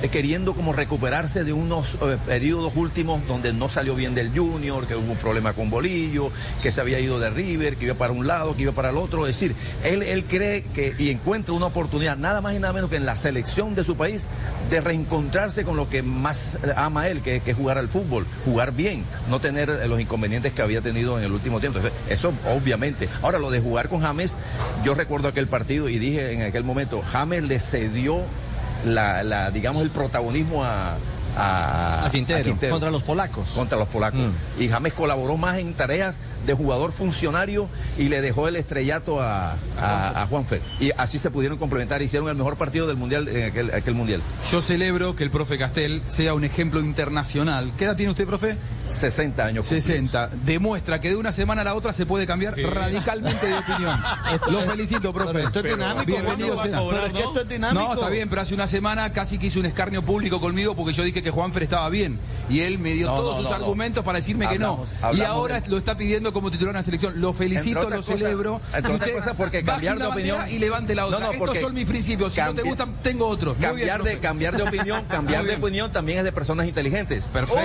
[0.09, 4.97] queriendo como recuperarse de unos eh, periodos últimos donde no salió bien del Junior, que
[4.97, 6.31] hubo un problema con Bolillo,
[6.63, 8.97] que se había ido de River, que iba para un lado, que iba para el
[8.97, 9.27] otro.
[9.27, 12.91] Es decir, él, él cree que y encuentra una oportunidad, nada más y nada menos
[12.91, 14.29] que en la selección de su país,
[14.71, 18.73] de reencontrarse con lo que más eh, ama él, que, es jugar al fútbol, jugar
[18.73, 21.81] bien, no tener eh, los inconvenientes que había tenido en el último tiempo.
[22.09, 23.09] Eso obviamente.
[23.23, 24.37] Ahora, lo de jugar con James,
[24.85, 28.25] yo recuerdo aquel partido y dije en aquel momento, James le cedió
[28.85, 30.97] la, la, digamos, el protagonismo a,
[31.37, 33.51] a, A Quintero, contra los polacos.
[33.51, 34.21] Contra los polacos.
[34.59, 39.53] Y James colaboró más en tareas de jugador funcionario y le dejó el estrellato a,
[39.81, 40.61] a, a Juanfer.
[40.81, 44.21] Y así se pudieron complementar, hicieron el mejor partido del mundial en aquel, aquel mundial.
[44.51, 47.73] Yo celebro que el profe Castel sea un ejemplo internacional.
[47.77, 48.57] ¿Qué edad tiene usted, profe?
[48.91, 49.67] 60 años.
[49.67, 50.29] 60.
[50.45, 52.63] Demuestra que de una semana a la otra se puede cambiar Sí.
[52.63, 53.99] radicalmente de opinión.
[54.51, 55.33] Lo felicito, profe.
[55.33, 56.61] Pero esto es dinámico, Bienvenido es
[57.13, 57.83] que esto es dinámico.
[57.85, 60.93] No, está bien, pero hace una semana casi que hizo un escarnio público conmigo porque
[60.93, 62.19] yo dije que Juanfer estaba bien.
[62.51, 63.65] Y él me dio No, todos no, sus no, no.
[63.65, 65.15] argumentos para decirme Hablamos, que no.
[65.15, 67.21] Y ahora de- lo está pidiendo como titular en la selección.
[67.21, 68.61] Lo felicito, lo celebro.
[68.75, 71.19] entre otras cosas, porque cambiar una de opinión- Y levante la otra.
[71.19, 72.35] No, no, Estos porque son mis principios.
[72.35, 73.57] Si no te gustan, tengo otros.
[73.59, 77.27] Bien, Cambiar de, cambiar de opinión, cambiar de opinión también es de personas inteligentes.
[77.33, 77.63] Perfecto.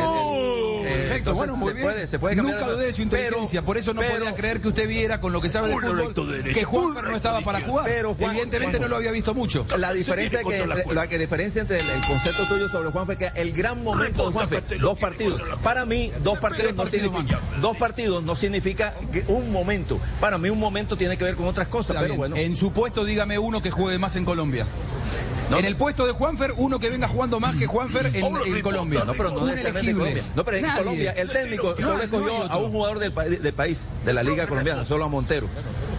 [0.88, 1.86] Eh, Perfecto, entonces bueno, muy se bien.
[1.86, 4.36] puede, se puede cambiar Nunca dudé de su pero- inteligencia, por eso no pero- podía
[4.36, 7.42] creer que usted viera con lo que sabe de fútbol derecho, que Juanfer no estaba
[7.42, 7.86] para jugar.
[7.86, 9.66] Pero Juan- Evidentemente no lo había visto mucho.
[9.78, 13.30] La diferencia, que, la que diferencia entre el, el concepto tuyo sobre Juan fue que
[13.36, 15.42] el gran momento de Juanfe, dos partidos.
[15.64, 20.00] Para mí, dos partidos no significa, dos partidos no significa que un momento.
[20.20, 22.18] Para mí un momento tiene que ver con otras cosas, Está pero bien.
[22.18, 22.36] bueno.
[22.36, 24.66] En su puesto, dígame uno que juegue más en Colombia.
[25.58, 29.04] En el puesto de Juanfer, uno que venga jugando más que Juanfer en, en Colombia.
[29.06, 30.22] No, pero no necesariamente.
[30.36, 30.84] No, pero en Nadie.
[30.84, 34.24] Colombia el técnico No, solo escogió a un jugador del, pa- del país, de la
[34.24, 35.48] liga colombiana, solo a Montero.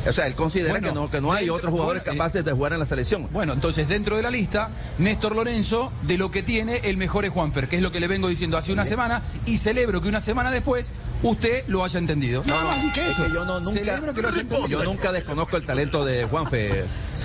[0.08, 2.18] O sea, él considera Bueno, que no, que no hay dentro- otros jugadores bueno, eh,
[2.18, 3.28] capaces de jugar en la selección.
[3.32, 7.30] Bueno, entonces dentro de la lista, Néstor Lorenzo, de lo que tiene, el mejor es
[7.30, 10.20] Juanfer, que es lo que le vengo diciendo hace una semana, y celebro que una
[10.20, 12.42] semana después usted lo haya entendido.
[12.46, 13.24] No, no, dije Es eso.
[13.24, 14.68] que yo no nunca, Celebro que lo haya entendido.
[14.68, 16.24] yo nunca desconozco el talento de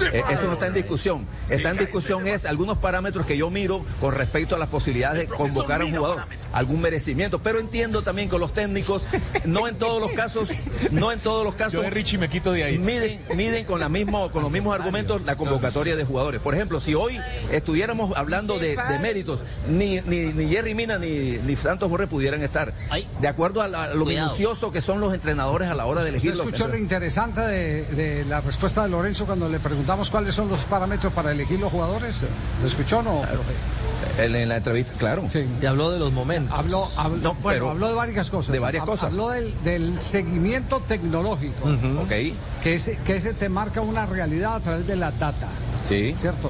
[0.01, 1.27] Eh, eso no está en discusión.
[1.49, 5.35] Está en discusión es algunos parámetros que yo miro con respecto a las posibilidades de
[5.35, 7.39] convocar a un jugador, algún merecimiento.
[7.39, 9.05] Pero entiendo también que los técnicos,
[9.45, 10.49] no en todos los casos,
[10.91, 11.73] no en todos los casos.
[11.73, 12.77] Yo de Richie me quito de ahí.
[12.79, 16.39] Miden, miden con la mismo, con los mismos argumentos la convocatoria de jugadores.
[16.41, 17.19] Por ejemplo, si hoy
[17.51, 22.41] estuviéramos hablando de, de méritos, ni, ni, ni Jerry Mina ni, ni Santos Borre pudieran
[22.41, 22.73] estar.
[23.21, 24.27] De acuerdo a, la- a lo Cuidado.
[24.27, 26.43] minucioso que son los entrenadores a la hora de ¿Usted elegirlo.
[26.49, 30.59] escuchó lo interesante de, de la respuesta de Lorenzo cuando le preguntamos cuáles son los
[30.59, 32.21] parámetros para elegir los jugadores?
[32.61, 33.53] ¿Lo escuchó o no, profe?
[34.23, 35.23] En, en la entrevista, claro.
[35.27, 35.45] Sí.
[35.61, 36.57] Y habló de los momentos.
[36.57, 38.53] Habló, habló- No, bueno, pero- habló de varias cosas.
[38.53, 39.11] de varias cosas.
[39.11, 41.67] Habló del, del seguimiento tecnológico.
[42.01, 42.11] Ok,
[42.63, 45.49] Que ese, que ese te marca una realidad a través de la data.
[45.85, 46.49] sí, ¿Cierto?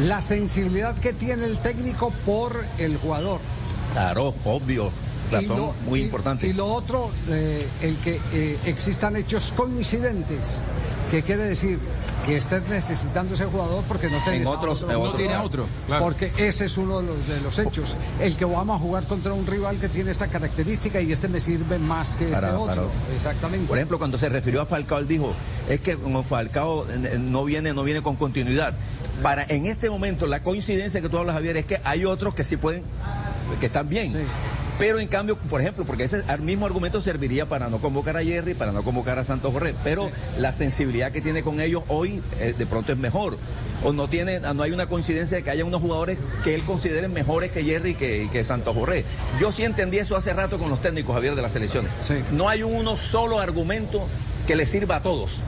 [0.00, 3.38] La sensibilidad que tiene el técnico por el jugador.
[3.92, 4.90] claro, obvio.
[5.30, 6.46] Razón lo- muy y- importante.
[6.48, 10.60] Y lo otro, eh, el que eh, existan hechos coincidentes,
[11.12, 11.78] que quiere decir
[12.24, 15.66] que estés necesitando ese jugador porque no tenés En otros- en No otros- tiene otro.
[15.86, 16.04] claro.
[16.04, 17.96] Porque ese es uno de los, de los hechos.
[18.18, 21.38] El que vamos a jugar contra un rival que tiene esta característica y este me
[21.38, 22.88] sirve más que Para- este otro.
[22.90, 23.66] para- Exactamente.
[23.68, 25.34] Por ejemplo, cuando se refirió a Falcao, él dijo,
[25.68, 28.72] es que Falcao eh, eh, no viene, no viene con continuidad.
[29.22, 32.42] Para en este momento, la coincidencia que tú hablas, Javier, es que hay otros que
[32.42, 32.84] sí pueden,
[33.60, 34.10] que están bien.
[34.12, 34.18] Sí.
[34.82, 38.54] Pero en cambio, por ejemplo, porque ese mismo argumento serviría para no convocar a Jerry,
[38.54, 42.52] para no convocar a Santos Borré, pero la sensibilidad que tiene con ellos hoy eh,
[42.58, 43.38] de pronto es mejor.
[43.84, 47.06] O no tiene, no hay una coincidencia de que haya unos jugadores que él considere
[47.06, 49.04] mejores que Jerry y que, que Santos Borré.
[49.40, 51.92] Yo sí entendí eso hace rato con los técnicos, Javier, de las selecciones.
[52.00, 52.14] Sí.
[52.32, 54.04] No hay uno solo argumento
[54.48, 55.42] que le sirva a todos.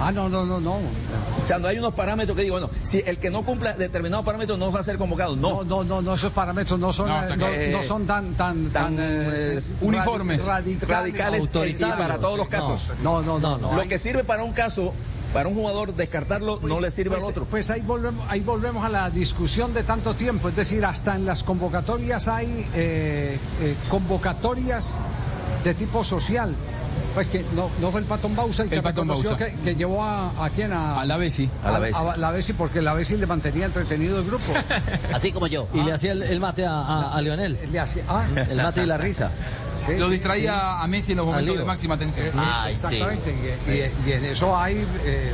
[0.00, 0.74] Ah, no, no, no, no.
[0.74, 4.24] O sea, no hay unos parámetros que digo, bueno, si el que no cumpla determinados
[4.24, 5.34] parámetros no va a ser convocado.
[5.36, 5.64] No.
[5.64, 8.70] No, no, no, no, esos parámetros no son, No, eh, no, no son tan, tan,
[8.70, 11.98] Tan, eh, eh, uniformes, radicales, radicales, autoritarios.
[11.98, 12.92] y para todos los casos.
[13.02, 13.74] No, no, no, no.
[13.74, 14.92] Lo que sirve para un caso,
[15.32, 17.44] para un jugador descartarlo, no le sirve pues, al otro.
[17.44, 20.48] Pues ahí volvemos, ahí volvemos a la discusión de tanto tiempo.
[20.48, 24.96] Es decir, hasta en las convocatorias hay eh, eh, convocatorias
[25.64, 26.54] de tipo social.
[27.18, 29.46] Pues que no, no fue el Patón Bausa el que El Patón reconoció Bausa.
[29.46, 31.50] que, que llevó a, a quién a, A la Bessi.
[31.64, 32.00] A la Bessi.
[32.06, 34.52] a la Bessi, porque la Bessi le mantenía entretenido el grupo.
[35.12, 35.66] Así como yo.
[35.74, 37.58] Y le hacía el, el mate a, a- a Lionel.
[37.72, 39.30] Le hacía, ah, El mate y la risa.
[39.84, 42.30] sí, Lo sí, distraía a Messi en los momentos de máxima tensión.
[42.36, 42.86] Ay, sí.
[42.86, 45.32] Exactamente, y, y- y en eso hay eh,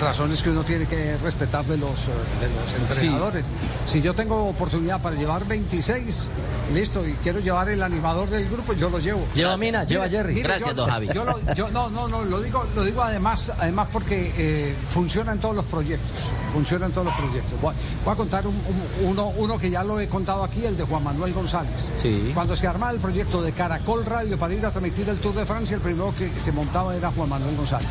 [0.00, 3.44] razones que uno tiene que respetar de los, eh, de los entrenadores.
[3.86, 6.28] Si yo tengo oportunidad para llevar 26,
[6.74, 9.26] listo, y quiero llevar el animador del grupo, yo lo llevo.
[9.34, 10.42] Lleva a Mina, lleva a Jerry.
[10.42, 11.08] Gracias, yo, don Javi.
[11.12, 15.32] yo lo- yo- no, no, no, lo digo, lo digo además, además porque eh, funciona
[15.32, 17.60] en todos los proyectos, funciona en todos los proyectos.
[17.60, 17.74] Voy,
[18.04, 20.84] voy a contar un- un- uno, uno que ya lo he contado aquí, el de
[20.84, 21.92] Juan Manuel González.
[22.00, 22.30] Sí.
[22.34, 25.46] Cuando se armaba el proyecto de Caracol Radio para ir a transmitir el Tour de
[25.46, 27.88] Francia, el primero que se montaba era Juan Manuel González,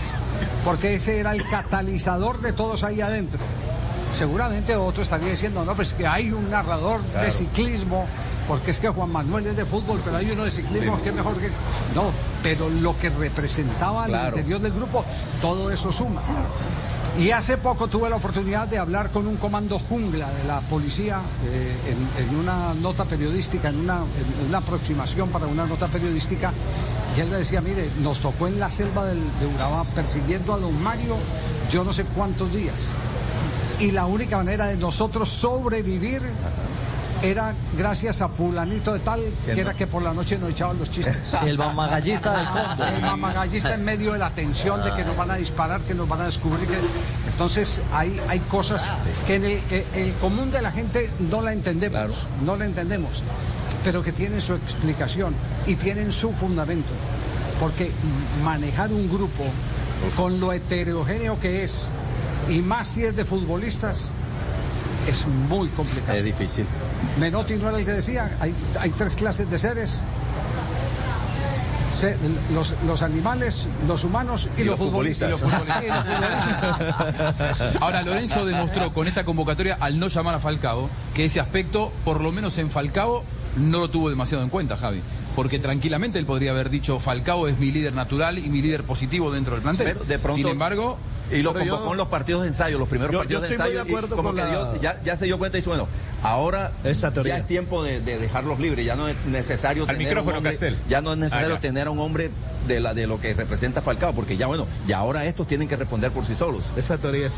[0.66, 3.40] porque ese era el catalizador de todos ahí adentro.
[4.14, 8.06] Seguramente otro estaría diciendo, no, pues que hay un narrador de ciclismo
[8.48, 11.16] porque es que Juan Manuel es de fútbol, pero hay uno de ciclismo que es
[11.16, 11.48] mejor que...
[11.94, 12.12] No,
[12.42, 14.38] pero lo que representaba al Claro.
[14.38, 15.04] interior del grupo,
[15.42, 16.22] todo eso suma.
[17.20, 21.20] Y hace poco tuve la oportunidad de hablar con un comando jungla de la policía
[21.46, 26.54] eh, en, una nota periodística, en una, en una aproximación para una nota periodística.
[27.18, 30.60] Y él me decía, mire, nos tocó en la selva del, de Urabá persiguiendo a
[30.60, 31.16] don Mario
[31.72, 32.76] yo no sé cuántos días.
[33.80, 36.22] Y la única manera de nosotros sobrevivir
[37.24, 40.78] era gracias a fulanito de tal, que, Que era que por la noche nos echaban
[40.78, 41.34] los chistes.
[41.46, 42.84] El mamagallista del combo.
[42.96, 46.08] El mamagallista en medio de la tensión de que nos van a disparar, que nos
[46.08, 46.68] van a descubrir.
[46.68, 46.78] que-
[47.32, 48.92] Entonces hay, hay cosas
[49.26, 53.24] que en el, que el común de la gente no la entendemos, no la entendemos,
[53.84, 55.34] pero que tienen su explicación
[55.66, 56.92] y tienen su fundamento.
[57.60, 57.90] Porque
[58.44, 59.44] manejar un grupo
[60.16, 61.86] con lo heterogéneo que es,
[62.50, 64.10] y más si es de futbolistas,
[65.08, 66.18] es muy complicado.
[66.18, 66.66] Es difícil.
[67.20, 70.02] Menotti no era el que decía, hay, hay tres clases de seres.
[71.94, 72.18] Se-
[72.54, 75.32] los, los animales, los humanos y, Y los, los futbolistas.
[75.34, 75.84] futbolistas.
[75.84, 77.76] Y los futbolistas.
[77.82, 82.22] Ahora, Lorenzo demostró con esta convocatoria, al no llamar a Falcao, que ese aspecto, por
[82.22, 83.24] lo menos en Falcao,
[83.56, 85.02] no lo tuvo demasiado en cuenta, Javi.
[85.36, 89.32] Porque tranquilamente él podría haber dicho, Falcao es mi líder natural y mi líder positivo
[89.32, 89.88] dentro del plantel.
[89.88, 90.98] Pero de pronto- Sin embargo...
[91.32, 93.48] Y lo Pero yo- convocó en los partidos de ensayo, los primeros Yo- partidos yo
[93.50, 93.84] de ensayo.
[93.84, 95.70] de y acuerdo como con que la- dio- ya, ya se dio cuenta y dice,
[95.70, 95.88] bueno,
[96.24, 100.32] ahora ya es tiempo de, de dejarlos libres, ya no es necesario Al tener micrófono,
[100.32, 100.78] un hombre, Castel.
[100.88, 102.32] ya no es necesario Ah, tener a un hombre
[102.68, 105.76] de la de lo que representa Falcao, porque ya bueno, ya ahora estos tienen que
[105.78, 106.66] responder por sí solos.
[106.76, 107.34] Esa teoría es.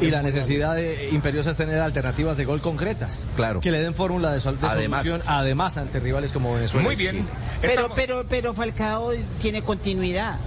[0.00, 3.24] Y la necesidad de- imperiosa es tener alternativas de gol concretas.
[3.36, 3.60] Claro.
[3.60, 5.04] Que le den fórmula de, sol- de Además.
[5.06, 6.84] solución, además ante rivales como Venezuela.
[6.86, 7.26] Muy bien.
[7.62, 10.38] Pero, pero, pero Falcao tiene continuidad.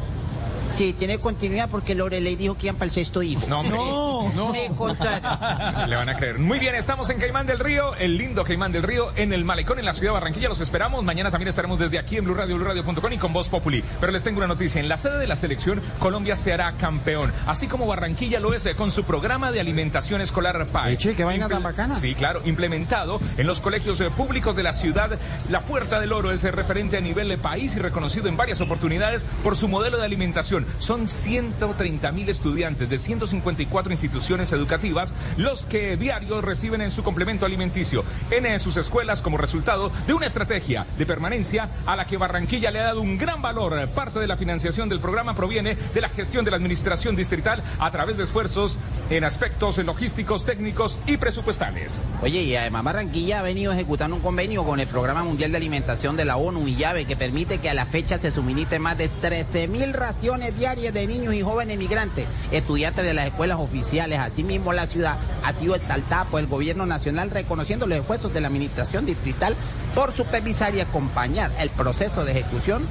[0.73, 3.41] Sí, tiene continuidad porque Lorelei dijo que iban para el sexto hijo.
[3.47, 3.77] No, hombre.
[3.77, 4.51] no, no.
[4.51, 5.89] Me contaron.
[5.89, 6.39] Le van a creer.
[6.39, 9.79] Muy bien, estamos en Caimán del Río, el lindo Caimán del Río, en el Malecón,
[9.79, 10.49] en la ciudad de Barranquilla.
[10.49, 11.03] Los esperamos.
[11.03, 13.83] Mañana también estaremos desde aquí en Blue Radio, BlueRadio.com y con Voz Populi.
[13.99, 14.79] Pero les tengo una noticia.
[14.79, 17.33] En la sede de la selección, Colombia se hará campeón.
[17.45, 20.93] Así como Barranquilla lo es eh, con su programa de alimentación escolar PAE.
[20.93, 21.95] Eche, qué vaina tan bacana.
[21.95, 22.41] Sí, claro.
[22.45, 25.17] Implementado en los colegios eh, públicos de la ciudad.
[25.49, 28.61] La Puerta del Oro es eh, referente a nivel de país y reconocido en varias
[28.61, 30.56] oportunidades por su modelo de alimentación.
[30.79, 37.45] Son 130 mil estudiantes de 154 instituciones educativas los que diario reciben en su complemento
[37.45, 42.17] alimenticio en eh, sus escuelas como resultado de una estrategia de permanencia a la que
[42.17, 43.87] Barranquilla le ha dado un gran valor.
[43.89, 47.91] Parte de la financiación del programa proviene de la gestión de la administración distrital a
[47.91, 48.79] través de esfuerzos
[49.09, 52.03] en aspectos logísticos, técnicos y presupuestales.
[52.21, 56.17] Oye, y además Barranquilla ha venido ejecutando un convenio con el Programa Mundial de Alimentación
[56.17, 59.07] de la ONU y llave que permite que a la fecha se suministren más de
[59.07, 64.19] 13 mil raciones diarias de niños y jóvenes migrantes, estudiantes de las escuelas oficiales.
[64.19, 68.47] Asimismo, la ciudad ha sido exaltada por el gobierno nacional reconociendo los esfuerzos de la
[68.47, 69.55] administración distrital
[69.95, 72.85] por supervisar y acompañar el proceso de ejecución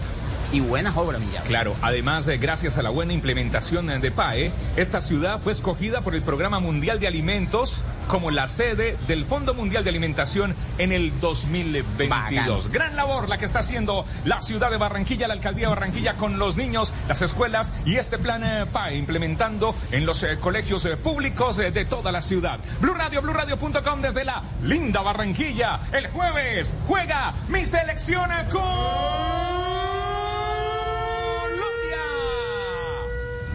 [0.52, 1.26] y buenas obras, mi.
[1.44, 6.00] Claro, además, eh, gracias a la buena implementación eh, de PAE, esta ciudad fue escogida
[6.00, 10.92] por el Programa Mundial de Alimentos como la sede del Fondo Mundial de Alimentación en
[10.92, 12.70] el 2022.
[12.70, 16.38] Gran labor la que está haciendo la ciudad de Barranquilla, la alcaldía de Barranquilla con
[16.38, 20.96] los niños, las escuelas y este plan eh, PAE implementando en los eh, colegios eh,
[20.96, 22.58] públicos de toda la ciudad.
[22.80, 25.80] Blue Radio, BlueRadio.com desde la linda Barranquilla.
[25.92, 29.35] El jueves juega mi selección con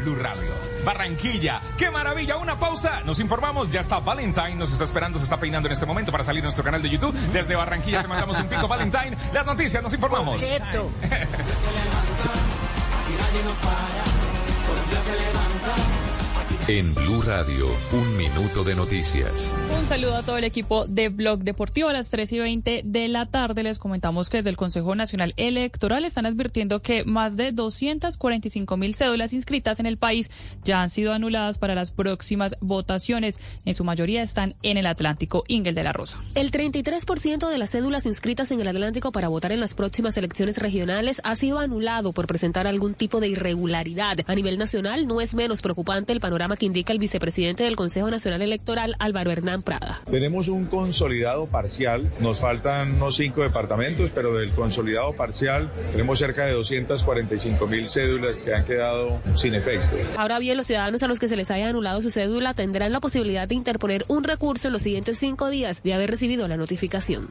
[0.01, 0.51] Blue Radio.
[0.83, 5.37] Barranquilla, qué maravilla, una pausa, nos informamos, ya está Valentine, nos está esperando, se está
[5.37, 7.13] peinando en este momento para salir a nuestro canal de YouTube.
[7.31, 10.41] Desde Barranquilla te mandamos un pico Valentine, las noticias, nos informamos.
[16.67, 19.57] En Blue Radio, un minuto de noticias.
[19.75, 21.89] Un saludo a todo el equipo de Blog Deportivo.
[21.89, 25.33] A las 3 y 20 de la tarde les comentamos que desde el Consejo Nacional
[25.37, 30.29] Electoral están advirtiendo que más de 245 mil cédulas inscritas en el país
[30.63, 33.39] ya han sido anuladas para las próximas votaciones.
[33.65, 35.43] En su mayoría están en el Atlántico.
[35.47, 36.21] Ingel de la Rosa.
[36.35, 40.59] El 33% de las cédulas inscritas en el Atlántico para votar en las próximas elecciones
[40.59, 44.19] regionales ha sido anulado por presentar algún tipo de irregularidad.
[44.27, 48.09] A nivel nacional no es menos preocupante el panorama que indica el vicepresidente del Consejo
[48.09, 50.01] Nacional Electoral, Álvaro Hernán Prada.
[50.09, 56.45] Tenemos un consolidado parcial, nos faltan unos cinco departamentos, pero del consolidado parcial tenemos cerca
[56.45, 59.97] de 245 mil cédulas que han quedado sin efecto.
[60.17, 62.99] Ahora bien, los ciudadanos a los que se les haya anulado su cédula tendrán la
[62.99, 67.29] posibilidad de interponer un recurso en los siguientes cinco días de haber recibido la notificación.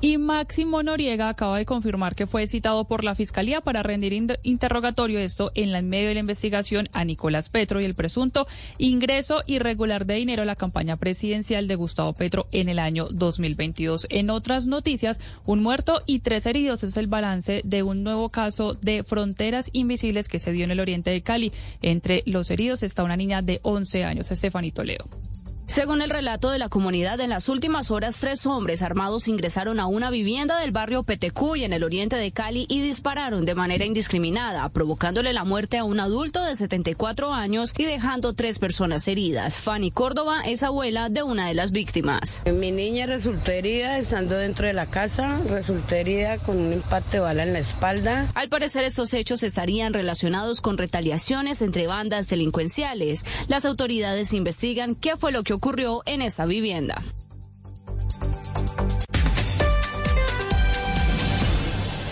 [0.00, 4.12] Y Máximo Noriega acaba de confirmar que fue citado por la Fiscalía para rendir
[4.42, 8.46] interrogatorio esto en la en medio de la investigación a Nicolás Petro y el presunto
[8.78, 14.06] ingreso irregular de dinero a la campaña presidencial de Gustavo Petro en el año 2022.
[14.10, 18.74] En otras noticias, un muerto y tres heridos es el balance de un nuevo caso
[18.74, 21.52] de fronteras invisibles que se dio en el oriente de Cali.
[21.82, 25.35] Entre los heridos está una niña de 11 años, Estefanito Leo.
[25.66, 29.86] Según el relato de la comunidad, en las últimas horas tres hombres armados ingresaron a
[29.86, 34.68] una vivienda del barrio Petecuy en el oriente de Cali y dispararon de manera indiscriminada,
[34.68, 39.58] provocándole la muerte a un adulto de 74 años y dejando tres personas heridas.
[39.58, 42.42] Fanny Córdoba es abuela de una de las víctimas.
[42.46, 47.20] Mi niña resultó herida estando dentro de la casa, resultó herida con un impacto de
[47.20, 48.30] bala en la espalda.
[48.34, 53.24] Al parecer estos hechos estarían relacionados con retaliaciones entre bandas delincuenciales.
[53.48, 57.02] Las autoridades investigan qué fue lo que ocurrió en esta vivienda.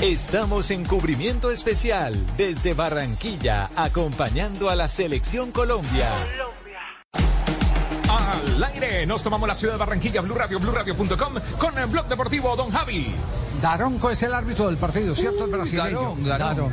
[0.00, 6.10] Estamos en cubrimiento especial desde Barranquilla, acompañando a la Selección Colombia.
[8.08, 12.56] Al aire, nos tomamos la ciudad de Barranquilla, Blue Radio, BlueRadio.com, con el blog deportivo
[12.56, 13.14] Don Javi.
[13.60, 15.44] Daronco es el árbitro del partido, ¿cierto?
[15.44, 16.16] el brasileño.
[16.24, 16.72] Daronco.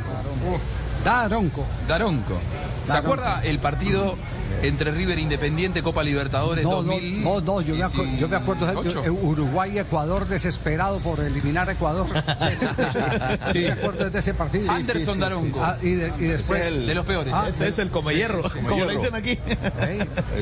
[1.04, 1.66] Daronco.
[1.86, 2.38] Daronco.
[2.86, 4.16] ¿Se acuerda el partido
[4.62, 7.22] entre River Independiente, Copa Libertadores no, 2000?
[7.22, 11.72] No, no, yo me, acu yo me acuerdo de Uruguay Ecuador desesperado por eliminar a
[11.72, 12.06] Ecuador.
[13.52, 13.58] sí.
[13.60, 14.70] me acuerdo de ese partido.
[14.70, 15.60] Anderson sí, Daronco.
[15.62, 17.32] Ah, y, de, y, después el, de los peores.
[17.34, 19.38] Ah, ese es el come hierro, como le dicen aquí.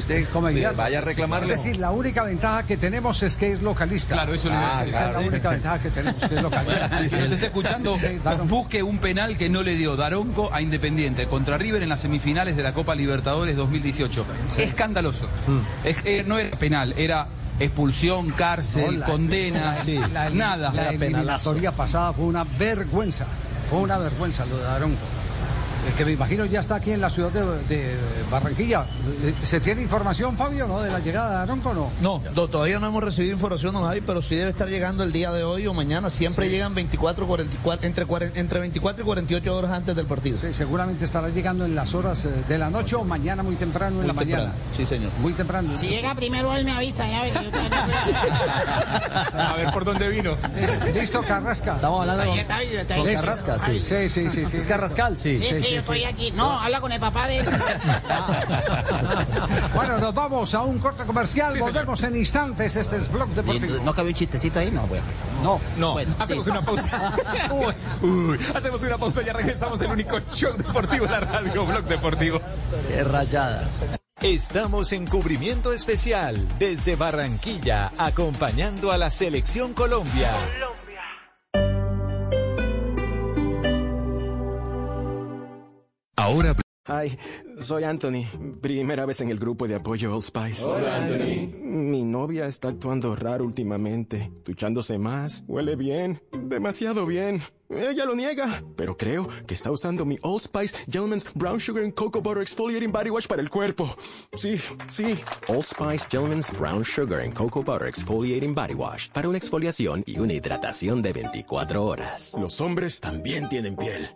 [0.01, 0.76] Sí, come hierro.
[0.76, 1.55] Vaya a reclamarle.
[1.55, 4.14] Es decir, la única ventaja que tenemos es que es localista.
[4.14, 5.09] Claro, eso ah, es, claro.
[5.09, 6.98] es la única ventaja que tenemos, que es localista.
[6.98, 7.97] Si nos está escuchando,
[8.44, 12.56] busque un penal que no le dio Daronco a Independiente contra River en las semifinales
[12.56, 14.10] de la Copa Libertadores 2018.
[14.57, 15.27] Escandaloso.
[15.47, 15.87] Mm.
[15.87, 17.27] Es, eh, no era penal, era
[17.59, 20.73] expulsión, cárcel, no, la, condena, sí, la, nada.
[20.73, 23.27] La eliminatoria pasada fue una vergüenza.
[23.69, 25.07] Fue una vergüenza lo de Daronco.
[25.86, 27.40] El que me imagino ya está aquí en la ciudad de,
[27.74, 27.94] de,
[28.31, 28.85] Barranquilla.
[29.43, 31.90] ¿Se tiene información, Fabio, no, de la llegada de Aronco no?
[32.01, 35.12] No, no todavía no hemos recibido información, don Javi, pero sí debe estar llegando el
[35.12, 36.11] día de hoy o mañana.
[36.11, 36.52] Siempre sí.
[36.52, 40.39] llegan 24, 44, entre, 40, entre 24 y 48 horas antes del partido.
[40.39, 44.02] Sí, seguramente estará llegando en las horas de la noche o mañana muy temprano muy
[44.02, 44.44] en la temprano.
[44.44, 44.59] mañana.
[44.77, 45.11] Sí, señor.
[45.20, 45.77] Muy temprano.
[45.77, 47.32] Si llega primero él me avisa, ya ve.
[49.40, 50.36] A ver por dónde vino.
[50.94, 51.77] Listo, Carrasca.
[51.77, 53.82] Estamos hablando con, con Carrasca, sí.
[53.86, 54.57] Sí, sí, sí, sí.
[54.59, 55.39] Es Carrascal, sí.
[55.39, 56.30] Sí, sí, yo estoy aquí.
[56.32, 57.47] No, habla con el papá de él.
[59.74, 61.52] bueno, nos vamos a un corte comercial.
[61.52, 62.14] Sí, Volvemos señor.
[62.14, 62.76] en instantes.
[62.76, 63.82] Este es Blog Deportivo.
[63.84, 64.70] ¿No cabe un chistecito ahí?
[64.70, 65.05] No, bueno.
[65.42, 65.92] No, no.
[65.92, 66.51] Bueno, hacemos sí.
[66.51, 67.12] una pausa.
[67.51, 71.64] uy, uy, hacemos una pausa y ya regresamos el único show deportivo de la radio,
[71.66, 72.40] Blog Deportivo.
[72.88, 73.68] Qué rayada.
[74.20, 80.30] Estamos en cubrimiento especial desde Barranquilla, acompañando a la Selección Colombia.
[86.20, 86.55] Ahora.
[86.86, 87.16] Hi,
[87.59, 88.26] soy Anthony.
[88.60, 90.64] Primera vez en el grupo de apoyo Old Spice.
[90.64, 91.48] Hola, Anthony.
[91.64, 97.40] Mi novia está actuando raro últimamente, duchándose más, huele bien, demasiado bien.
[97.70, 101.94] Ella lo niega, pero creo que está usando mi Old Spice Gentleman's Brown Sugar and
[101.94, 103.88] Cocoa Butter Exfoliating Body Wash para el cuerpo.
[104.34, 104.60] Sí,
[104.90, 105.18] sí.
[105.48, 110.18] Old Spice Gentleman's Brown Sugar and Cocoa Butter Exfoliating Body Wash para una exfoliación y
[110.18, 112.34] una hidratación de 24 horas.
[112.38, 114.10] Los hombres también tienen piel.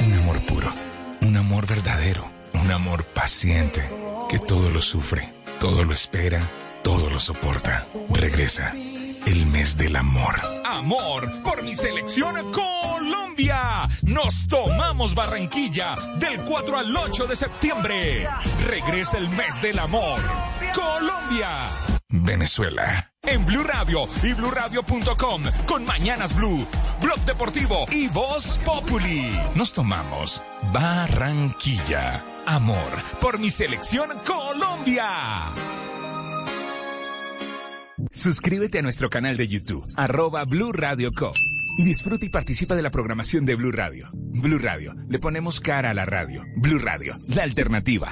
[0.00, 0.72] Un amor puro,
[1.22, 3.88] un amor verdadero, un amor paciente,
[4.28, 6.42] que todo lo sufre, todo lo espera,
[6.82, 7.86] todo lo soporta.
[8.10, 8.72] Regresa
[9.26, 10.34] el mes del amor.
[10.64, 13.88] Amor por mi selección Colombia.
[14.02, 18.28] Nos tomamos Barranquilla del 4 al 8 de septiembre.
[18.66, 20.18] Regresa el mes del amor.
[20.74, 21.48] Colombia.
[22.08, 23.12] Venezuela.
[23.30, 26.66] En Blue Radio y BlueRadio.com con Mañanas Blue,
[27.02, 29.30] Blog Deportivo y Voz Populi.
[29.54, 30.42] Nos tomamos
[30.72, 32.22] Barranquilla.
[32.46, 32.76] Amor
[33.20, 35.06] por mi selección Colombia.
[38.10, 41.32] Suscríbete a nuestro canal de YouTube, arroba Blue Radio Co.
[41.76, 44.08] Y disfruta y participa de la programación de Blue Radio.
[44.12, 46.44] Blue Radio, le ponemos cara a la radio.
[46.56, 48.10] Blue Radio, la alternativa.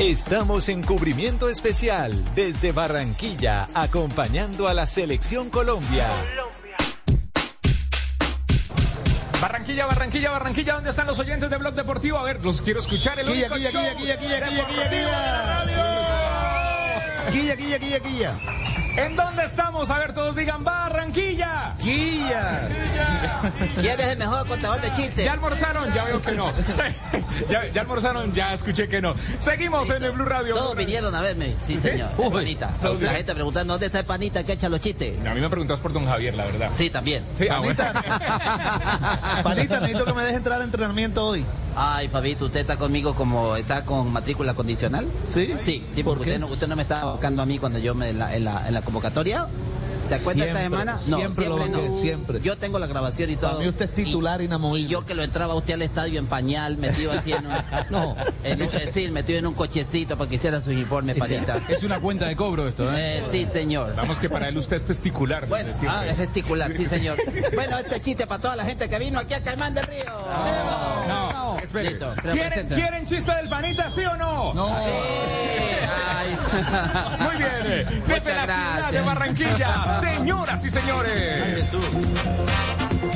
[0.00, 6.08] Estamos en cubrimiento especial desde Barranquilla, acompañando a la Selección Colombia.
[9.42, 12.16] Barranquilla, Barranquilla, Barranquilla, ¿dónde están los oyentes de Blog Deportivo?
[12.16, 13.18] A ver, los quiero escuchar.
[13.18, 14.96] El Aquí, único aquí, aquí, aquí, aquí, aquí, aquí, aquí.
[17.30, 18.34] Quilla, quilla, quilla, quilla.
[19.00, 19.88] ¿En dónde estamos?
[19.90, 21.74] A ver, todos digan Barranquilla.
[21.78, 22.68] Quilla.
[23.80, 25.24] ¿Quién es el mejor contador de chistes?
[25.24, 25.92] ¿Ya almorzaron?
[25.94, 26.52] Ya veo que no.
[26.68, 26.82] Sí,
[27.48, 29.14] Ya, ya almorzaron, ya escuché que no.
[29.38, 30.54] Seguimos en el Blue Radio.
[30.54, 31.54] Todos vinieron a verme.
[31.66, 32.10] Sí, señor.
[32.18, 32.70] El panita.
[33.00, 35.26] La gente preguntando dónde está el panita que echa los chistes.
[35.26, 36.70] A mí me preguntas por don Javier, la verdad.
[36.74, 37.24] Sí, también.
[37.38, 37.82] Sí, ah, bueno.
[39.42, 41.44] Panita, necesito que me deje entrar al entrenamiento hoy.
[41.76, 45.06] Ay, Fabito, ¿usted está conmigo como está con matrícula condicional?
[45.28, 45.54] Sí.
[45.64, 48.10] Sí, sí porque usted no, usted no me estaba buscando a mí cuando yo me
[48.10, 49.46] en la, en la, en la convocatoria.
[50.10, 50.98] ¿Se acuerda esta semana?
[50.98, 51.62] siempre lo no.
[51.82, 52.40] banqué, siempre.
[52.42, 53.50] Yo tengo la grabación y todo.
[53.52, 54.86] Para mí usted es titular y, inamovible.
[54.88, 57.52] y yo que lo entraba a usted al estadio en pañal, metido así en un,
[57.90, 58.16] No.
[58.44, 61.56] en un, eh, sí, metido en un cochecito para que hiciera sus informes, panita.
[61.68, 63.18] Es una cuenta de cobro esto, ¿eh?
[63.18, 63.94] Eh, sí, señor.
[63.96, 65.46] Vamos que para él usted es testicular.
[65.48, 67.18] Bueno, ah, es gesticular, sí, señor.
[67.54, 70.04] Bueno, este chiste para toda la gente que vino aquí a Caimán del Río.
[71.08, 71.90] No, espere.
[71.90, 72.74] Listo, pero ¿Quieren, presenta.
[72.74, 74.54] ¿Quieren chiste del panita, sí o no?
[74.54, 74.68] No.
[74.68, 76.36] Ay.
[77.20, 77.50] Muy bien.
[77.64, 78.69] eh, Desde Muchas la gracias.
[78.90, 81.76] De Barranquilla, señoras y señores.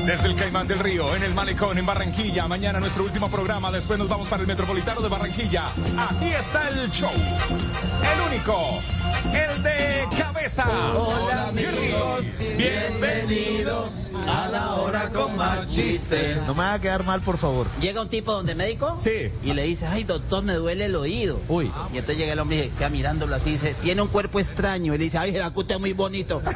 [0.06, 2.46] Desde el Caimán del Río, en el Malecón, en Barranquilla.
[2.46, 3.72] Mañana nuestro último programa.
[3.72, 5.64] Después nos vamos para el Metropolitano de Barranquilla.
[5.98, 7.10] Aquí está el show.
[7.10, 8.80] El único.
[9.32, 10.64] El de cabeza.
[10.94, 12.24] Hola, amigos.
[12.56, 16.36] Bienvenidos a la hora con más chistes.
[16.46, 17.66] No me va a quedar mal, por favor.
[17.80, 19.30] Llega un tipo donde médico Sí.
[19.42, 21.40] y le dice, ay doctor, me duele el oído.
[21.48, 21.70] Uy.
[21.92, 24.94] Y entonces llega el hombre y dice, queda mirándolo así, dice, tiene un cuerpo extraño.
[24.94, 26.40] Y le dice, ay, que usted es muy bonito.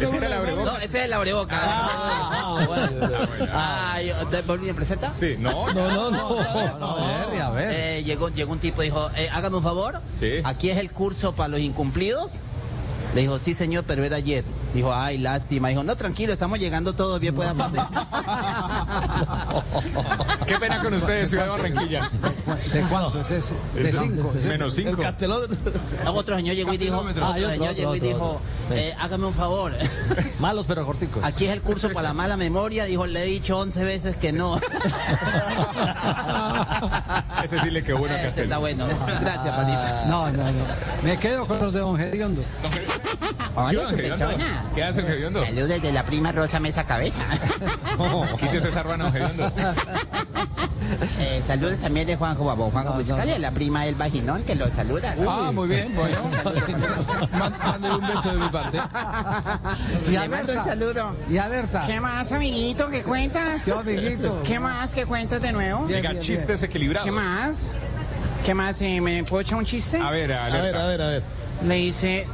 [0.00, 0.72] Ese era el abrebocas.
[0.72, 1.56] No, ese es el abreboca.
[3.54, 5.10] Ay, ¿usted me presenta?
[5.10, 6.40] Sí, no, No, no, no.
[6.40, 7.70] A ver, a ver.
[7.72, 10.00] Eh, llegó, llegó un tipo y dijo, eh, hágame un favor.
[10.18, 10.32] Sí.
[10.44, 12.40] Aquí es el curso para los incumplidos.
[13.14, 14.44] Le dijo, sí, señor, pero era ayer.
[14.74, 15.68] Dijo, ay, lástima.
[15.68, 17.88] Dijo, no, tranquilo, estamos llegando todos bien, pueda pasar.
[20.46, 22.10] Qué pena con ustedes, Ciudad de Barranquilla.
[22.72, 23.54] ¿De cuánto es eso?
[23.74, 24.32] De cinco.
[24.46, 25.02] Menos El cinco.
[25.02, 25.48] castelón.
[26.06, 28.40] Otro señor llegó y dijo, otro señor llegó y dijo.
[28.70, 29.72] Eh, hágame un favor.
[30.40, 31.24] Malos pero corticos.
[31.24, 32.84] Aquí es el curso para la mala memoria.
[32.84, 34.58] Dijo, le he dicho 11 veces que no.
[37.42, 38.60] Ese sí le quedó bueno a Ese está Castel.
[38.60, 38.86] bueno.
[39.20, 40.04] Gracias, panita.
[40.06, 40.64] No, no, no.
[41.02, 42.42] Me quedo con los de Don Gediondo.
[43.54, 44.26] Hola, ¿Qué su Gediondo?
[44.26, 44.64] pechona.
[44.74, 45.44] ¿Qué hace el Gediondo?
[45.44, 47.22] Saludos de la prima Rosa Mesa Cabeza.
[48.38, 49.50] Quítese esa rana, Gediondo.
[51.20, 54.68] Eh, saludos también de Juanjo Babo, Juanjo Musicali, a la prima El Vaginón, que lo
[54.70, 55.14] saluda.
[55.28, 56.16] Ah, muy bien, bueno.
[57.64, 58.78] Mándele un beso de mi parte.
[60.08, 60.64] Y Le mando un alerta.
[60.64, 61.16] saludo.
[61.28, 61.82] Y alerta.
[61.86, 62.88] ¿Qué más, amiguito?
[62.88, 63.64] ¿Qué cuentas?
[63.64, 64.42] ¿Qué amiguito?
[64.44, 64.94] ¿Qué más?
[64.94, 65.86] ¿Qué cuentas de nuevo?
[65.86, 67.04] Diga chistes equilibrados.
[67.04, 67.68] ¿Qué más?
[68.44, 68.80] ¿Qué más?
[68.82, 69.98] Eh, ¿Me puedo echar un chiste?
[69.98, 70.84] A ver, A ver, alerta.
[70.84, 71.22] a ver, a ver.
[71.66, 72.24] Le dice,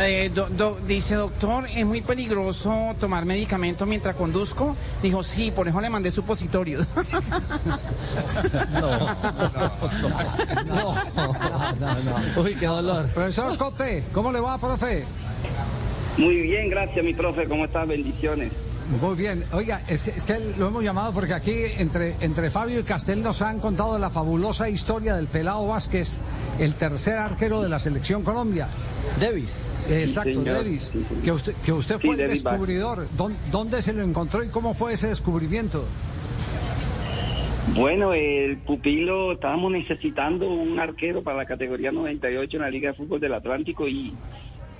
[0.00, 4.74] eh, do- do- dice, doctor, ¿es muy peligroso tomar medicamento mientras conduzco?
[5.00, 6.86] Dijo, sí, por eso le mandé supositorios.
[10.66, 13.06] No, no, Uy, qué dolor.
[13.08, 15.04] Profesor Cote, ¿cómo le va, profe?
[16.16, 17.86] Muy bien, gracias mi profe, ¿cómo estás?
[17.86, 18.50] Bendiciones.
[19.02, 19.44] Muy bien.
[19.52, 23.22] Oiga, es que, es que lo hemos llamado porque aquí entre, entre Fabio y Castel
[23.22, 26.20] nos han contado la fabulosa historia del Pelado Vázquez,
[26.58, 28.66] el tercer arquero de la selección Colombia.
[29.20, 29.84] Davis.
[29.90, 30.54] Exacto, señor.
[30.56, 30.90] Davis.
[30.92, 31.04] Sí.
[31.22, 33.06] Que usted, que usted Sí, fue el Davis descubridor.
[33.16, 35.84] ¿Dón- ¿Dónde se lo encontró y cómo fue ese descubrimiento?
[37.74, 42.96] Bueno, el pupilo, estábamos necesitando un arquero para la categoría 98 en la Liga de
[42.96, 44.14] Fútbol del Atlántico y,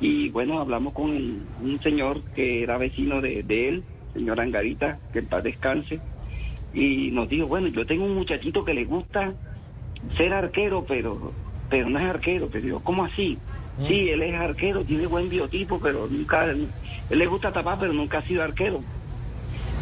[0.00, 4.98] y bueno, hablamos con el- un señor que era vecino de, de él, señor Angarita,
[5.12, 6.00] que en paz descanse,
[6.72, 9.34] y nos dijo, bueno, yo tengo un muchachito que le gusta
[10.16, 11.32] ser arquero, pero,
[11.68, 12.48] pero no es arquero.
[12.50, 13.38] Pero digo, ¿cómo así?
[13.86, 16.68] Sí, él es arquero, tiene buen biotipo, pero nunca, él
[17.08, 18.82] le gusta tapar, pero nunca ha sido arquero.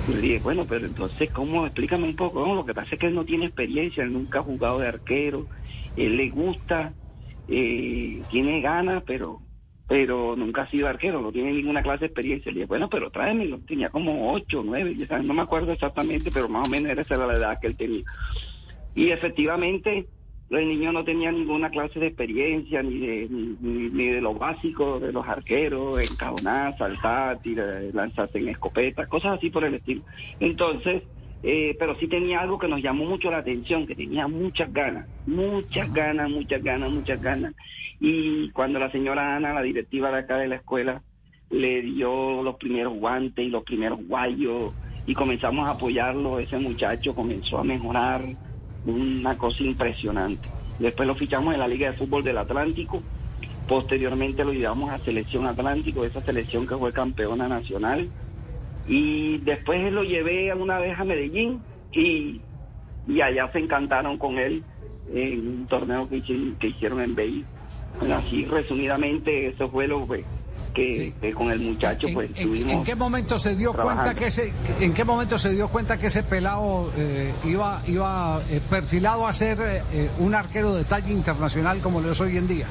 [0.08, 1.64] Y le dije, bueno, pero entonces, ¿cómo?
[1.64, 2.46] Explícame un poco.
[2.46, 4.88] No, lo que pasa es que él no tiene experiencia, él nunca ha jugado de
[4.88, 5.46] arquero,
[5.96, 6.92] él le gusta,
[7.48, 9.40] eh, tiene ganas, pero
[9.88, 12.50] pero nunca ha sido arquero, no tiene ninguna clase de experiencia.
[12.50, 13.58] Le dije, bueno, pero tráemelo.
[13.66, 17.02] Tenía como ocho, nueve, diez años, no me acuerdo exactamente, pero más o menos era
[17.02, 18.02] esa la edad que él tenía.
[18.94, 20.06] Y efectivamente,
[20.50, 24.34] el niño no tenía ninguna clase de experiencia, ni de, ni, ni- ni de lo
[24.34, 30.02] básico de los arqueros, encajonar, saltar, tirar, lanzarse en escopeta, cosas así por el estilo.
[30.40, 31.02] Entonces,
[31.42, 35.06] eh, pero sí tenía algo que nos llamó mucho la atención, que tenía muchas ganas,
[35.26, 37.54] muchas ganas, muchas ganas, muchas ganas.
[38.00, 41.02] Y cuando la señora Ana, la directiva de acá de la escuela,
[41.50, 44.72] le dio los primeros guantes y los primeros guayos
[45.06, 48.22] y comenzamos a apoyarlo, ese muchacho comenzó a mejorar
[48.84, 50.48] una cosa impresionante.
[50.78, 53.02] Después lo fichamos en la Liga de Fútbol del Atlántico,
[53.68, 58.08] posteriormente lo llevamos a Selección Atlántico, esa selección que fue campeona nacional,
[58.88, 61.60] y después lo llevé una vez a Medellín
[61.92, 62.40] y,
[63.08, 64.62] y allá se encantaron con él
[65.12, 66.22] en un torneo que,
[66.58, 67.44] que hicieron en Bay.
[67.98, 70.24] Bueno, así resumidamente, eso fue lo que,
[70.74, 72.72] que- que con el muchacho pues ¿En, tuvimos.
[72.74, 76.08] en qué momento se dio cuenta que ese, en qué momento se dio cuenta que
[76.08, 79.58] ese pelado eh, iba, iba eh, perfilado a ser
[79.92, 82.66] eh, un arquero de talla internacional como lo es hoy en día?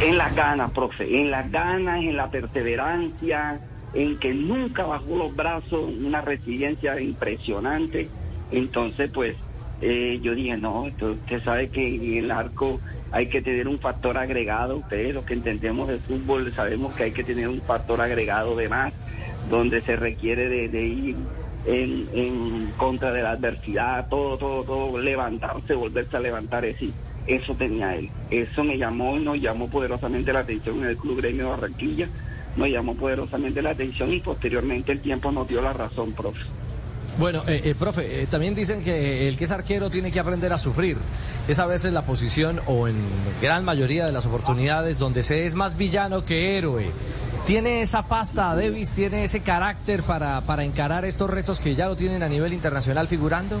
[0.00, 3.60] En las ganas, profe, en las ganas, en la perseverancia,
[3.94, 8.08] en que nunca bajó los brazos, una resiliencia impresionante.
[8.50, 9.36] Entonces, pues,
[9.80, 14.16] eh, yo dije, no, usted sabe que en el arco hay que tener un factor
[14.16, 14.78] agregado.
[14.78, 18.68] Ustedes, los que entendemos de fútbol, sabemos que hay que tener un factor agregado de
[18.68, 18.92] más,
[19.50, 21.16] donde se requiere de, ir
[21.66, 26.76] en, en contra de la adversidad, todo, todo, todo, levantarse, volverse a levantar, es
[27.26, 28.10] eso tenía él.
[28.30, 32.08] Eso me llamó, nos llamó poderosamente la atención en el Club Gremio Barranquilla,
[32.56, 36.40] nos llamó poderosamente la atención y posteriormente el tiempo nos dio la razón, profe.
[37.18, 40.52] Bueno, eh, eh, profe, eh, también dicen que el que es arquero tiene que aprender
[40.52, 40.96] a sufrir.
[41.46, 42.96] Es a veces la posición, o en
[43.40, 46.86] gran mayoría de las oportunidades, donde se es más villano que héroe.
[47.46, 51.96] ¿Tiene esa pasta Davis, tiene ese carácter para, para encarar estos retos que ya lo
[51.96, 53.60] tienen a nivel internacional figurando?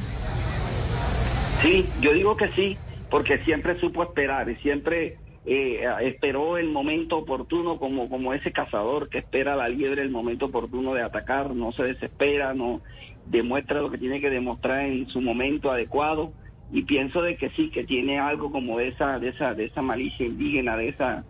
[1.60, 2.78] Sí, yo digo que sí,
[3.10, 9.08] porque siempre supo esperar y siempre eh, esperó el momento oportuno como, como ese cazador
[9.08, 12.80] que espera a la liebre el momento oportuno de atacar, no se desespera, no
[13.26, 16.32] demuestra lo que tiene que demostrar en su momento adecuado
[16.70, 20.26] y pienso de que sí, que tiene algo como esa, de esa, de esa malicia
[20.26, 21.24] indígena, de esa,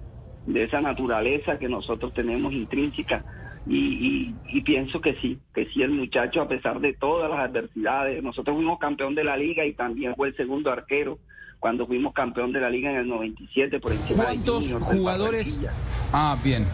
[0.47, 3.25] de esa naturaleza que nosotros tenemos intrínseca.
[3.65, 4.35] Y
[4.65, 8.79] pienso que sí, que sí el muchacho a pesar de todas las adversidades, nosotros fuimos
[8.79, 11.19] campeón de la liga y también fue el segundo arquero
[11.63, 14.99] cuando fuimos campeón de la liga en el 97 por encima de ¿Cuántos Junior del
[14.99, 15.61] jugadores?
[16.13, 16.67] Ah, bien.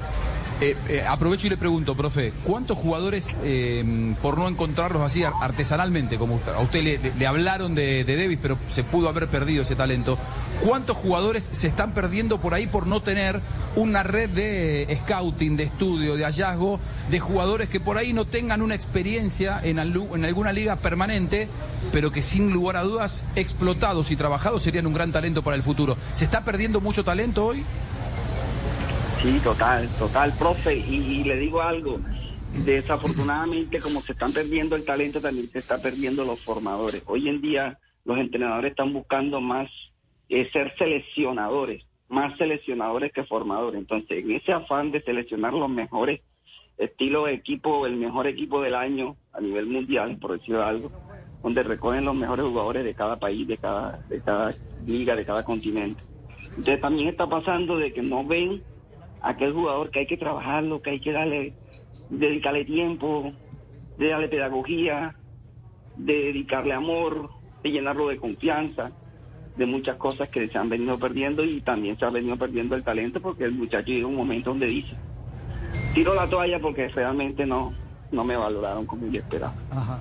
[0.61, 5.33] Eh, eh, aprovecho y le pregunto, profe, ¿cuántos jugadores, eh, por no encontrarlos así ar-
[5.41, 6.83] artesanalmente, como a usted
[7.17, 10.19] le, hablaron de, de Davis, pero se pudo haber perdido ese talento,
[10.67, 13.41] ¿cuántos jugadores se están perdiendo por ahí por no tener
[13.77, 18.61] una red de scouting, de estudio, de hallazgo, de jugadores que por ahí no tengan
[18.61, 21.47] una experiencia en, en alguna liga permanente,
[21.93, 25.63] pero que sin lugar a dudas, explotados y trabajados serían un gran talento para el
[25.63, 25.97] futuro?
[26.15, 27.63] ¿Se está perdiendo mucho talento hoy?
[29.23, 30.77] Sí, total, total, profe.
[30.77, 31.99] Y, le digo algo,
[32.65, 37.03] desafortunadamente como se están perdiendo el talento, también se está perdiendo los formadores.
[37.07, 39.69] Hoy en día los entrenadores están buscando más
[40.29, 43.81] eh, ser seleccionadores, más seleccionadores que formadores.
[43.81, 46.21] Entonces, en ese afán de seleccionar los mejores
[46.77, 50.93] estilos de equipo, el mejor equipo del año a nivel mundial, por decirlo algo,
[51.43, 54.55] donde recogen los mejores jugadores de cada país, de cada, de cada
[54.87, 56.01] liga, de cada continente.
[56.51, 58.63] Entonces también está pasando de que no ven
[59.23, 61.55] aquel jugador que hay que trabajarlo, que hay que darle,
[62.11, 63.33] dedicarle tiempo,
[63.99, 65.17] de darle pedagogía,
[65.97, 67.31] de dedicarle amor,
[67.63, 68.93] de llenarlo de confianza,
[69.57, 72.85] de muchas cosas que se han venido perdiendo y también se ha venido perdiendo el
[72.85, 74.97] talento porque el muchacho llega un momento donde dice,
[75.95, 77.73] tiro la toalla porque realmente no,
[78.13, 79.55] no me valoraron como yo esperaba.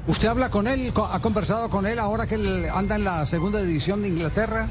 [0.05, 0.93] ¿Usted habla con él?
[1.11, 4.67] ¿Ha conversado con él ahora que él anda en la segunda división de Inglaterra?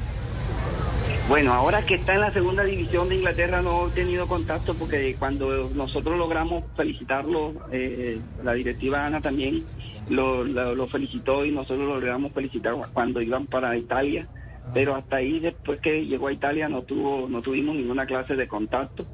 [1.27, 5.15] Bueno, ahora que está en la segunda división de Inglaterra no he tenido contacto porque
[5.17, 9.67] cuando nosotros logramos felicitarlo, eh, la directiva Ana también
[10.09, 14.27] lo, lo- lo felicitó y nosotros lo logramos felicitar cuando iban para Italia,
[14.73, 18.47] pero hasta ahí después que llegó a Italia no tuvo, no tuvimos ninguna clase de
[18.47, 19.05] contacto.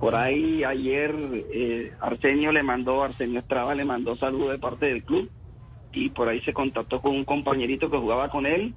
[0.00, 1.14] Por ahí ayer
[1.52, 5.30] eh, Arsenio le mandó, Arsenio Estrada le mandó saludos de parte del club
[5.92, 8.74] y por ahí se contactó con un compañerito que jugaba con él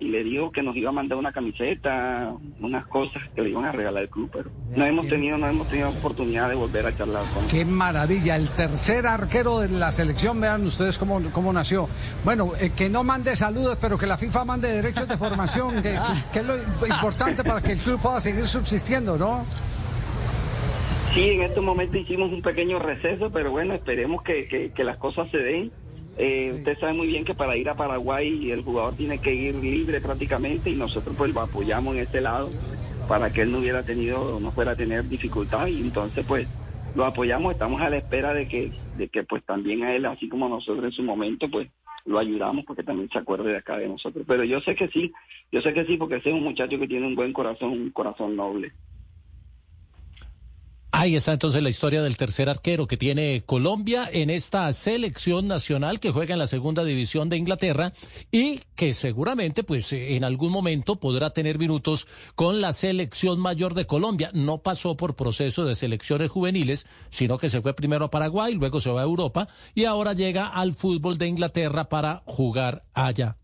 [0.00, 3.64] y le dijo que nos iba a mandar una camiseta, unas cosas que le iban
[3.64, 6.96] a regalar el club, pero no hemos tenido, no hemos tenido oportunidad de volver a
[6.96, 7.50] charlar con él.
[7.50, 11.88] Qué maravilla, el tercer arquero de la selección, vean ustedes cómo, cómo nació.
[12.24, 15.98] Bueno, eh, que no mande saludos, pero que la FIFA mande derechos de formación, que,
[16.32, 16.54] que- es lo
[16.86, 19.44] importante para que el club pueda seguir subsistiendo, ¿no?
[21.12, 24.98] Sí, en este momento hicimos un pequeño receso, pero bueno, esperemos que, que- que las
[24.98, 25.72] cosas se den.
[26.18, 29.54] Eh, Usted sabe muy bien que para ir a Paraguay el jugador tiene que ir
[29.54, 32.52] libre prácticamente y nosotros pues lo apoyamos en este lado
[33.06, 36.48] para que él no hubiera tenido, no fuera a tener dificultad y entonces pues
[36.94, 40.28] lo apoyamos, estamos a la espera de que, de que pues también a él, así
[40.28, 41.68] como nosotros en su momento, pues
[42.04, 44.24] lo ayudamos porque también se acuerde de acá de nosotros.
[44.26, 45.12] Pero yo sé que sí,
[45.52, 47.90] yo sé que sí porque ese es un muchacho que tiene un buen corazón, un
[47.90, 48.72] corazón noble.
[50.90, 56.00] Ahí está entonces la historia del tercer arquero que tiene Colombia en esta selección nacional
[56.00, 57.92] que juega en la segunda división de Inglaterra
[58.32, 63.86] y que seguramente pues en algún momento podrá tener minutos con la selección mayor de
[63.86, 64.30] Colombia.
[64.32, 68.80] No pasó por proceso de selecciones juveniles, sino que se fue primero a Paraguay, luego
[68.80, 73.36] se va a Europa y ahora llega al fútbol de Inglaterra para jugar allá.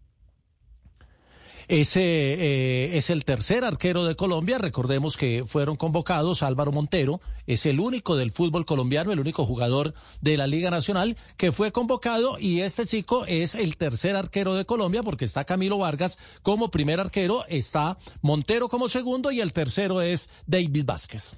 [1.68, 4.58] Ese eh, es el tercer arquero de Colombia.
[4.58, 9.94] Recordemos que fueron convocados Álvaro Montero, es el único del fútbol colombiano, el único jugador
[10.20, 14.64] de la Liga Nacional que fue convocado y este chico es el tercer arquero de
[14.64, 20.00] Colombia porque está Camilo Vargas como primer arquero, está Montero como segundo y el tercero
[20.00, 21.34] es David Vázquez.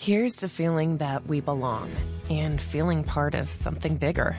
[0.00, 1.90] Here's to feeling that we belong
[2.30, 4.38] and feeling part of something bigger.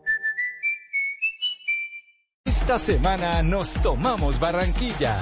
[2.61, 5.17] Esta semana nos tomamos Barranquilla.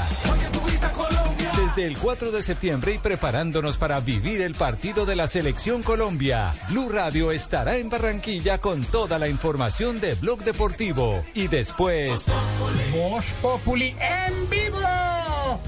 [1.56, 6.54] Desde el 4 de septiembre y preparándonos para vivir el partido de la Selección Colombia,
[6.68, 11.24] Blue Radio estará en Barranquilla con toda la información de Blog Deportivo.
[11.34, 12.26] Y después...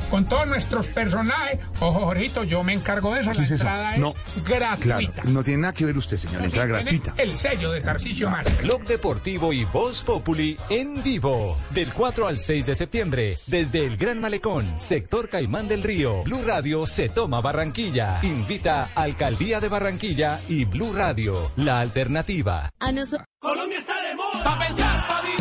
[0.09, 1.59] Con todos nuestros personajes.
[1.79, 3.29] Ojo, Jorito, yo me encargo de eso.
[3.31, 3.63] La ¿Qué es eso?
[3.63, 4.07] entrada No.
[4.09, 4.99] es gratuita.
[4.99, 6.43] Claro, no tiene nada que ver usted, señor.
[6.43, 7.13] Entrada Tiene gratuita.
[7.21, 8.61] El sello de Tarcisio Márquez.
[8.61, 11.57] Blog Deportivo y Voz Populi en vivo.
[11.69, 16.23] Del 4 al 6 de septiembre, desde el Gran Malecón, sector Caimán del Río.
[16.23, 18.19] Blue Radio se toma Barranquilla.
[18.23, 22.69] Invita Alcaldía de Barranquilla y Blue Radio, la alternativa.
[22.79, 23.25] A nosotros.
[23.39, 24.43] Colombia está de moda.
[24.43, 25.40] Pa' pensar, pa' vivir.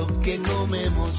[0.00, 1.18] Lo que comemos.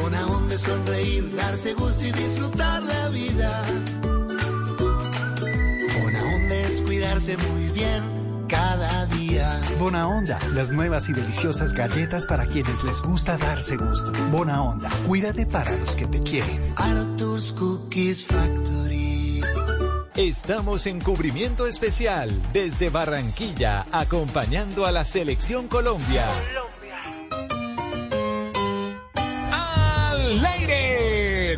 [0.00, 3.64] Bona onda es sonreír, darse gusto y disfrutar la vida.
[6.00, 8.02] Bona onda es cuidarse muy bien
[8.48, 9.60] cada día.
[9.78, 14.12] Bona Onda, las nuevas y deliciosas galletas para quienes les gusta darse gusto.
[14.30, 16.62] Bona Onda, cuídate para los que te quieren.
[16.76, 19.40] Arthur's Cookies Factory.
[20.16, 26.26] Estamos en cubrimiento especial desde Barranquilla, acompañando a la Selección Colombia.
[30.24, 30.73] Aire.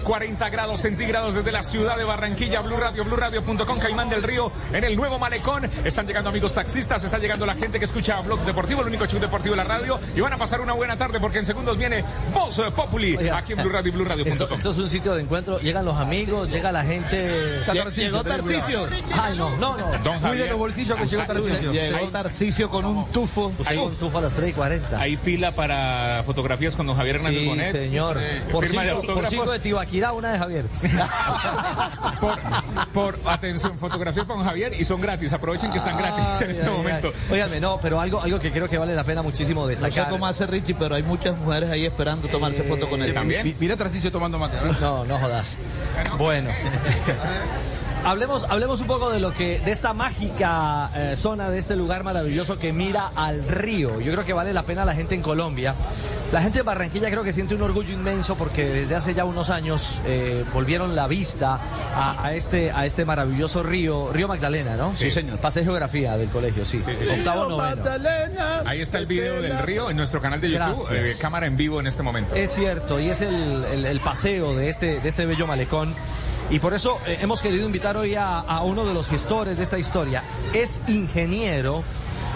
[0.07, 4.85] 40 grados centígrados desde la ciudad de Barranquilla, Blue Radio, BlueRadio.com, Caimán del Río, en
[4.85, 5.69] el nuevo malecón.
[5.85, 9.19] Están llegando amigos taxistas, está llegando la gente que escucha Blog Deportivo, el único show
[9.19, 9.99] deportivo de la radio.
[10.15, 13.59] Y van a pasar una buena tarde porque en segundos viene Voz Populi aquí en
[13.63, 14.55] Blue Radio, Esto, BlueRadio.com.
[14.57, 17.61] esto es un sitio de encuentro, llegan los amigos, llega la gente.
[17.73, 18.89] Llegó cuidado.
[19.21, 19.99] Ay, no, no, no.
[20.05, 21.73] Don los bolsillos que llegó Tarcisio.
[21.73, 23.53] Llegó Tarcisio con un tufo.
[23.67, 25.01] Hay- un tufo a las 3 y 40.
[25.01, 27.73] Hay fila para fotografías con don Javier Hernández Sí, Bonet.
[27.73, 28.19] señor.
[28.19, 28.43] Sí.
[28.53, 29.59] Por cinco, por cinco de
[29.97, 30.67] Tibaquirá, una de Javier.
[32.21, 32.39] por,
[32.93, 35.33] por, atención, fotografías con Javier y son gratis.
[35.33, 37.13] Aprovechen que están gratis en este ay, momento.
[37.31, 40.11] Óigame, no, pero algo, algo que creo que vale la pena muchísimo No sé destacar.
[40.11, 43.15] cómo hace Richie, pero hay muchas mujeres ahí esperando tomarse foto con él.
[43.25, 44.59] Mi- Mira a Tarcisio tomando mate.
[44.59, 45.59] Sí, no, no jodas.
[46.19, 46.51] Bueno.
[48.07, 52.05] Hablemos, hablemos un poco de lo que, de esta mágica eh, zona, de este lugar
[52.05, 54.01] maravilloso que mira al río.
[54.01, 55.75] Yo creo que vale la pena la gente en Colombia.
[56.33, 59.51] La gente de Barranquilla creo que siente un orgullo inmenso porque desde hace ya unos
[59.51, 61.59] años eh, volvieron la vista
[61.97, 64.93] a, a este, a este maravilloso río, Río Magdalena, ¿no?
[64.93, 65.11] Sí.
[65.11, 65.39] señor.
[65.39, 66.81] Pasé geografía del colegio, sí.
[67.19, 67.83] Octavo noveno.
[68.67, 70.89] Ahí está el video del río en nuestro canal de YouTube.
[70.93, 72.37] Eh, cámara en vivo en este momento.
[72.37, 75.93] Es cierto, y es el, el- el paseo de este, de este bello malecón.
[76.51, 79.63] Y por eso eh, hemos querido invitar hoy a, a uno de los gestores de
[79.65, 80.23] esta historia.
[80.55, 81.83] Es ingeniero,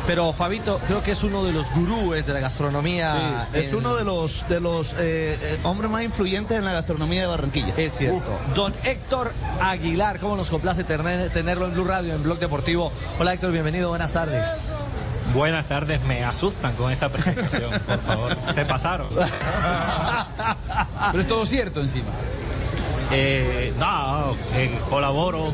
[0.07, 3.47] pero Fabito creo que es uno de los gurúes de la gastronomía.
[3.53, 6.73] Sí, es en- uno de los de los eh, eh, hombres más influyentes en la
[6.73, 7.73] gastronomía de Barranquilla.
[7.77, 8.20] Es cierto.
[8.57, 12.91] Don Héctor Aguilar, cómo nos complace tener- tenerlo en Blue Radio, en Blog Deportivo.
[13.20, 14.74] Hola Héctor, bienvenido, buenas tardes.
[15.32, 18.37] Buenas tardes, me asustan con esa presentación, por favor.
[18.57, 19.07] Se pasaron.
[21.12, 22.09] Pero es todo cierto encima.
[23.12, 25.53] Eh, no, eh, colaboro,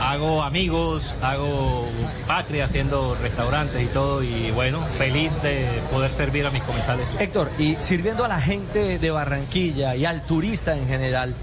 [0.00, 1.86] hago amigos, hago
[2.26, 4.22] patria haciendo restaurantes y todo.
[4.22, 7.14] Y bueno, feliz de poder servir a mis comensales.
[7.18, 11.34] Héctor, y sirviendo a la gente de Barranquilla y al turista en general,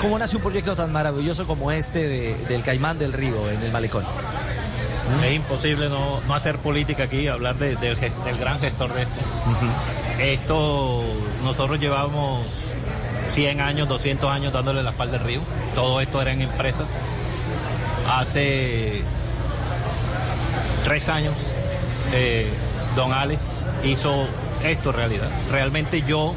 [0.00, 3.70] ¿cómo nace un proyecto tan maravilloso como este de- del Caimán del Río en el
[3.70, 4.04] Malecón?
[5.22, 9.02] Es imposible no, no hacer política aquí, hablar de- del, ges- del gran gestor de
[9.02, 9.20] esto.
[10.20, 11.02] Esto,
[11.44, 12.74] nosotros llevamos
[13.32, 15.40] 100 años, 200 años dándole la espalda al río.
[15.74, 16.90] Todo esto era en empresas.
[18.10, 19.02] Hace
[20.84, 21.34] tres años,
[22.12, 22.46] eh,
[22.94, 24.26] don Alex hizo
[24.62, 25.28] esto realidad.
[25.50, 26.34] Realmente yo,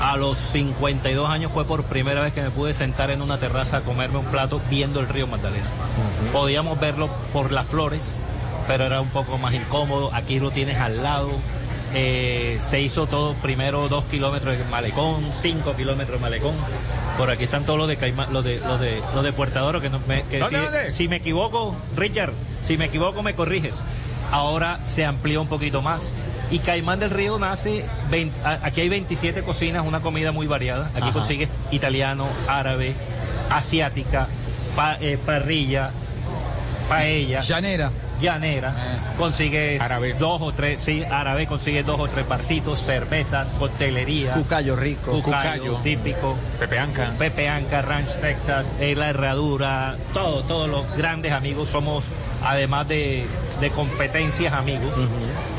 [0.00, 3.78] a los 52 años, fue por primera vez que me pude sentar en una terraza
[3.78, 5.66] a comerme un plato viendo el río Magdalena.
[6.32, 8.22] Podíamos verlo por las flores,
[8.68, 10.10] pero era un poco más incómodo.
[10.14, 11.30] Aquí lo tienes al lado.
[11.92, 16.54] Eh, se hizo todo primero dos kilómetros de malecón, cinco kilómetros de malecón.
[17.18, 19.66] Por aquí están todos los de Caimán, los de, los de, los de Puerta de
[19.66, 20.92] Oro, que, no me, que ¿Dónde, si, dónde?
[20.92, 22.32] si me equivoco, Richard,
[22.64, 23.82] si me equivoco me corriges.
[24.30, 26.10] Ahora se amplió un poquito más.
[26.52, 30.86] Y Caimán del Río nace, 20 a- aquí hay 27 cocinas, una comida muy variada.
[30.94, 31.12] Aquí Ajá.
[31.12, 32.94] consigues italiano, árabe,
[33.50, 34.28] asiática,
[34.76, 35.90] pa- eh, parrilla,
[36.88, 37.40] paella.
[37.40, 37.90] Llanera.
[38.20, 38.74] Llanera.
[39.16, 39.82] Consigues
[40.18, 44.34] dos o tres, sí, árabe, consigues dos o tres barcitos, cervezas, coctelería.
[44.34, 45.12] Cucayo rico.
[45.12, 45.76] Cucayo, Cucayo.
[45.82, 46.36] típico.
[46.58, 47.12] Pepe Anca.
[47.18, 52.04] Pepe Anca, Ranch Texas, eh, La Herradura, todo, todos los grandes amigos somos,
[52.42, 53.26] además de,
[53.60, 54.94] de competencias amigos,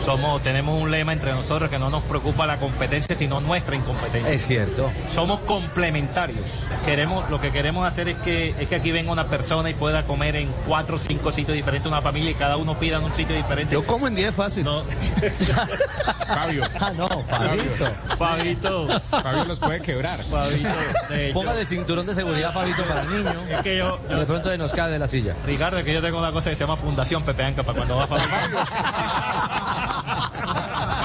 [0.03, 4.33] somos, tenemos un lema entre nosotros que no nos preocupa la competencia, sino nuestra incompetencia.
[4.33, 4.91] Es cierto.
[5.13, 6.65] Somos complementarios.
[6.85, 10.03] Queremos, lo que queremos hacer es que, es que aquí venga una persona y pueda
[10.03, 13.13] comer en cuatro o cinco sitios diferentes, una familia y cada uno pida en un
[13.13, 13.73] sitio diferente.
[13.73, 14.63] Yo como en 10 fácil.
[14.63, 14.83] No.
[16.27, 16.63] Fabio.
[16.79, 17.91] Ah, no, Fabito.
[18.17, 19.01] Fabito.
[19.01, 20.17] Fabio los puede quebrar.
[20.17, 20.69] Fabito.
[21.33, 23.41] Póngale el cinturón de seguridad, Fabito, para el niño.
[23.49, 25.35] Es que yo, De pronto se nos cae de la silla.
[25.45, 27.95] Ricardo, es que yo tengo una cosa que se llama Fundación Pepe Anca para cuando
[27.97, 28.25] va a Fabio.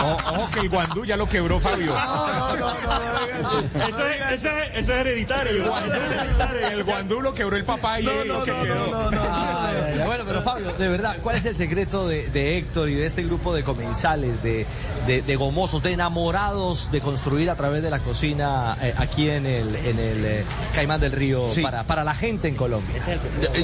[0.03, 1.95] O- Ojo que el guandú ya lo quebró Fabio.
[3.75, 5.65] Eso es, eso es- eso es hereditario.
[6.71, 9.09] El guandú lo quebró el papá y lo que quedó.
[9.11, 9.66] Ay, ay, ay.
[10.17, 13.23] Bueno, pero Fabio, de verdad, ¿cuál es el secreto de, de Héctor y de este
[13.23, 14.65] grupo de comensales, de,
[15.07, 19.45] de, de gomosos, de enamorados de construir a través de la cocina eh, aquí en
[19.45, 20.45] el, en el eh,
[20.75, 21.61] Caimán del Río Sí.
[21.61, 22.95] para, para la gente en Colombia?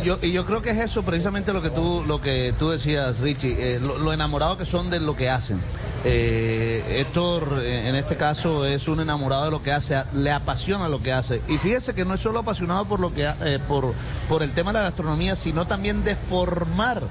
[0.04, 3.20] Yo, y yo creo que es eso precisamente lo que tú, lo que tú decías,
[3.20, 5.58] Richie, eh, lo, lo enamorado que son de lo que hacen.
[6.04, 10.88] Eh, Héctor, eh, en este caso, es un enamorado de lo que hace, le apasiona
[10.88, 11.40] lo que hace.
[11.48, 13.94] Y fíjese que no es solo apasionado por lo que, eh, por,
[14.28, 17.02] por el tema de la gastronomía, sino también de formar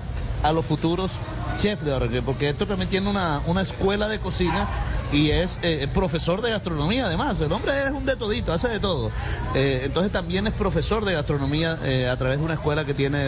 [0.44, 1.12] a los futuros
[1.58, 4.68] chefs de Barranquilla, porque Héctor también tiene una, una escuela de cocina
[5.12, 7.40] y es eh, profesor de gastronomía además.
[7.42, 9.12] El hombre es un de todito, hace de todo.
[9.56, 13.20] Eh, entonces también es profesor de gastronomía eh, a través de una escuela que tiene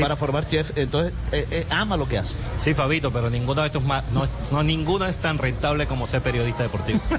[0.00, 0.76] para formar chef.
[0.76, 2.34] Entonces eh, eh, ama lo que hace.
[2.60, 6.22] Sí, Fabito, pero ninguno de estos más, no, no ninguno es tan rentable como ser
[6.22, 7.00] periodista deportivo.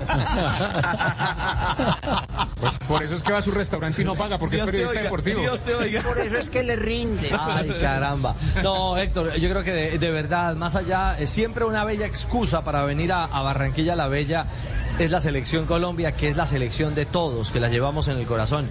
[2.63, 5.01] Pues por eso es que va a su restaurante y no paga, porque es periodista
[5.01, 5.41] deportivo.
[5.41, 7.29] Por eso es que le rinde.
[7.37, 8.35] Ay, caramba.
[8.63, 12.63] No, Héctor, yo creo que de, de verdad, más allá, es siempre una bella excusa
[12.63, 14.45] para venir a, a Barranquilla la Bella
[14.99, 18.25] es la selección Colombia, que es la selección de todos, que la llevamos en el
[18.25, 18.67] corazón.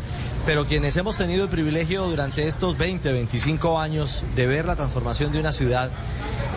[0.46, 5.32] Pero quienes hemos tenido el privilegio durante estos 20, 25 años de ver la transformación
[5.32, 5.90] de una ciudad,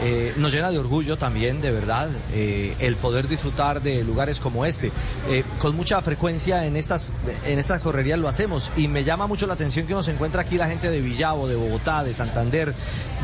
[0.02, 4.66] eh, nos llena de orgullo también, de verdad, eh, el poder disfrutar de lugares como
[4.66, 4.92] este.
[5.30, 7.08] Eh, con mucha frecuencia en estas,
[7.46, 10.58] en estas correrías lo hacemos y me llama mucho la atención que nos encuentra aquí
[10.58, 12.74] la gente de Villavo, de Bogotá, de Santander,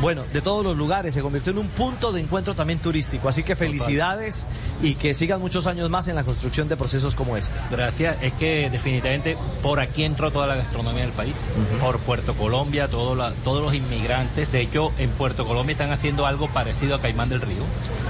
[0.00, 1.12] bueno, de todos los lugares.
[1.12, 3.28] Se convirtió en un punto de encuentro también turístico.
[3.28, 4.46] Así que felicidades
[4.82, 7.60] y que sigan muchos años más en la construcción de procesos como este.
[7.70, 12.88] Gracias, es que definitivamente por aquí entró toda la gastronomía del país, por Puerto Colombia,
[12.88, 14.50] todo la- todos los inmigrantes.
[14.50, 17.62] De hecho, en Puerto Colombia están haciendo algo parecido a Caimán del Río.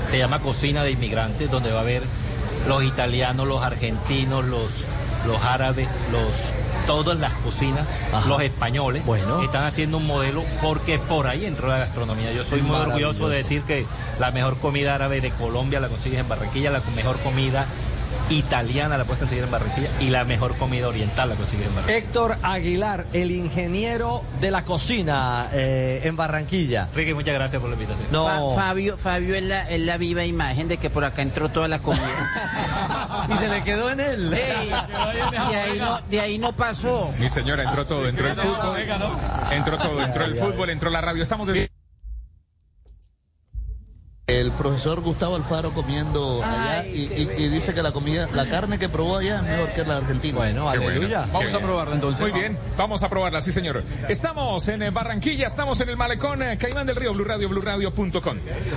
[0.09, 2.03] Se llama Cocina de Inmigrantes, donde va a haber
[2.69, 4.71] los italianos, los argentinos, los,
[5.27, 6.31] los árabes, los
[6.87, 8.27] todas las cocinas, Ajá.
[8.27, 9.05] los españoles,
[9.45, 12.33] están haciendo un modelo porque por ahí entró la gastronomía.
[12.33, 13.87] Yo soy muy orgulloso de decir que
[14.19, 17.67] la mejor comida árabe de Colombia la consigues en Barranquilla, la mejor comida
[18.39, 21.99] italiana la puedes conseguir en Barranquilla y la mejor comida oriental la consigues en Barranquilla.
[21.99, 26.89] Héctor Aguilar, el ingeniero de la cocina eh, en Barranquilla.
[26.95, 28.09] Ricky, muchas gracias por la invitación.
[28.11, 28.51] No.
[28.55, 31.69] Fa- Fabio, Fabio es la, es la viva imagen de que por acá entró toda
[31.69, 32.03] la comida.
[33.29, 34.33] y se le quedó en él.
[34.33, 34.69] Ey,
[35.51, 37.11] de, ahí no, de ahí no pasó.
[37.19, 38.77] Mi señora, entró todo, entró el fútbol,
[39.51, 41.23] entró todo, entró el fútbol, entró la radio.
[41.23, 41.72] Estamos desde...
[44.29, 48.79] El profesor Gustavo Alfaro comiendo allá y, y- y dice que la comida, la carne
[48.79, 50.39] que probó allá es mejor que la Argentina.
[50.39, 52.21] Bueno, Qué bueno, qué Vamos a probarla entonces.
[52.21, 53.83] Muy bien, vamos a probarla, sí señor.
[54.09, 57.93] Estamos en eh, Barranquilla, estamos en el malecón eh, Caimán del Río, Blue Radio.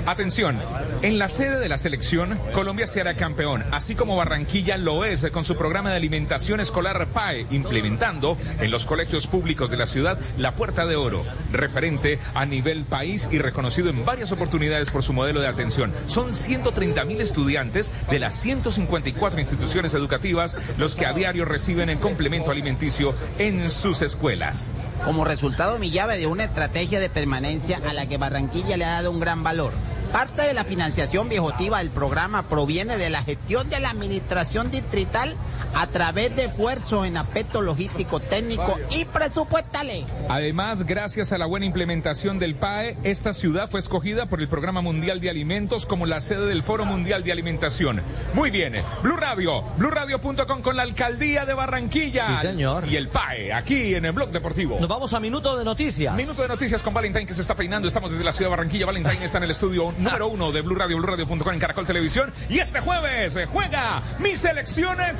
[0.07, 0.59] Atención,
[1.03, 5.23] en la sede de la selección, Colombia se hará campeón, así como Barranquilla lo es
[5.23, 9.85] eh, con su programa de alimentación escolar PAE, implementando en los colegios públicos de la
[9.85, 15.03] ciudad la Puerta de Oro, referente a nivel país y reconocido en varias oportunidades por
[15.03, 15.93] su modelo de atención.
[16.07, 21.99] Son 130 mil estudiantes de las 154 instituciones educativas los que a diario reciben el
[21.99, 24.69] complemento alimenticio en sus escuelas.
[25.03, 28.93] Como resultado, mi llave de una estrategia de permanencia a la que Barranquilla le ha
[28.93, 29.73] dado un gran valor.
[30.11, 35.35] Parte de la financiación viejotiva del programa proviene de la gestión de la administración distrital
[35.75, 40.05] a través de esfuerzos en aspectos logístico, técnico y presupuestales.
[40.29, 44.81] Además, gracias a la buena implementación del PAE, esta ciudad fue escogida por el Programa
[44.81, 48.01] Mundial de Alimentos como la sede del Foro Mundial de Alimentación.
[48.33, 48.73] Muy bien,
[49.03, 52.25] Blue Radio, BlueRadio.com con la Alcaldía de Barranquilla.
[52.27, 52.87] Sí, señor.
[52.87, 54.77] Y el PAE, aquí en el Blog Deportivo.
[54.79, 56.15] Nos vamos a Minuto de Noticias.
[56.15, 57.87] Minuto de noticias con Valentín que se está peinando.
[57.87, 58.85] Estamos desde la ciudad de Barranquilla.
[58.85, 62.31] Valentín está en el estudio número uno de Blue Radio, BlueRadio.com en Caracol Televisión.
[62.49, 65.13] Y este jueves eh, juega mi selección eh,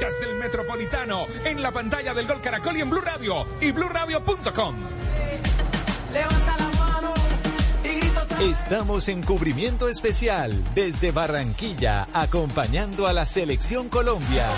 [0.00, 0.20] Colombia.
[0.20, 4.76] Desde el Metropolitano, en la pantalla del Gol Caracol y en Blue Radio y BlueRadio.com.
[6.12, 7.14] Levanta la mano
[7.84, 14.48] y grita otra Estamos en cubrimiento especial desde Barranquilla, acompañando a la selección Colombia.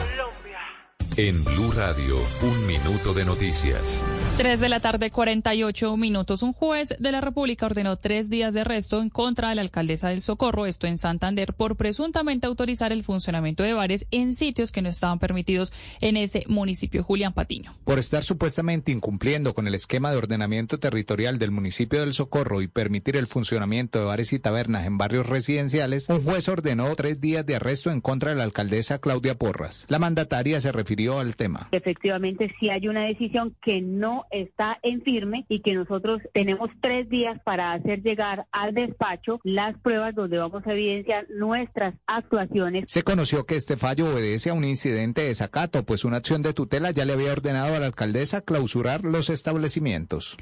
[1.18, 4.06] En Blue Radio, un minuto de noticias.
[4.38, 6.42] 3 de la tarde, 48 minutos.
[6.42, 10.08] Un juez de la República ordenó tres días de arresto en contra de la alcaldesa
[10.08, 14.80] del Socorro, esto en Santander, por presuntamente autorizar el funcionamiento de bares en sitios que
[14.80, 15.70] no estaban permitidos
[16.00, 17.04] en ese municipio.
[17.04, 17.74] Julián Patiño.
[17.84, 22.68] Por estar supuestamente incumpliendo con el esquema de ordenamiento territorial del municipio del Socorro y
[22.68, 27.44] permitir el funcionamiento de bares y tabernas en barrios residenciales, un juez ordenó tres días
[27.44, 29.84] de arresto en contra de la alcaldesa Claudia Porras.
[29.88, 31.68] La mandataria se refirió al tema.
[31.72, 37.08] Efectivamente, sí hay una decisión que no está en firme y que nosotros tenemos tres
[37.08, 42.84] días para hacer llegar al despacho las pruebas donde vamos a evidenciar nuestras actuaciones.
[42.86, 46.52] Se conoció que este fallo obedece a un incidente de desacato, pues una acción de
[46.52, 50.36] tutela ya le había ordenado a la alcaldesa clausurar los establecimientos.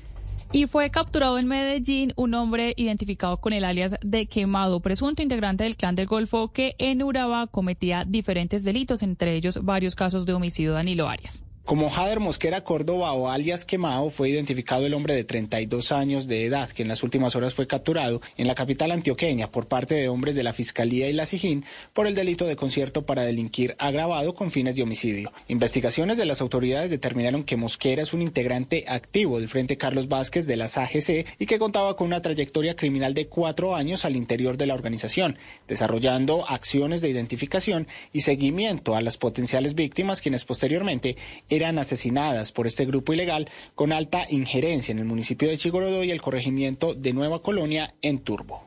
[0.53, 5.63] Y fue capturado en Medellín un hombre identificado con el alias de Quemado, presunto integrante
[5.63, 10.33] del clan del Golfo, que en Urabá cometía diferentes delitos, entre ellos varios casos de
[10.33, 11.45] homicidio de Danilo Arias.
[11.71, 16.45] Como Jader Mosquera Córdoba o alias Quemado fue identificado el hombre de 32 años de
[16.45, 20.09] edad que en las últimas horas fue capturado en la capital antioqueña por parte de
[20.09, 24.35] hombres de la Fiscalía y la SIJIN por el delito de concierto para delinquir agravado
[24.35, 25.33] con fines de homicidio.
[25.47, 30.49] Investigaciones de las autoridades determinaron que Mosquera es un integrante activo del Frente Carlos Vázquez
[30.49, 34.57] de las AGC y que contaba con una trayectoria criminal de cuatro años al interior
[34.57, 35.39] de la organización,
[35.69, 41.17] desarrollando acciones de identificación y seguimiento a las potenciales víctimas quienes posteriormente
[41.61, 46.11] eran asesinadas por este grupo ilegal con alta injerencia en el municipio de Chigorodó y
[46.11, 48.65] el corregimiento de Nueva Colonia en Turbo.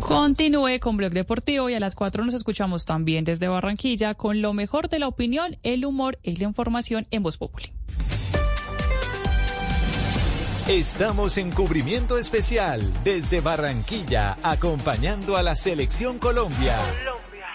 [0.00, 4.52] Continúe con Blog Deportivo y a las 4 nos escuchamos también desde Barranquilla con lo
[4.52, 7.72] mejor de la opinión, el humor y la información en Voz Populi.
[10.68, 16.76] Estamos en cubrimiento especial desde Barranquilla, acompañando a la selección Colombia.
[17.04, 17.46] Colombia,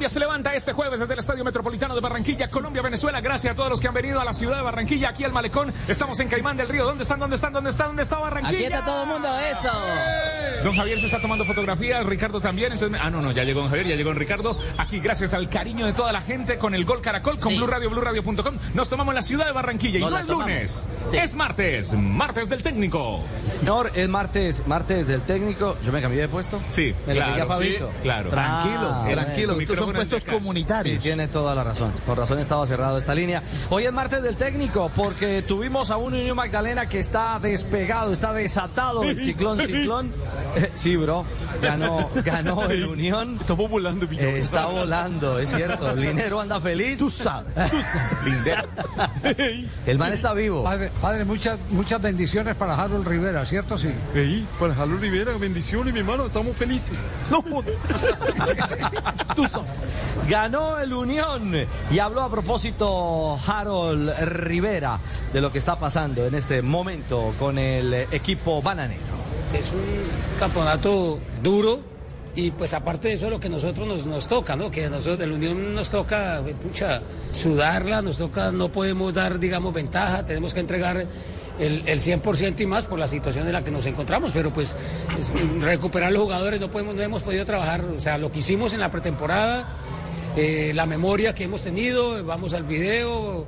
[0.00, 3.20] Colombia, se levanta este jueves desde el Estadio Metropolitano de Barranquilla, Colombia, Venezuela.
[3.20, 5.74] Gracias a todos los que han venido a la ciudad de Barranquilla, aquí al Malecón.
[5.88, 6.86] Estamos en Caimán del Río.
[6.86, 7.20] ¿Dónde están?
[7.20, 7.52] ¿Dónde están?
[7.52, 7.84] ¿Dónde está?
[7.86, 8.56] ¿Dónde está Barranquilla?
[8.56, 10.64] Aquí está todo el mundo, eso.
[10.64, 12.72] Don Javier se está tomando fotografías, Ricardo también.
[12.72, 14.56] Entonces, ah, no, no, ya llegó don Javier, ya llegó don Ricardo.
[14.78, 17.90] Aquí, gracias al cariño de toda la gente con el Gol Caracol, con Blue Radio,
[17.90, 18.54] BlueRadio.com.
[18.72, 19.98] Nos tomamos la ciudad de Barranquilla.
[19.98, 20.46] Y no es tomamos.
[20.48, 23.20] lunes, es martes, martes del técnico.
[23.58, 25.76] Señor, es martes, martes del técnico.
[25.84, 26.58] ¿Yo me cambié de puesto?
[26.70, 27.88] Sí, Me lo claro, pedía Fabito.
[27.90, 28.30] sí, claro.
[28.30, 29.56] Tranquilo, Ah, tranquilo.
[29.94, 30.96] Son puestos comunitarios.
[30.96, 31.92] Sí, tiene toda la razón.
[32.06, 33.42] Por razón estaba cerrado esta línea.
[33.70, 38.32] Hoy es martes del técnico porque tuvimos a un Unión Magdalena que está despegado, está
[38.32, 40.12] desatado el ciclón, ciclón.
[40.56, 41.24] Eh, sí, bro.
[41.62, 43.38] Ganó, ganó el Unión.
[43.40, 45.90] Está volando, Está volando, es cierto.
[45.90, 46.98] El dinero anda feliz.
[46.98, 47.52] Tú sabes.
[49.86, 50.62] El man está vivo.
[50.64, 53.76] Padre, padre, muchas, muchas bendiciones para Harold Rivera, ¿cierto?
[53.78, 53.92] Sí.
[54.14, 56.92] Ey, para Harold Rivera, bendiciones, mi hermano, estamos felices.
[57.30, 57.42] No,
[59.34, 59.70] Tú sabes.
[60.28, 61.52] Ganó el Unión
[61.90, 64.98] y habló a propósito Harold Rivera
[65.32, 69.00] de lo que está pasando en este momento con el equipo bananero.
[69.52, 71.80] Es un campeonato duro,
[72.34, 74.70] Y pues aparte de eso, lo que nosotros nos, nos toca, ¿no?
[74.70, 76.54] Que nosotros de Unión nos toca, eh,
[77.32, 81.06] sudarla, nos toca, no podemos dar, digamos, ventaja, tenemos que entregar
[81.60, 84.76] el, el 100% y más por la situación en la que nos encontramos, pero pues
[85.18, 88.72] es- recuperar los jugadores no podemos, no hemos podido trabajar, o sea, lo que hicimos
[88.72, 89.76] en la pretemporada,
[90.36, 93.46] eh, la memoria que hemos tenido, vamos al video,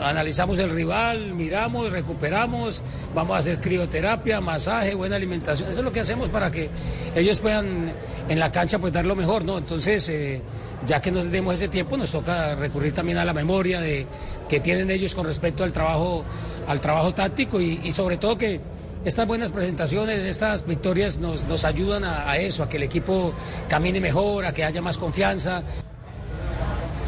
[0.00, 2.82] analizamos el rival, miramos, recuperamos,
[3.14, 6.70] vamos a hacer crioterapia, masaje, buena alimentación, eso es lo que hacemos para que
[7.16, 7.92] ellos puedan
[8.28, 9.58] en la cancha pues dar lo mejor, ¿no?
[9.58, 10.40] Entonces, eh,
[10.86, 14.06] ya que nos demos ese tiempo, nos toca recurrir también a la memoria de
[14.48, 16.24] que tienen ellos con respecto al trabajo,
[16.66, 18.60] al trabajo táctico y, y sobre todo que
[19.04, 23.32] estas buenas presentaciones, estas victorias nos, nos ayudan a, a eso, a que el equipo
[23.68, 25.62] camine mejor, a que haya más confianza.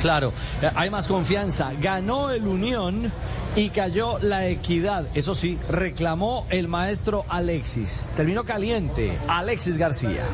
[0.01, 1.73] Claro, eh, hay más confianza.
[1.81, 3.11] Ganó el Unión
[3.57, 5.07] y cayó la equidad.
[5.15, 8.07] Eso sí, reclamó el maestro Alexis.
[8.17, 9.13] Terminó caliente.
[9.29, 10.25] Alexis García.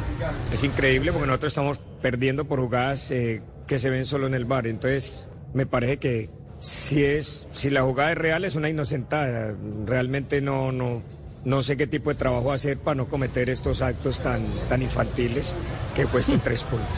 [0.52, 4.46] Es increíble porque nosotros estamos perdiendo por jugadas eh, que se ven solo en el
[4.46, 4.66] bar.
[4.66, 6.30] Entonces, me parece que
[6.60, 9.54] si es, si la jugada es real es una inocentada.
[9.86, 11.02] Realmente no, no,
[11.44, 15.54] no sé qué tipo de trabajo hacer para no cometer estos actos tan, tan infantiles
[15.96, 16.88] que cuestan tres puntos.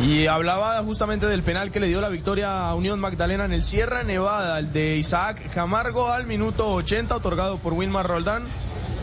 [0.00, 3.62] Y hablaba justamente del penal que le dio la victoria a Unión Magdalena en el
[3.62, 8.44] Sierra Nevada, el de Isaac Camargo al minuto 80, otorgado por Wilmar Roldán.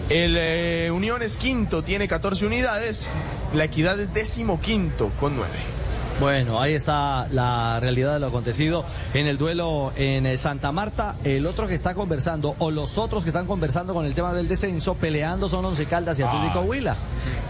[0.10, 3.12] El eh, Unión es quinto, tiene 14 unidades.
[3.54, 5.79] La equidad es décimo quinto con 9.
[6.20, 8.84] Bueno, ahí está la realidad de lo acontecido
[9.14, 11.16] en el duelo en eh, Santa Marta.
[11.24, 14.50] El otro que está conversando, o los otros que están conversando con el tema del
[14.50, 16.94] descenso, peleando son Once Caldas y Atlético Huila.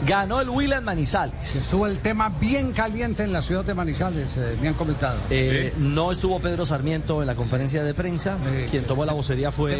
[0.05, 1.55] Ganó el Huila en Manizales.
[1.55, 5.17] Estuvo el tema bien caliente en la ciudad de Manizales, eh, me han comentado.
[5.31, 8.37] Eh, No estuvo Pedro Sarmiento en la conferencia de prensa.
[8.69, 9.79] Quien tomó la vocería fue.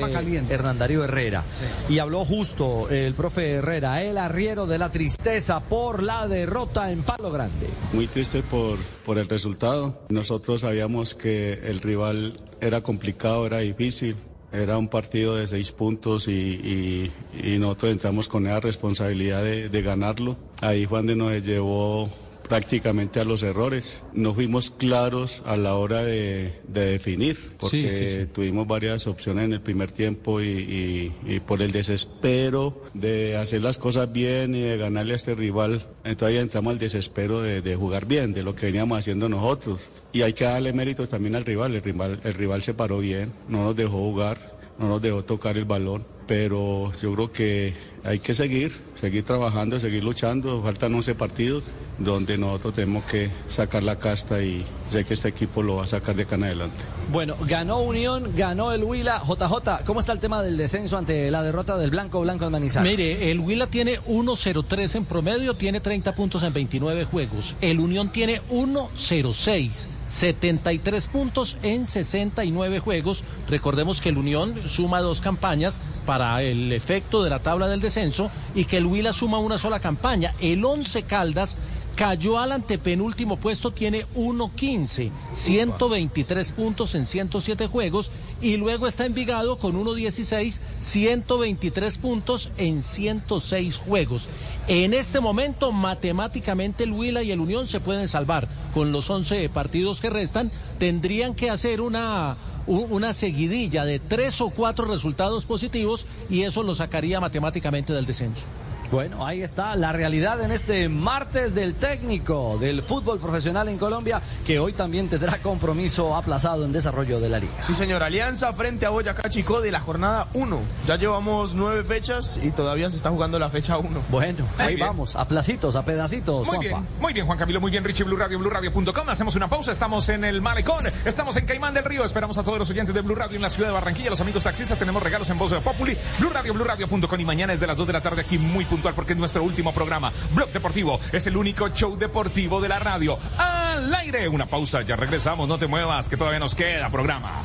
[0.49, 1.43] Hernán Darío Herrera.
[1.89, 7.03] Y habló justo el profe Herrera, el arriero de la tristeza por la derrota en
[7.03, 7.69] Palo Grande.
[7.93, 9.99] Muy triste por, por el resultado.
[10.09, 14.15] Nosotros sabíamos que el rival era complicado, era difícil.
[14.51, 17.11] Era un partido de seis puntos y,
[17.59, 20.37] nosotros entramos con esa responsabilidad de, de ganarlo.
[20.61, 22.09] Ahí fue donde nos llevó
[22.49, 24.01] prácticamente a los errores.
[24.13, 28.25] No fuimos claros a la hora de, de definir, porque Sí, sí, sí.
[28.33, 33.61] tuvimos varias opciones en el primer tiempo y, y- y por el desespero de hacer
[33.61, 37.61] las cosas bien y de ganarle a este rival, entonces ahí entramos al desespero de,
[37.61, 39.79] de jugar bien, de lo que veníamos haciendo nosotros.
[40.11, 41.75] Y hay que darle méritos también al rival.
[41.75, 45.55] el rival, el rival se paró bien, no nos dejó jugar, no nos dejó tocar
[45.55, 47.73] el balón, pero yo creo que
[48.03, 51.63] hay que seguir, seguir trabajando, seguir luchando, faltan 11 partidos
[51.97, 55.87] donde nosotros tenemos que sacar la casta y sé que este equipo lo va a
[55.87, 56.77] sacar de acá en adelante.
[57.11, 59.23] Bueno, ganó Unión, ganó el Huila.
[59.27, 62.97] JJ, ¿cómo está el tema del descenso ante la derrota del Blanco Blanco en Manizales?
[62.97, 67.55] Mire, el Huila tiene 1.03 en promedio, tiene 30 puntos en 29 juegos.
[67.59, 73.23] El Unión tiene 1.06, 73 puntos en 69 juegos.
[73.47, 78.31] Recordemos que el Unión suma dos campañas para el efecto de la tabla del descenso
[78.55, 80.33] y que el Huila suma una sola campaña.
[80.41, 81.55] El 11 Caldas
[81.95, 88.09] cayó al antepenúltimo puesto, tiene 1.15, 123 puntos en 107 juegos
[88.41, 94.29] y luego está Envigado con 1.16, 123 puntos en 106 juegos.
[94.67, 98.47] En este momento, matemáticamente, el Huila y el Unión se pueden salvar.
[98.73, 102.37] Con los 11 partidos que restan, tendrían que hacer una,
[102.67, 108.43] una seguidilla de tres o cuatro resultados positivos y eso lo sacaría matemáticamente del descenso.
[108.91, 114.19] Bueno, ahí está la realidad en este martes del técnico del fútbol profesional en Colombia,
[114.47, 117.53] que hoy también tendrá compromiso aplazado en desarrollo de la liga.
[117.65, 118.01] Sí, señor.
[118.01, 120.59] Alianza frente a Boyacá Chico de la jornada 1.
[120.87, 124.01] Ya llevamos nueve fechas y todavía se está jugando la fecha 1.
[124.09, 124.87] Bueno, ahí bien.
[124.87, 126.47] vamos, a placitos, a pedacitos.
[126.47, 126.79] Muy Juanpa.
[126.79, 129.09] bien, muy bien, Juan Camilo, muy bien, Richie Blue Radio, Blue Radio.com.
[129.09, 132.03] Hacemos una pausa, estamos en el Malecón, estamos en Caimán del Río.
[132.03, 134.43] Esperamos a todos los oyentes de Blue Radio en la ciudad de Barranquilla, los amigos
[134.43, 134.79] taxistas.
[134.79, 137.19] Tenemos regalos en voz de Populi, Blue Radio, Blue Radio.com.
[137.19, 139.43] Y mañana es de las 2 de la tarde aquí, muy puntual, porque es nuestro
[139.43, 140.11] último programa.
[140.33, 143.17] Blog Deportivo es el único show deportivo de la radio.
[143.37, 147.43] Al aire, una pausa, ya regresamos, no te muevas, que todavía nos queda programa.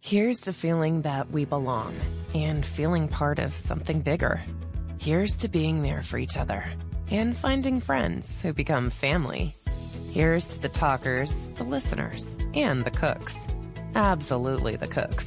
[0.00, 1.94] Here's to feeling that we belong
[2.34, 4.42] and feeling part of something bigger.
[4.98, 6.64] Here's to being there for each other
[7.10, 9.54] and finding friends who become family.
[10.10, 13.38] Here's to the talkers, the listeners, and the cooks.
[13.94, 15.26] Absolutely the cooks.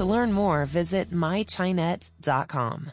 [0.00, 2.92] To learn more, visit mychinet.com.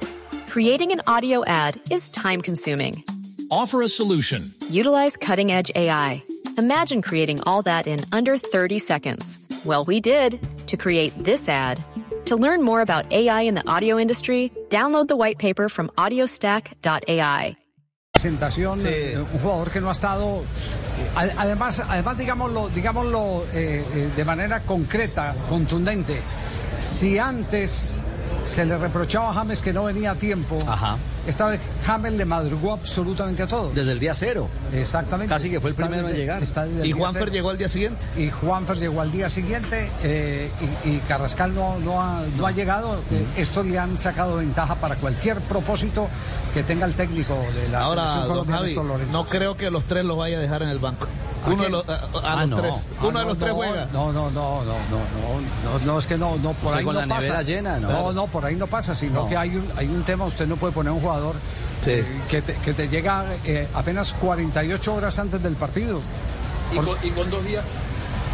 [0.48, 3.04] Creating an audio ad is time consuming.
[3.52, 4.54] Offer a solution.
[4.70, 6.24] Utilize cutting edge AI.
[6.58, 9.40] Imagine creating all that in under 30 seconds.
[9.66, 11.84] Well, we did to create this ad.
[12.26, 17.58] To learn more about AI in the audio industry, download the white paper from audiostack.ai.
[18.14, 20.42] presentación, eh, un jugador que no ha estado.
[21.22, 26.20] eh, Además, además digámoslo, digámoslo eh, eh, de manera concreta, contundente.
[26.78, 28.02] Si antes
[28.44, 30.58] se le reprochaba a James que no venía a tiempo,
[31.28, 33.70] esta vez James le madrugó absolutamente a todo.
[33.72, 34.48] Desde el día cero.
[34.74, 35.34] Exactamente.
[35.34, 36.42] Casi que fue el Está primero en llegar.
[36.44, 38.06] está desde el Y Juanfer llegó al día siguiente.
[38.18, 40.50] Y Juanfer llegó al día siguiente eh,
[40.86, 42.96] y, y Carrascal no, no, ha, no ha llegado.
[43.12, 46.08] Eh, Estos le han sacado ventaja para cualquier propósito
[46.54, 48.76] que tenga el técnico de la Ahora, selección don Javi,
[49.12, 51.08] no creo que los tres los vaya a dejar en el banco.
[51.46, 52.58] Uno de los, a, a Ah, los no.
[52.62, 52.76] tres.
[53.00, 53.88] Ah, Uno de no, los tres no, juega.
[53.94, 56.84] No, no, no, no, no, no, no, no, es que no, no, por Usted ahí
[56.86, 57.22] con no la pasa.
[57.22, 57.90] nevera llena, ¿no?
[57.90, 59.30] No, no, por ahí no pasa, sino No.
[59.30, 61.17] que hay un, hay un tema, usted no puede poner un jugador
[61.86, 66.02] eh, que, te, que te llega eh, apenas 48 horas antes del partido.
[66.72, 67.64] Y con, y con dos días.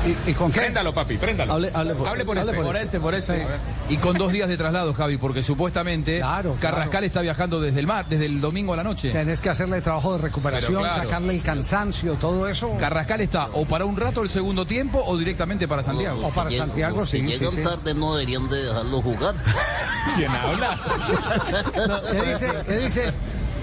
[0.05, 0.59] ¿Y, y con qué?
[0.61, 1.53] Préndalo, papi, préndalo.
[1.53, 2.63] Hable, hable por, Hable por hable este.
[2.63, 3.47] por este, por este.
[3.89, 6.21] Y con dos días de traslado, Javi, porque supuestamente
[6.59, 9.11] Carrascal está viajando desde el mar, desde el domingo a la noche.
[9.11, 11.03] Tenés que hacerle trabajo de recuperación, claro.
[11.03, 12.75] sacarle el cansancio, todo eso.
[12.77, 16.27] Carrascal está o para un rato el segundo tiempo o directamente para Santiago.
[16.27, 17.61] O para Santiago, Los que sí, sí, llegan sí.
[17.61, 19.35] tarde no deberían de dejarlo jugar.
[20.17, 20.77] ¿Quién habla?
[22.11, 22.49] ¿Qué dice?
[22.67, 23.01] ¿Qué dice?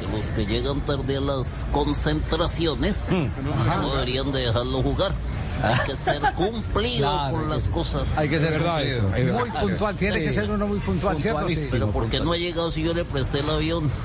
[0.00, 3.82] Que los que llegan tarde a las concentraciones Mm.
[3.82, 5.12] no deberían de dejarlo jugar.
[5.62, 8.18] Hay que ser cumplido Claro, con las cosas.
[8.18, 9.38] Hay que ser verdad cumplido.
[9.38, 11.48] Muy puntual, tiene que ser uno muy puntual, ¿cierto?
[11.48, 11.68] Sí.
[11.70, 13.90] Pero porque no he llegado si yo le presté el avión.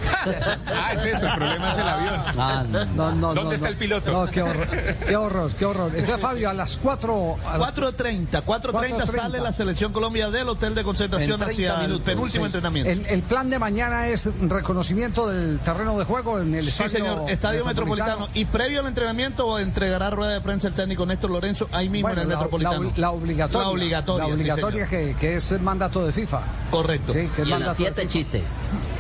[0.68, 2.14] Ah, es eso, el problema es el avión.
[2.38, 3.72] Ah, no, no, no, ¿Dónde no, está no.
[3.72, 4.12] el piloto?
[4.12, 4.68] No, qué horror,
[5.08, 5.92] qué horror, qué horror.
[5.96, 7.36] Entonces, Fabio, a las 4...
[7.56, 12.06] 4.30, 4.30 sale la selección Colombia del hotel de concentración En 30 hacia el minutos,
[12.06, 12.48] penúltimo sí.
[12.48, 12.92] entrenamiento.
[12.92, 16.90] El, el plan de mañana es reconocimiento del terreno de juego en el Sí, estadio
[16.90, 18.28] señor, Estadio Metropolitano.
[18.34, 22.22] Y previo al entrenamiento entregará rueda de prensa el técnico Néstor Lorenzo ahí mismo Bueno,
[22.22, 22.84] en el la, Metropolitano.
[22.84, 23.64] la- la obligatoria.
[23.66, 26.42] La obligatoria, La sí, obligatoria que, que es mandato de FIFA.
[26.72, 27.14] Correcto.
[27.14, 28.12] Sí, que es Y a las mandato de 7 FIFA.
[28.14, 28.44] chiste.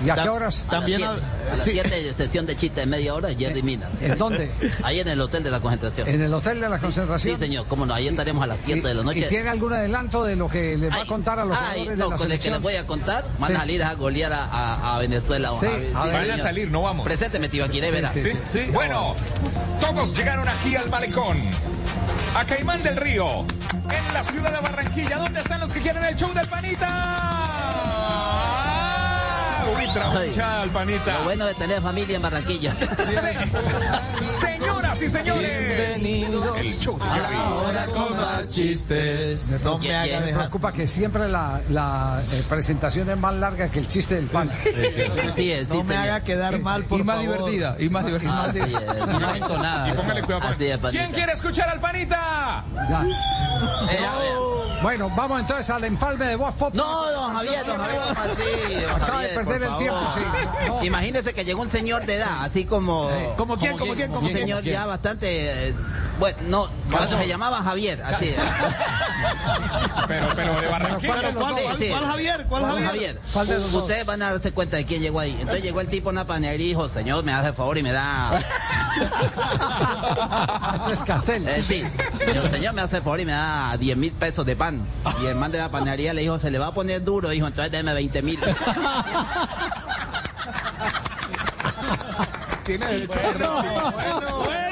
[0.05, 0.65] ¿Y a qué horas?
[0.69, 1.15] También a- a,
[1.49, 3.89] las 7 sesión de chiste de media hora, Jerry Mina.
[4.01, 4.51] ¿En dónde?
[4.83, 6.07] Ahí en el hotel de la concentración.
[6.07, 7.35] En el hotel de la concentración.
[7.35, 9.23] Sí, señor, cómo no, ahí estaremos a las 7 de la ¿Y noche.
[9.27, 12.05] tiene algún adelanto de lo que les va a contar a los Ay, jugadores no,
[12.05, 13.55] de la con el que les voy a contar, van Sí.
[13.55, 15.51] a salir a golear a, a- a Venezuela.
[15.51, 16.13] Sí, a ver.
[16.13, 17.05] Van a salir, no vamos.
[17.05, 18.13] Presénteme, Tibaquiré, verás.
[18.13, 18.29] ¿Sí?
[18.73, 19.15] Bueno,
[19.79, 21.37] todos llegaron aquí al malecón.
[22.35, 23.45] A Caimán del Río,
[23.89, 25.19] en la ciudad de Barranquilla.
[25.19, 27.44] ¿Dónde están los que quieren el show del Panita?
[29.93, 31.17] Trabuchada al Panita.
[31.19, 32.73] Lo bueno de tener familia en Barranquilla.
[34.39, 35.99] Señoras y señores.
[35.99, 36.57] Bienvenidos.
[36.57, 37.05] El show de.
[37.05, 39.61] Ahora con más chistes.
[39.63, 43.79] No me, haga me preocupa que siempre la, la, eh, presentación es más larga que
[43.79, 44.43] el chiste del pan.
[44.47, 45.97] Así es, sí, no me señor.
[46.03, 47.37] haga quedar mal, por y más favor.
[47.49, 48.43] divertida, y más divertida.
[48.43, 48.67] Así es.
[49.15, 49.89] Y más entonada.
[49.89, 50.47] Y póngale cuidado.
[50.47, 50.77] Así es.
[50.91, 52.63] ¿Quién quiere escuchar al Panita?
[52.89, 53.03] Ya.
[53.03, 54.54] Eh, a ver.
[54.85, 56.71] Bueno, vamos entonces al empalme de Voz Pop.
[56.75, 58.81] No, don Javier, don Javier, ¿cómo así?
[58.83, 59.79] Don Acaba de perder el favor.
[59.79, 60.21] tiempo, sí.
[60.67, 60.83] No.
[60.83, 63.09] Imagínese que llegó un señor de edad, así como...
[63.35, 64.37] ¿Cómo quién, cómo quién, cómo Un quién?
[64.41, 65.69] señor ya bastante...
[65.69, 65.75] eh,
[66.19, 68.35] bueno, no, cuando se llamaba Javier, así.
[70.07, 71.13] Pero, pero de Barranquilla.
[71.33, 71.87] ¿cuál, Sí, cuál- sí.
[71.89, 72.45] cuál Javier?
[72.47, 72.87] ¿Cuál Javier?
[72.87, 73.81] Javier, ¿Cuál de los dos?
[73.81, 75.35] ustedes van a darse cuenta de quién llegó ahí.
[75.39, 77.83] Entonces llegó el tipo a una panadería y dijo, señor, me hace el favor y
[77.83, 78.31] me da...
[80.91, 81.47] Es Castel.
[81.47, 81.83] Eh, sí,
[82.19, 84.85] el señor me hace el favor y me da 10 mil pesos de pan.
[85.23, 87.29] Y el man de la panadería le dijo, se le va a poner duro.
[87.29, 88.39] Dijo, entonces déme 20 mil.
[92.63, 93.61] Tiene derecho Bueno,
[93.91, 94.64] bueno, bueno.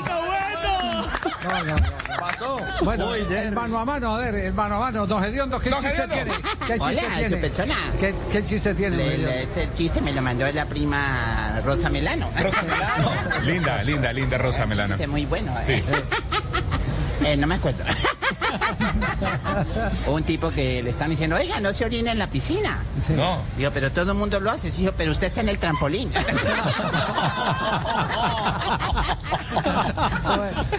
[1.44, 2.18] No, no, no.
[2.20, 2.58] Pasó.
[2.84, 5.06] Bueno, Muy el mano a mano, a ver, el mano a mano.
[5.06, 6.32] Don Gediondo, ¿qué Don chiste tiene?
[6.66, 7.74] ¿Qué chiste tiene?
[8.00, 8.96] ¿Qué, qué chiste tiene?
[8.98, 12.30] Le- le- este chiste me lo mandó la prima Rosa Melano.
[12.42, 13.12] Rosa Melano.
[13.44, 14.90] Linda, linda, linda Rosa Melano.
[14.96, 15.54] Chiste muy bueno.
[15.68, 15.84] ¿eh?
[15.84, 17.26] Sí.
[17.26, 17.84] Eh, no me acuerdo.
[20.08, 22.80] Un tipo que le están diciendo, oiga, no se orina en la piscina.
[23.10, 23.40] No.
[23.58, 24.72] Digo, pero todo el mundo lo hace.
[24.72, 26.12] Sí, pero usted está en el trampolín.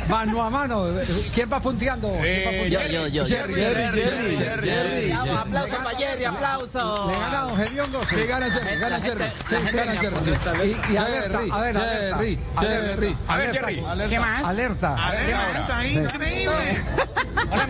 [0.08, 0.86] Mano a mano,
[1.34, 2.08] ¿quién va punteando?
[2.08, 3.06] ¿Quién va Eh, yo, punteando?
[3.08, 3.26] yo, yo.
[3.26, 3.54] Jerry.
[3.54, 5.10] Jerry, Jerry, Jerry, Jerry.
[5.12, 7.10] Vamos, aplauso para Jerry, aplauso.
[7.12, 8.00] Le gana Don Gediondo.
[8.04, 9.24] Sí, gana Jerry, gana Jerry.
[9.48, 10.76] Sí, sí, gana Jerry.
[10.88, 12.18] Y, y alerta, a ver, alerta.
[12.18, 12.38] Jerry.
[13.26, 13.52] A ver.
[13.54, 13.82] Jerry.
[14.08, 14.44] ¿Qué más?
[14.44, 15.06] Alerta.
[15.06, 16.82] Alerta, increíble.
[17.50, 17.66] Hola,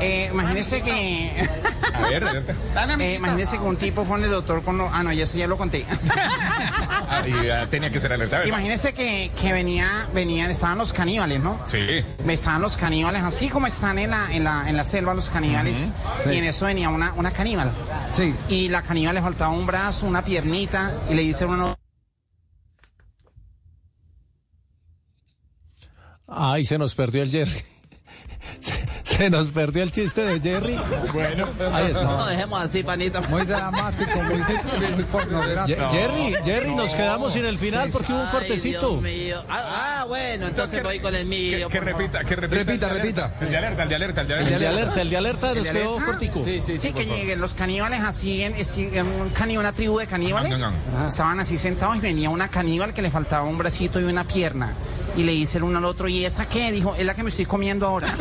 [0.00, 1.48] Eh, imagínese que...
[1.94, 2.54] A ver.
[3.00, 4.78] Eh, imagínese que un tipo fue el doctor con...
[4.78, 5.84] lo- Ah, no, ya eso ya lo conté.
[7.10, 8.46] Ah, y, tenía que ser alerta.
[8.46, 11.58] Imagínese que, que venía, venían, estaban los caníbales, ¿no?
[11.66, 12.04] Sí.
[12.28, 15.88] Estaban los caníbales, así como están en la, en la, en la selva los caníbales.
[16.22, 16.30] Sí.
[16.30, 17.70] Y en eso venía una, una caníbal.
[18.12, 18.34] Sí.
[18.50, 21.74] Y la caníbal le faltaba un brazo, una piernita, y le dice uno...
[26.26, 27.64] Ay, se nos perdió el Jerry.
[29.16, 30.76] Se, nos perdió el chiste de Jerry.
[31.14, 31.46] Bueno.
[31.72, 32.26] Ahí No está.
[32.30, 33.22] dejemos así, panito.
[33.22, 34.36] Muy dramático, muy,
[34.94, 35.90] muy pornográfico.
[35.90, 38.90] Jerry, Jerry, nos quedamos sin el final Sí, porque hubo un Ay, cortecito.
[38.90, 39.42] Dios mío.
[39.48, 41.68] Ah, ah, bueno, entonces voy con el mío.
[41.68, 42.58] Que, que repita, que repita.
[42.64, 43.24] Repita, el de repita.
[43.24, 43.44] alerta.
[43.44, 44.58] El de alerta, el de alerta, el de El alerta.
[44.58, 46.06] de alerta, el de alerta nos ¿El de quedó alerta?
[46.06, 46.44] cortico.
[46.44, 46.92] Sí, sí, Sí, sí.
[46.92, 50.58] que lleguen los caníbales así, en, en un caníbal, una tribu de caníbales.
[50.58, 54.04] No, no, Estaban así sentados y venía una caníbal que le faltaba un bracito y
[54.04, 54.72] una pierna.
[55.16, 56.70] Y le dice el uno al otro, ¿y esa qué?
[56.70, 58.08] Dijo, es la que me estoy comiendo ahora.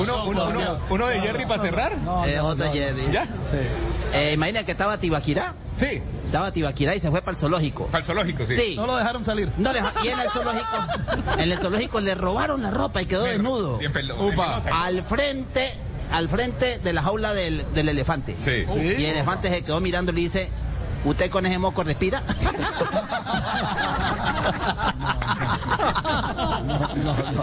[0.00, 1.92] Uno, uno, uno, uno de Jerry para cerrar.
[2.26, 3.10] Eh, otro Jerry.
[3.12, 3.26] ¿Ya?
[4.12, 5.54] Eh, imagina que estaba Tibaquirá.
[5.76, 6.02] Sí.
[6.26, 7.86] Estaba Tibaquirá y se fue para el zoológico.
[7.86, 8.56] Para el zoológico, sí.
[8.56, 8.76] Sí.
[8.76, 9.50] No lo dejaron salir.
[9.56, 10.66] No le- y en el zoológico,
[11.38, 13.78] en el zoológico le robaron la ropa y quedó desnudo.
[13.78, 14.62] Bien Upa.
[14.72, 15.74] Al frente,
[16.12, 18.36] al frente de la jaula del, del elefante.
[18.40, 18.64] Sí.
[18.76, 20.48] Y el elefante se quedó mirando y le dice,
[21.04, 22.22] ¿usted con ese moco respira?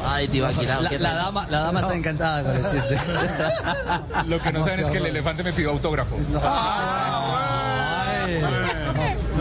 [0.06, 0.82] Ay, Tibaquirá.
[0.82, 1.24] La, qué la pena.
[1.24, 2.98] dama, la dama está encantada con el chiste.
[4.28, 6.18] Lo que no saben es que el elefante me pidió autógrafo.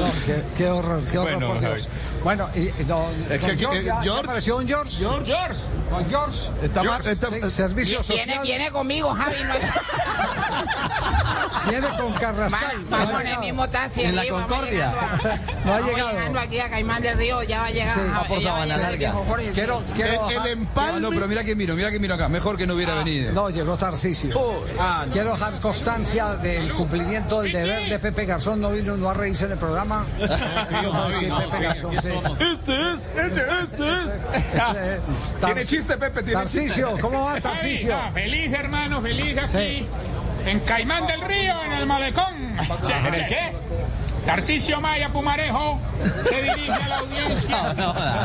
[0.07, 1.89] No, qué, qué horror, qué horror, Bueno, por Dios.
[2.25, 4.97] Bueno, y, don, Es que don aquí- George, eh, ¿ya- ya George- apareció don George?
[4.99, 5.27] George.
[5.27, 5.61] George.
[5.91, 6.51] Don George.
[6.63, 7.03] Está George.
[7.05, 8.41] mal- está- Sí, servicio Viene, social.
[8.43, 9.35] viene conmigo, Javi.
[9.45, 9.61] no hay-
[11.71, 12.85] Viene con Carrascal.
[12.93, 14.03] Va- Vamos en el mismo taxi.
[14.03, 14.93] En la Concordia.
[15.67, 16.11] No ha llegado.
[16.13, 17.95] llegando aquí a Caimán del Río, ya va a llegar.
[17.95, 19.15] Sí, va por va a Sabana Larga.
[19.53, 21.01] Quiero, quiero, El, el Ah, empalme.
[21.01, 22.29] no, pero mira quién miro, mira quién miro acá.
[22.29, 23.33] Mejor que no hubiera venido.
[23.33, 24.31] No, llegó Tarcisio.
[24.79, 28.61] Ah, quiero dejar constancia del cumplimiento del deber de Pepe Garzón.
[28.61, 29.96] No vino, no a reírse en el programa.
[32.41, 34.27] Ese es, ese es,
[35.45, 37.53] Tiene chiste, Pepe, tiene Tarcisio, ¿cómo va está,
[38.13, 39.87] feliz hermano, feliz aquí.
[40.47, 42.35] En Caimán del Río, en el malecón.
[42.37, 43.53] ¿En el qué?
[44.25, 45.81] Tarcisio Maya Pumarejo
[46.29, 47.57] se dirige a la audiencia.
[47.77, 48.25] No, no.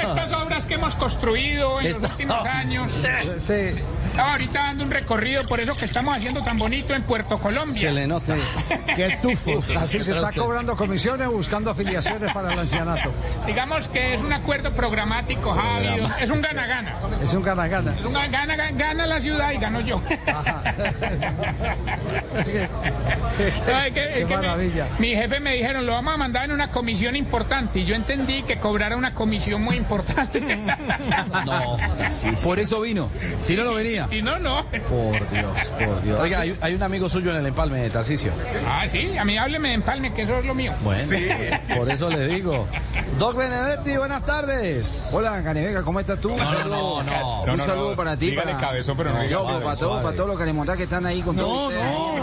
[0.00, 2.92] Estas obras que hemos construido en los últimos años.
[3.38, 3.80] Sí.
[4.20, 7.88] Estaba ahorita dando un recorrido por eso que estamos haciendo tan bonito en Puerto Colombia.
[7.88, 8.36] Se le nota.
[8.94, 9.62] Qué tufo.
[9.78, 13.14] Así se está cobrando comisiones buscando afiliaciones para el ancianato.
[13.46, 15.86] Digamos que es un acuerdo programático, Javi.
[16.20, 16.96] Es un gana-gana.
[17.24, 17.94] Es un gana-gana.
[17.98, 20.02] Es un gana, gana, gana la ciudad y gano yo.
[23.94, 24.26] que
[24.98, 27.80] mi jefe me dijeron, lo vamos a mandar en una comisión importante.
[27.80, 30.40] Y yo entendí que cobrara una comisión muy importante.
[31.44, 31.76] No.
[32.44, 33.08] Por eso vino.
[33.42, 34.06] Si no, no venía.
[34.08, 34.64] Si no, no.
[34.66, 36.20] Por Dios, por Dios.
[36.20, 38.32] Oiga, hay, hay un amigo suyo en el empalme de Tarcisio.
[38.66, 40.72] Ah, sí, a mí hábleme de empalme, que eso es lo mío.
[40.82, 41.02] Bueno,
[41.76, 42.66] por eso le digo.
[43.18, 45.10] Doc Benedetti, buenas tardes.
[45.12, 46.32] Hola, Canevega, ¿cómo estás tú?
[46.32, 47.52] un saludo, no.
[47.52, 48.30] un saludo para ti.
[48.30, 51.20] Dígale para, cabezón, pero no suave, para, todos, para todos los caremontas que están ahí
[51.22, 51.84] con todos ustedes.
[51.84, 52.19] No,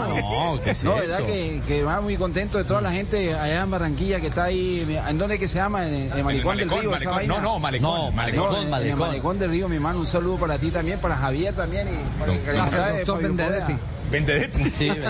[0.64, 1.00] ¿qué es No, eso?
[1.00, 4.44] verdad que, que va muy contento de toda la gente allá en Barranquilla que está
[4.44, 4.86] ahí.
[5.08, 5.86] ¿En dónde que se llama?
[5.86, 6.94] En el Malecón, del Río.
[6.94, 7.14] esa malecón.
[7.14, 7.34] vaina.
[7.34, 7.88] No, no, malecón.
[7.90, 8.98] No, No, malecón, en- en malecón.
[8.98, 9.98] Malecón del Río, mi hermano.
[10.00, 13.14] Un saludo para ti también, para Javier también y para el Gracias, Caremonta de doctor
[13.16, 13.72] Fabio Benedetti.
[13.72, 13.97] Poveda.
[14.10, 14.70] Vendedetti.
[14.70, 14.90] Sí.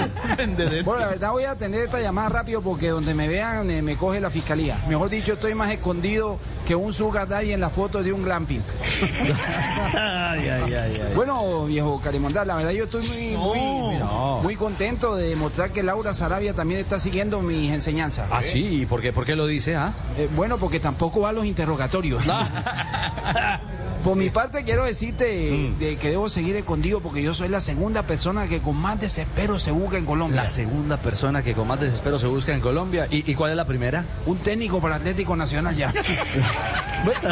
[0.85, 3.97] Bueno, la verdad voy a atender esta llamada rápido porque donde me vean eh, me
[3.97, 4.79] coge la fiscalía.
[4.89, 8.61] Mejor dicho, estoy más escondido que un sugar daddy en la foto de un glamping.
[9.95, 11.13] Ay, ay, ay, ay.
[11.15, 13.03] Bueno, viejo Carimondá, la verdad yo estoy
[13.37, 14.41] muy, muy, no.
[14.43, 18.29] muy contento de demostrar que Laura Sarabia también está siguiendo mis enseñanzas.
[18.31, 19.77] Ah, sí, ¿y por qué, por qué lo dice?
[19.77, 19.93] Ah?
[20.19, 22.23] Eh, bueno, porque tampoco va a los interrogatorios.
[24.05, 25.79] Por mi parte quiero decirte Mm.
[25.79, 29.59] de que debo seguir escondido porque yo soy la segunda persona que con más desespero
[29.59, 30.43] se busca en Colombia.
[30.43, 33.07] La segunda persona que con más desespero se busca en Colombia.
[33.11, 34.05] ¿Y, y cuál es la primera?
[34.27, 35.93] Un técnico para Atlético Nacional ya.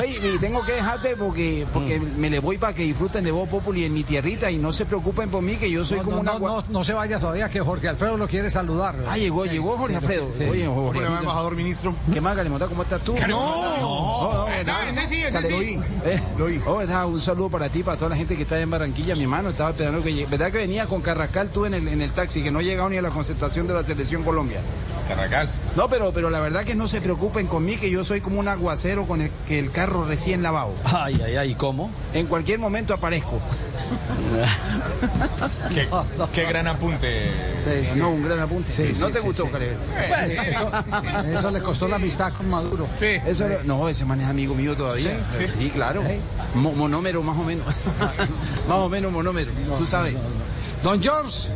[0.06, 2.18] Y tengo que dejarte porque, porque Mm.
[2.20, 4.86] me le voy para que disfruten de Voz Populi en mi tierrita y no se
[4.86, 6.32] preocupen por mí que yo soy No, como no, una...
[6.34, 8.94] no, gua- no, no se vaya todavía que Jorge Alfredo lo quiere saludar.
[9.08, 10.28] Ah, llegó, Sí, llegó Jorge sí, Alfredo.
[10.36, 10.44] sí.
[10.44, 10.76] Oye, Jorge.
[10.86, 11.94] ¿Cómo le va, embajador ministro?
[12.12, 12.66] ¿Qué más, Galimota?
[12.68, 13.14] ¿Cómo estás tú?
[13.26, 13.26] No.
[13.80, 14.74] no, no, ¿verdad?
[16.38, 17.06] No, Oh, ¿verdad?
[17.06, 19.50] Un saludo para ti, para toda la gente que está en Barranquilla, mi hermano.
[19.50, 20.26] Estaba esperando que llegue.
[20.26, 22.96] ¿Verdad que venía con Carrascal tú en el, en el taxi, que no llegado ni
[22.96, 24.60] a la concentración de la Selección Colombia?
[25.08, 25.48] Carracal.
[25.76, 28.40] No, pero, pero la verdad que no se preocupen con mí, que yo soy como
[28.40, 30.72] un aguacero con el, que el carro recién lavado.
[30.84, 31.90] Ay, ay, ay, ¿y ¿cómo?
[32.12, 33.40] En cualquier momento aparezco.
[35.72, 35.88] Qué,
[36.32, 37.30] qué gran apunte.
[37.96, 38.70] No, un gran apunte.
[38.72, 39.48] Sí, ¿No te sí, gustó, sí.
[39.50, 39.76] Caribe?
[40.08, 40.70] Pues, eso,
[41.32, 42.86] eso le costó la amistad con Maduro.
[42.98, 43.06] Sí.
[43.26, 45.20] Eso no, ese man es amigo mío todavía.
[45.58, 46.02] Sí, claro.
[46.54, 47.66] Mo- monómero más o menos.
[48.68, 49.50] más o menos monómero.
[49.76, 50.14] Tú sabes.
[50.82, 51.48] Don George.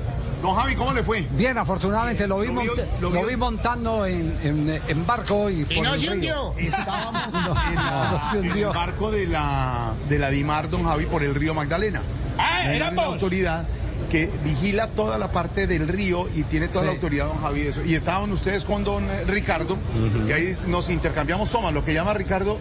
[0.42, 1.20] Don Javi, ¿cómo le fue?
[1.32, 5.06] Bien, afortunadamente lo vi, Lo vi- monta- lo lo vi- vi montando en, en- en
[5.06, 6.14] barco y, Y por no el se río.
[6.14, 6.54] hundió.
[6.56, 10.82] Estábamos No, en, la- no se en el barco de la, de la Dimar, don
[10.84, 12.00] Javi, por el río Magdalena.
[12.38, 13.66] Ah, eran una autoridad
[14.10, 17.68] que vigila toda la parte del río y tiene toda la autoridad, don Javi, de
[17.68, 17.84] eso.
[17.84, 19.76] Y estaban ustedes con don eh, Ricardo,
[20.28, 21.72] y ahí nos intercambiamos tomas.
[21.72, 22.58] Lo que llama Ricardo,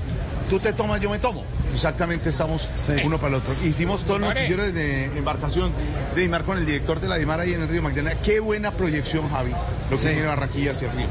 [0.49, 1.43] tú te tomas, yo me tomo.
[1.73, 2.67] Exactamente, estamos
[3.03, 3.53] uno para el otro.
[3.63, 5.71] Hicimos todo el noticiero de embarcación
[6.15, 8.15] de Dimar con el director de la Dimar ahí en el río Magdalena.
[8.21, 9.51] Qué buena proyección, Javi,
[9.89, 10.09] lo que Sí.
[10.09, 11.07] tiene Barranquilla hacia el río.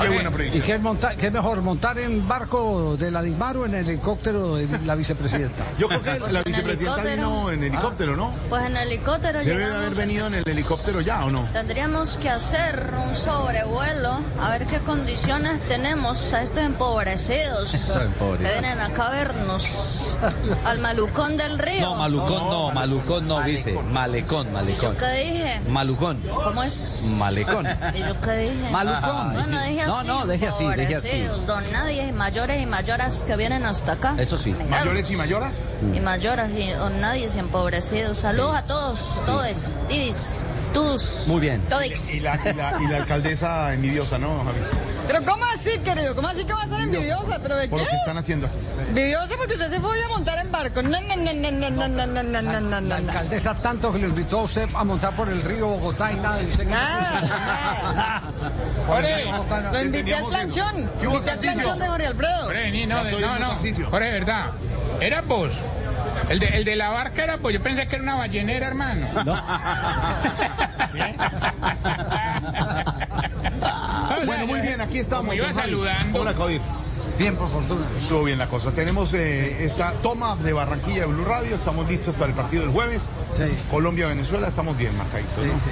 [0.00, 0.62] Qué buena ¿Y proyección.
[0.64, 3.88] qué es, monta- qué es mejor, montar en barco de la Dismar o en el
[3.88, 5.64] helicóptero de la vicepresidenta?
[5.78, 7.28] Yo creo que Pues la en vicepresidenta helicóptero.
[7.36, 8.30] vino en helicóptero, ¿no?
[8.48, 11.40] Pues en helicóptero Debe de haber venido en el helicóptero ya, ¿o no?
[11.52, 18.52] Tendríamos que hacer un sobrevuelo a ver qué condiciones tenemos a estos empobrecidos Estos empobrecidos.
[18.52, 19.89] que vienen acá a vernos
[20.64, 21.80] al malucón del río.
[21.80, 23.72] No, malucón no, malucón no, dice.
[23.92, 24.92] Malecón, malecón.
[24.92, 25.60] ¿Yo qué dije?
[25.68, 26.20] Malucón.
[26.44, 27.04] ¿Cómo es?
[27.18, 27.66] Malecón.
[27.94, 28.70] ¿Y yo qué dije?
[28.70, 29.32] Malucón.
[29.34, 30.06] Bueno, dije No, así.
[30.08, 31.22] no, deje así, deje así.
[31.46, 34.14] Don nadie, mayores y mayoras que vienen hasta acá.
[34.18, 34.54] Eso sí.
[34.68, 35.64] ¿Mayores y mayoras?
[35.94, 38.18] Y mayoras y don nadie y empobrecidos.
[38.18, 40.42] Saludos a todos, todos, didis,
[40.74, 41.24] todos.
[41.28, 41.60] Muy bien.
[41.68, 42.14] Todix.
[42.14, 44.58] Y la, y la- y la alcaldesa envidiosa, ¿no, Javi?
[45.10, 46.14] Pero ¿cómo así, querido?
[46.14, 47.40] ¿Cómo así que va a ser envidiosa?
[47.42, 47.84] ¿Pero de Por qué?
[47.84, 48.48] lo que están haciendo.
[48.88, 50.82] Envidiosa porque usted se fue a montar en barco.
[50.82, 53.10] No, no, no, no, no, no, no, no, no, no, no, La no.
[53.10, 56.40] alcaldesa tanto que lo invitó a usted a montar por el río Bogotá y nada.
[56.42, 58.22] Y usted Nada,
[58.86, 59.24] Jorge.
[59.72, 60.90] Lo invité al planchón.
[61.00, 61.62] ¿Qué hubo, Invité al Tarcisio?
[61.62, 62.44] planchón de Jorge Alfredo.
[62.44, 63.90] Jorge, no, no, no.
[63.90, 64.46] Jorge, verdad.
[65.00, 65.50] Eras vos.
[66.28, 67.52] El de, el de la barca era vos.
[67.52, 69.06] Yo pensé que era una ballenera, hermano.
[75.00, 75.26] Estamos.
[75.26, 75.70] Como iba don Javi.
[75.70, 76.20] saludando.
[76.20, 76.60] Hola, Caudir.
[77.18, 77.84] Bien, por fortuna.
[78.00, 78.72] Estuvo bien la cosa.
[78.72, 81.54] Tenemos eh, esta toma de Barranquilla de Blue Radio.
[81.54, 83.10] Estamos listos para el partido del jueves.
[83.70, 84.48] Colombia-Venezuela.
[84.48, 85.34] Estamos bien marcaditos.
[85.34, 85.58] Sí, ¿no?
[85.58, 85.68] sí.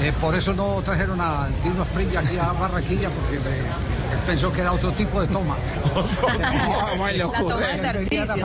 [0.00, 3.62] Eh, por eso no trajeron al Tino Spring aquí a Barranquilla, porque eh,
[4.12, 5.56] él pensó que era otro tipo de toma.
[6.90, 7.66] ¿Cómo le ocurre?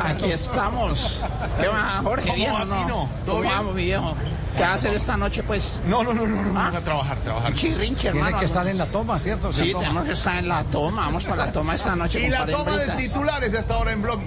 [0.03, 1.22] Aquí estamos.
[1.60, 2.24] ¿Qué va, Jorge?
[2.26, 2.76] ¿Cómo ¿Bien va, o no?
[2.76, 3.10] Tino?
[3.26, 3.53] ¿Todo ¿Cómo bien?
[3.56, 4.15] vamos, mi viejo?
[4.56, 5.80] ¿Qué va a hacer esta noche, pues?
[5.88, 7.54] No, no, no, no, no, a trabajar, trabajar.
[7.54, 8.28] Chirrinche, hermano.
[8.28, 9.52] Tiene que estar en la toma, ¿cierto?
[9.52, 9.84] Sí, toma.
[9.84, 11.06] tenemos que estar en la toma.
[11.06, 12.20] Vamos para la toma esta noche.
[12.20, 14.20] Y con la toma de titulares hasta ahora en Blog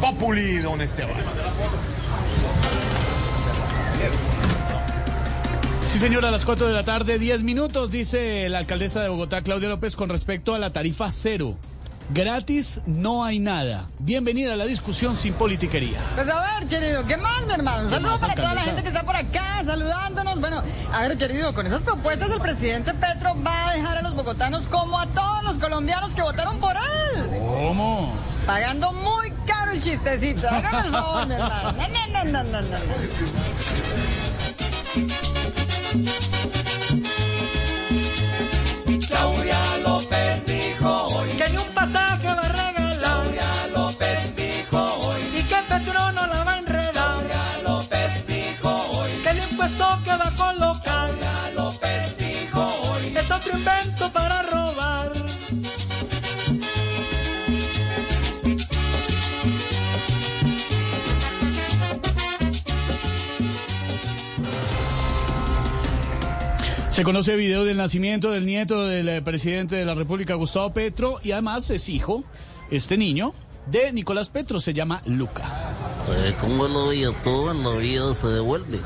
[0.00, 1.14] Populi, don Esteban.
[5.84, 9.42] Sí, señora, a las 4 de la tarde, 10 minutos, dice la alcaldesa de Bogotá,
[9.42, 11.56] Claudia López, con respecto a la tarifa cero.
[12.10, 13.86] Gratis no hay nada.
[13.98, 15.98] Bienvenida a la discusión sin politiquería.
[16.14, 17.82] Pues a ver, querido, ¿qué más, mi hermano?
[17.82, 20.40] Un ¿Qué saludo para toda la gente que está por acá saludándonos.
[20.40, 20.62] Bueno,
[20.92, 24.66] a ver, querido, con esas propuestas el presidente Petro va a dejar a los bogotanos
[24.66, 27.30] como a todos los colombianos que votaron por él.
[27.40, 28.12] ¿Cómo?
[28.46, 30.46] Pagando muy caro el chistecito.
[30.48, 31.72] Hágame el favor, mi hermano.
[31.72, 32.78] No, no, no, no, no, no.
[66.94, 71.18] Se conoce video del nacimiento del nieto del eh, presidente de la República, Gustavo Petro,
[71.24, 72.22] y además es hijo,
[72.70, 73.34] este niño,
[73.66, 75.42] de Nicolás Petro, se llama Luca.
[76.16, 78.78] Eh, como la vida todo en la vida se devuelve.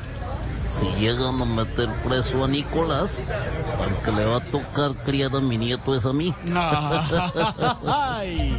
[0.70, 5.40] Si llegan a meter preso a Nicolás, al que le va a tocar criar a
[5.42, 6.34] mi nieto es a mí.
[7.86, 8.58] Ay.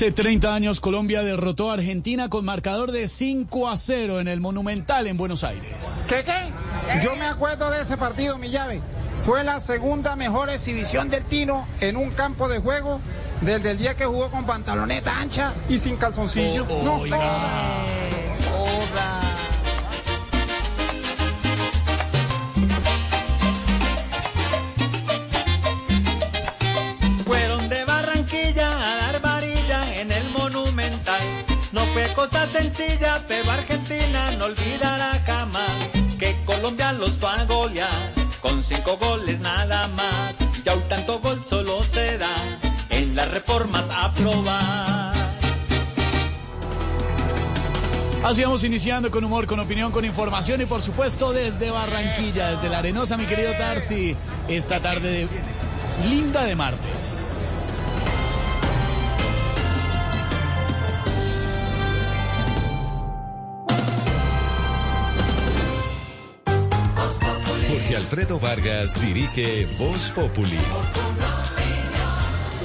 [0.00, 4.40] Hace 30 años Colombia derrotó a Argentina con marcador de 5 a 0 en el
[4.40, 6.06] Monumental en Buenos Aires.
[6.08, 7.02] ¿Qué qué?
[7.04, 8.80] Yo me acuerdo de ese partido, mi llave.
[9.20, 12.98] Fue la segunda mejor exhibición del Tino en un campo de juego
[13.42, 16.66] desde el día que jugó con pantaloneta ancha y sin calzoncillo.
[16.70, 17.18] Oh, no, oiga.
[31.92, 35.70] Fue cosa sencilla, pero Argentina no olvidará jamás
[36.18, 40.34] que Colombia los fue a golear con cinco goles nada más.
[40.64, 42.34] Ya un tanto gol solo se da
[42.90, 45.10] en las reformas a aprobar.
[48.22, 52.68] Así vamos iniciando con humor, con opinión, con información y por supuesto desde Barranquilla, desde
[52.68, 54.14] la Arenosa, mi querido Tarsi,
[54.46, 55.28] esta tarde de
[56.06, 57.39] linda de martes.
[67.90, 71.49] Jorge Alfredo Vargas dirige Voz Populi.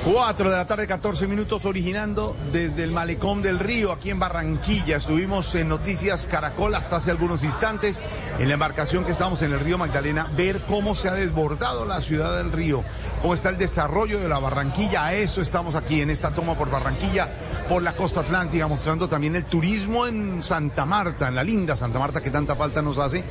[0.06, 4.98] 4 de la tarde, 14 minutos, originando desde el Malecón del Río, aquí en Barranquilla.
[4.98, 8.04] Estuvimos en Noticias Caracol hasta hace algunos instantes,
[8.38, 12.02] en la embarcación que estamos en el río Magdalena, ver cómo se ha desbordado la
[12.02, 12.84] ciudad del río,
[13.24, 15.06] cómo está el desarrollo de la Barranquilla.
[15.06, 17.28] A eso estamos aquí, en esta toma por Barranquilla,
[17.68, 21.98] por la costa atlántica, mostrando también el turismo en Santa Marta, en la linda Santa
[21.98, 23.24] Marta que tanta falta nos hace,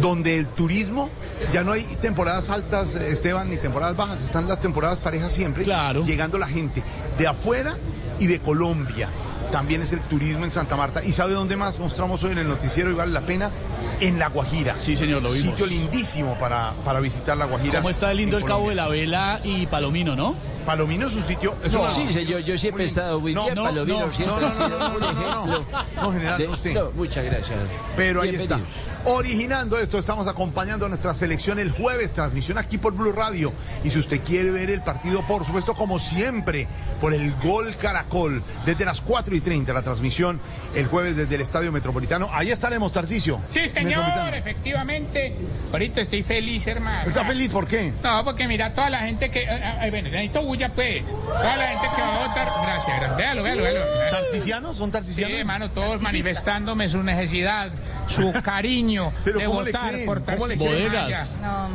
[0.00, 1.10] donde el turismo,
[1.52, 5.64] ya no hay temporadas altas, eh, Esteban, ni temporadas bajas, están las temporadas parejas siempre.
[5.64, 6.02] Claro.
[6.14, 6.80] Llegando la gente
[7.18, 7.74] de afuera
[8.20, 9.08] y de Colombia.
[9.50, 11.02] También es el turismo en Santa Marta.
[11.02, 13.50] ¿Y sabe dónde más mostramos hoy en el noticiero y vale la pena?
[13.98, 14.76] En La Guajira.
[14.78, 15.50] Sí, señor, lo vimos.
[15.50, 17.80] Sitio lindísimo para, para visitar La Guajira.
[17.80, 20.36] ¿Cómo está lindo el Cabo de la Vela y Palomino, no?
[20.64, 21.56] Palomino es un sitio.
[21.62, 24.52] es No, una- sí, señor, yo siempre he estado muy bien, Palomino siempre no, ha
[24.52, 25.64] sido no, no, un no, no, ejemplo.
[25.96, 26.74] no, no, general, de- no usted.
[26.74, 27.58] no, muchas gracias.
[27.96, 28.58] Pero ahí está.
[29.06, 33.52] Originando esto, estamos acompañando a nuestra selección el jueves, transmisión aquí por Blue Radio.
[33.84, 36.66] Y si usted quiere ver el partido, por supuesto, como siempre,
[37.02, 40.40] por el Gol Caracol, desde las 4 y 30, la transmisión
[40.74, 42.30] el jueves desde el Estadio Metropolitano.
[42.32, 43.40] Ahí estaremos, Tarcicio.
[43.50, 45.36] Sí, señor, efectivamente.
[45.70, 47.06] Ahorita estoy feliz, hermano.
[47.08, 47.92] ¿Está feliz por qué?
[48.02, 49.40] No, porque mira, toda la gente que.
[49.42, 49.48] eh,
[49.82, 51.02] eh, bueno, necesito bulla, pues.
[51.04, 52.48] Toda la gente que va a votar.
[52.62, 53.16] Gracias, gracias.
[53.16, 53.80] Véalo, véalo, véalo.
[54.10, 54.76] ¿Tarcisianos?
[54.76, 55.38] ¿Son Sí, tarcisianos?
[55.38, 57.68] hermano, todos manifestándome su necesidad,
[58.08, 61.24] su cariño Pero de ¿cómo le votar por ¿Cómo le Tarcisio.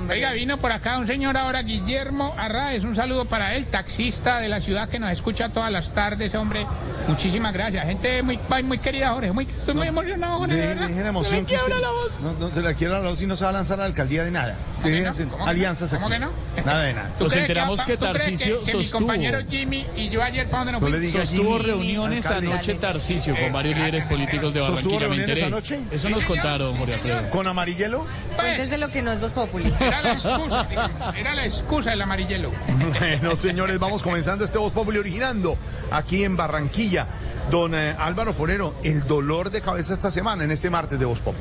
[0.10, 2.84] Oiga, vino por acá un señor ahora, Guillermo Arraez.
[2.84, 6.66] Un saludo para él, taxista de la ciudad que nos escucha todas las tardes, hombre.
[7.08, 7.86] Muchísimas gracias.
[7.86, 9.32] Gente muy, muy querida, Jorge.
[9.32, 10.56] Muy, estoy muy emocionado, Jorge.
[10.56, 10.88] de Deje, verdad.
[10.90, 12.22] deje la Se usted- quiebra la voz.
[12.22, 13.88] No, no se la quiebra la voz y no se va a lanzar a la
[13.88, 14.56] alcaldía de nada.
[14.84, 15.98] De hacer ¿Cómo que alianzas no?
[15.98, 16.04] aquí.
[16.04, 16.66] ¿Cómo que no?
[16.66, 17.10] Nada de nada.
[17.18, 19.00] ¿Tú Nos enteramos que ¿tú crees Tarcisio que, que mi sostuvo.
[19.00, 21.28] compañero Jimmy y yo ayer para dónde nos No le fuimos?
[21.30, 22.52] Sostuvo Jimmy, reuniones alcalde.
[22.54, 25.00] anoche Tarcicio con varios líderes políticos de ¿Sostuvo Barranquilla.
[25.00, 25.46] Me reuniones enteré.
[25.48, 25.80] anoche?
[25.92, 27.30] Eso nos contaron, Jorge Alfredo.
[27.30, 28.06] ¿Con amarillelo?
[28.36, 29.74] Cuéntese lo que no es Voz Populi.
[29.80, 32.52] Era la excusa, digamos, era la excusa del amarillelo.
[33.00, 35.58] Bueno, señores, vamos comenzando este Voz Populi originando
[35.92, 37.06] aquí en Barranquilla.
[37.52, 41.20] Don eh, Álvaro Forero, el dolor de cabeza esta semana en este martes de Voz
[41.20, 41.40] Populi.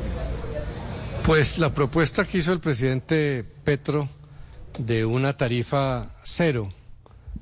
[1.28, 4.08] Pues la propuesta que hizo el presidente Petro
[4.78, 6.72] de una tarifa cero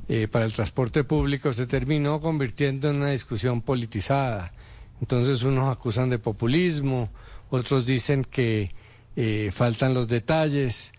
[0.08, 4.52] eh, para el transporte público se terminó convirtiendo en una discusión politizada.
[5.00, 7.10] Entonces unos acusan de populismo,
[7.48, 8.73] otros dicen que
[9.15, 10.90] eh, faltan los detalles.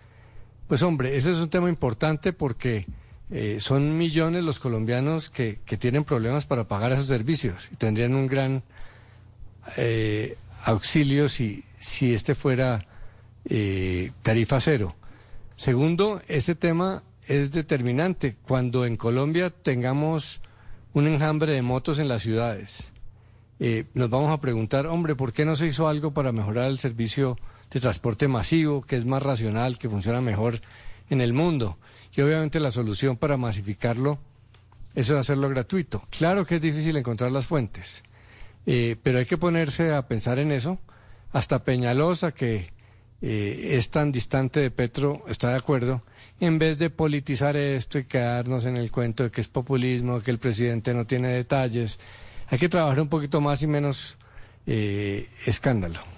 [0.70, 2.86] Pues hombre, ese es un tema importante porque
[3.32, 8.16] eh, son millones los colombianos que, que tienen problemas para pagar esos servicios y tendrían
[8.16, 8.64] un gran
[9.76, 12.86] eh, auxilio si, si este fuera
[13.46, 14.96] eh, tarifa cero.
[15.56, 18.36] Segundo, ese tema es determinante.
[18.46, 20.42] Cuando en Colombia tengamos
[20.94, 22.92] un enjambre de motos en las ciudades,
[23.60, 26.78] eh, nos vamos a preguntar, hombre, ¿por qué no se hizo algo para mejorar el
[26.78, 27.38] servicio
[27.72, 30.62] de transporte masivo, que es más racional, que funciona mejor
[31.10, 31.78] en el mundo?
[32.16, 34.20] Y obviamente la solución para masificarlo
[34.94, 36.04] es hacerlo gratuito.
[36.10, 38.04] Claro que es difícil encontrar las fuentes,
[38.66, 40.80] eh, pero hay que ponerse a pensar en eso.
[41.32, 42.72] Hasta Peñalosa, que
[43.22, 46.04] eh, es tan distante de Petro, está de acuerdo,
[46.40, 50.32] en vez de politizar esto y quedarnos en el cuento de que es populismo, que
[50.32, 52.00] el presidente no tiene detalles.
[52.50, 54.18] Hay que trabajar un poquito más y menos
[54.66, 56.17] eh, escándalo.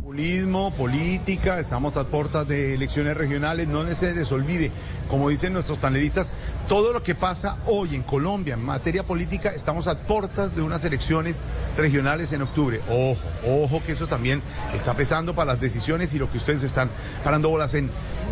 [0.00, 4.70] Populismo, política, estamos a puertas de elecciones regionales, no se les olvide,
[5.08, 6.32] como dicen nuestros panelistas,
[6.68, 10.84] todo lo que pasa hoy en Colombia en materia política, estamos a puertas de unas
[10.84, 11.42] elecciones
[11.76, 12.80] regionales en octubre.
[12.88, 14.40] Ojo, ojo que eso también
[14.72, 16.88] está pesando para las decisiones y lo que ustedes están
[17.24, 17.90] parando bolas en.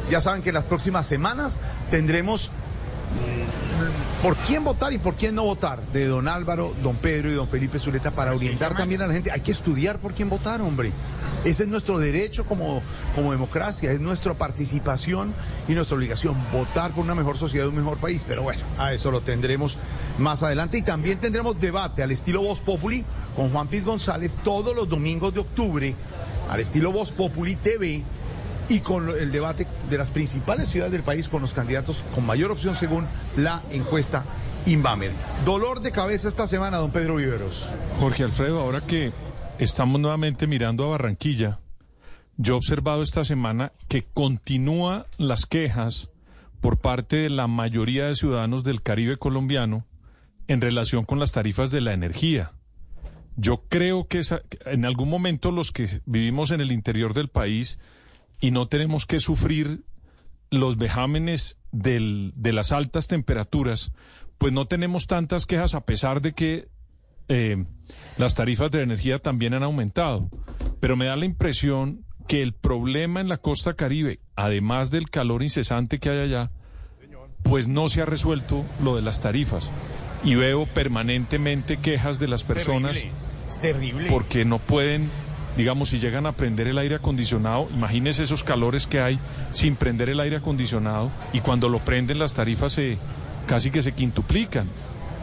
[0.09, 1.59] Ya saben que en las próximas semanas
[1.91, 7.29] tendremos mm, por quién votar y por quién no votar de don Álvaro, don Pedro
[7.29, 9.33] y don Felipe Zuleta para orientar también a la gente.
[9.33, 10.93] Hay que estudiar por quién votar, hombre.
[11.47, 12.83] Ese es nuestro derecho como,
[13.15, 15.33] como democracia, es nuestra participación
[15.69, 18.25] y nuestra obligación, votar por una mejor sociedad, un mejor país.
[18.27, 19.79] Pero bueno, a eso lo tendremos
[20.19, 23.05] más adelante y también tendremos debate al estilo Voz Populi
[23.37, 25.95] con Juan Piz González todos los domingos de octubre
[26.51, 28.03] al estilo Voz Populi TV
[28.69, 32.51] y con el debate de las principales ciudades del país con los candidatos con mayor
[32.51, 34.25] opción según la encuesta
[34.67, 35.13] Inbamer.
[35.45, 37.69] Dolor de cabeza esta semana, don Pedro Viveros.
[38.01, 39.13] Jorge Alfredo, ahora que
[39.59, 41.61] estamos nuevamente mirando a Barranquilla,
[42.37, 46.11] yo he observado esta semana que continúa las quejas
[46.61, 49.87] por parte de la mayoría de ciudadanos del Caribe colombiano
[50.49, 52.53] en relación con las tarifas de la energía.
[53.37, 57.79] Yo creo que esa- en algún momento los que vivimos en el interior del país
[58.41, 59.85] y no tenemos que sufrir
[60.51, 63.93] los vejámenes de las altas temperaturas,
[64.39, 66.69] pues no tenemos tantas quejas a pesar de que
[67.29, 67.65] eh,
[68.17, 70.31] las tarifas de energía también han aumentado.
[70.81, 75.43] Pero me da la impresión que el problema en la costa caribe, además del calor
[75.43, 76.51] incesante que hay allá,
[77.43, 79.71] pues no se ha resuelto lo de las tarifas.
[80.25, 83.13] Y veo permanentemente quejas de las personas terrible,
[83.49, 84.09] es terrible.
[84.11, 85.09] porque no pueden,
[85.57, 89.19] digamos, si llegan a prender el aire acondicionado, imagínense esos calores que hay
[89.53, 92.99] sin prender el aire acondicionado y cuando lo prenden las tarifas se
[93.47, 94.67] casi que se quintuplican.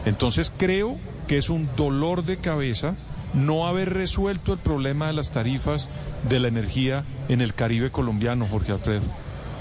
[0.06, 2.94] Entonces creo que es un dolor de cabeza
[3.34, 5.88] no haber resuelto el problema de las tarifas
[6.28, 9.02] de la energía en el Caribe colombiano, Jorge Alfredo.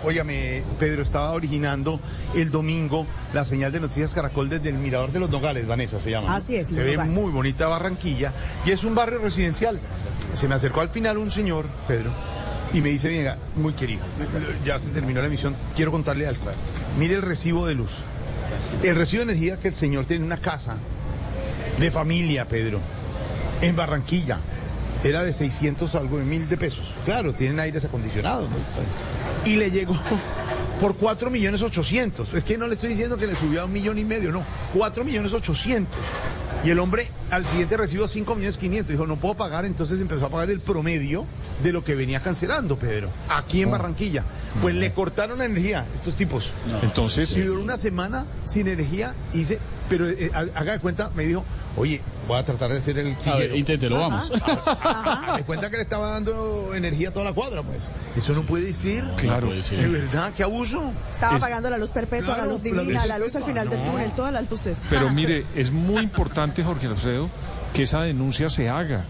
[0.04, 2.00] Óigame, Pedro, estaba originando
[2.36, 6.12] el domingo la señal de Noticias Caracol desde el Mirador de los Nogales, Vanessa se
[6.12, 6.36] llama.
[6.36, 7.14] Así es, Se ve Nogales.
[7.14, 8.34] muy bonita Barranquilla
[8.66, 9.80] y es un barrio residencial.
[10.34, 12.12] Se me acercó al final un señor, Pedro,
[12.74, 14.04] y me dice, venga, muy querido,
[14.66, 16.44] ya se terminó la emisión, quiero contarle algo.
[17.00, 17.92] Mire el recibo de luz.
[18.84, 20.78] El recibo de energía que el señor tiene en una casa
[21.84, 22.80] de familia, Pedro,
[23.62, 24.40] en Barranquilla,
[25.04, 26.94] era de 600 algo de mil de pesos.
[27.04, 28.50] Claro, tienen aires acondicionados.
[28.50, 28.56] ¿no?
[29.50, 29.94] Y le llegó
[30.80, 32.34] por 4 millones 800.
[32.34, 34.46] Es que no le estoy diciendo que le subió a un millón y medio, no.
[34.74, 35.94] 4 millones 800.
[36.64, 38.90] Y el hombre al siguiente recibió 5 millones 500.
[38.92, 41.26] Dijo, no puedo pagar, entonces empezó a pagar el promedio
[41.62, 44.24] de lo que venía cancelando, Pedro, aquí en Barranquilla.
[44.62, 46.54] Pues le cortaron la energía, estos tipos.
[46.82, 51.26] Entonces- Y duró una semana sin energía, hice, pero eh, ha- haga de cuenta, me
[51.26, 51.44] dijo,
[51.78, 53.56] oye, voy a tratar de hacer el A ver, quillero.
[53.56, 54.30] inténtelo, vamos.
[55.38, 57.84] De cuenta que le estaba dando energía a toda la cuadra, pues.
[58.16, 59.04] Eso no puede ser.
[59.18, 59.50] Claro.
[59.52, 60.92] De verdad, qué abuso.
[61.12, 63.84] Estaba Es- pagando la luz perpetua, Claro, la luz divina, la luz al final del
[63.84, 63.92] no.
[63.92, 64.84] túnel, todas las luces.
[64.90, 67.30] Pero mire, es muy importante, Jorge Alfredo,
[67.74, 69.04] que esa denuncia se haga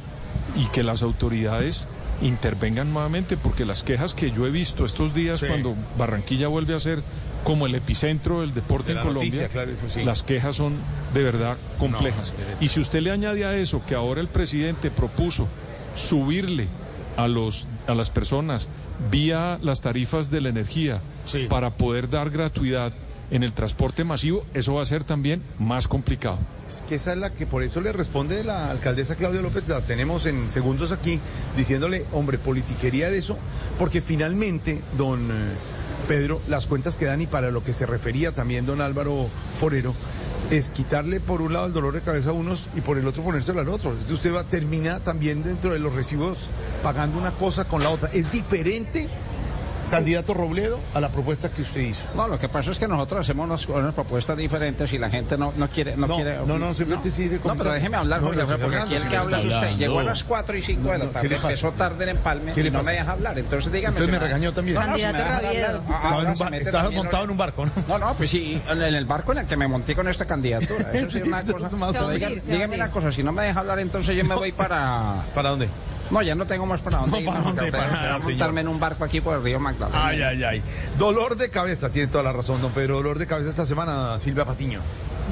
[0.55, 1.85] y que las autoridades
[2.21, 5.47] intervengan nuevamente, porque las quejas que yo he visto estos días Sí.
[5.47, 7.01] cuando Barranquilla vuelve a ser
[7.43, 10.03] como el epicentro del deporte De en Colombia, noticia, claro, eso sí.
[10.03, 10.73] las quejas son
[11.13, 12.33] de verdad complejas.
[12.37, 15.47] No, y si usted le añade a eso que ahora el presidente propuso
[15.95, 16.67] subirle
[17.17, 18.67] a los a las personas
[19.11, 21.47] vía las tarifas de la energía Sí.
[21.49, 22.91] para poder dar gratuidad
[23.31, 26.37] en el transporte masivo, eso va a ser también más complicado.
[26.69, 29.81] Es que esa es la que por eso le responde la alcaldesa Claudia López, la
[29.81, 31.19] tenemos en segundos aquí,
[31.55, 33.37] diciéndole, hombre, politiquería de eso,
[33.79, 35.33] porque finalmente, don eh,
[36.07, 39.93] Pedro, las cuentas que dan y para lo que se refería también don Álvaro Forero,
[40.51, 43.23] es quitarle por un lado el dolor de cabeza a unos y por el otro
[43.23, 43.91] ponérselo al otro.
[43.91, 46.49] Entonces usted va a terminar también dentro de los recibos
[46.81, 48.09] pagando una cosa con la otra.
[48.13, 49.09] Es diferente,
[49.89, 52.03] candidato Robledo, a la propuesta que usted hizo.
[52.15, 55.37] No, lo que pasa es que nosotros hacemos unas, unas propuestas diferentes y la gente
[55.37, 55.95] no, no quiere...
[55.95, 58.57] No, No, quiere, no, no, simplemente sí de No, pero déjeme hablar, No, Jorge no,
[58.59, 59.77] porque aquí el que no habla es usted.
[59.77, 62.09] Llegó a las 4 y 5 de la No, no, ¿qué tarde, empezó tarde en
[62.09, 63.37] Empalme ¿Qué y no me deja hablar.
[63.37, 63.97] Entonces dígame...
[63.97, 64.75] Entonces me regañó también.
[64.75, 65.83] No, no, me Candidato Raviedo.
[65.89, 67.23] ah, Estaba montado ¿no?
[67.25, 67.71] en un barco, ¿no?
[67.87, 70.89] No, no, pues sí, en el barco en el que me monté con esta candidatura.
[70.93, 71.69] Eso sí es una cosa.
[72.09, 75.23] dígame- una cosa, si no me deja hablar, entonces yo me voy para...
[75.35, 75.69] ¿Para dónde?
[76.11, 77.71] No, ya no tengo más para dónde No, irme, ¿para dónde?
[77.71, 78.59] Para voy a nada, montarme señor.
[78.59, 80.05] en un barco aquí por el río Magdalena.
[80.07, 80.63] Ay, ay, ay.
[80.97, 82.95] Dolor de cabeza, tiene toda la razón, don Pedro.
[82.97, 84.79] Dolor de cabeza esta semana, Silvia Patiño.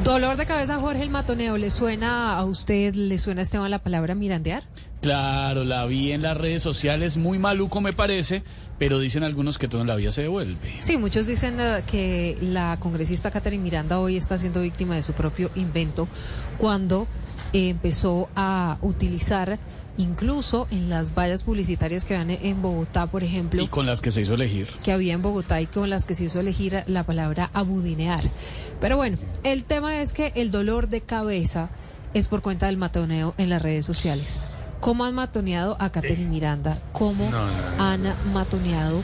[0.06, 1.58] Dolor de cabeza, Jorge el Matoneo.
[1.58, 4.64] ¿Le suena a usted, le suena a Esteban la palabra mirandear?
[5.02, 8.42] Claro, la vi en las redes sociales, muy maluco me parece,
[8.80, 10.56] pero dicen algunos que todo en la vida se devuelve.
[10.80, 15.14] Sí, muchos dicen eh, que la congresista Catherine Miranda hoy está siendo víctima de su
[15.14, 16.08] propio invento
[16.58, 17.06] cuando
[17.52, 19.60] eh, empezó a utilizar
[19.98, 24.12] incluso en las vallas publicitarias que van en Bogotá, por ejemplo, Y con las que
[24.12, 24.68] se hizo elegir.
[24.84, 28.24] que había en Bogotá y con las que se hizo elegir la palabra abudinear.
[28.80, 31.70] Pero bueno, el tema es que el dolor de cabeza
[32.14, 34.46] es por cuenta del matoneo en las redes sociales.
[34.80, 36.80] ¿Cómo han matoneado a Catherine Miranda?
[36.92, 37.30] ¿Cómo
[37.78, 38.02] han
[38.34, 39.02] matoneado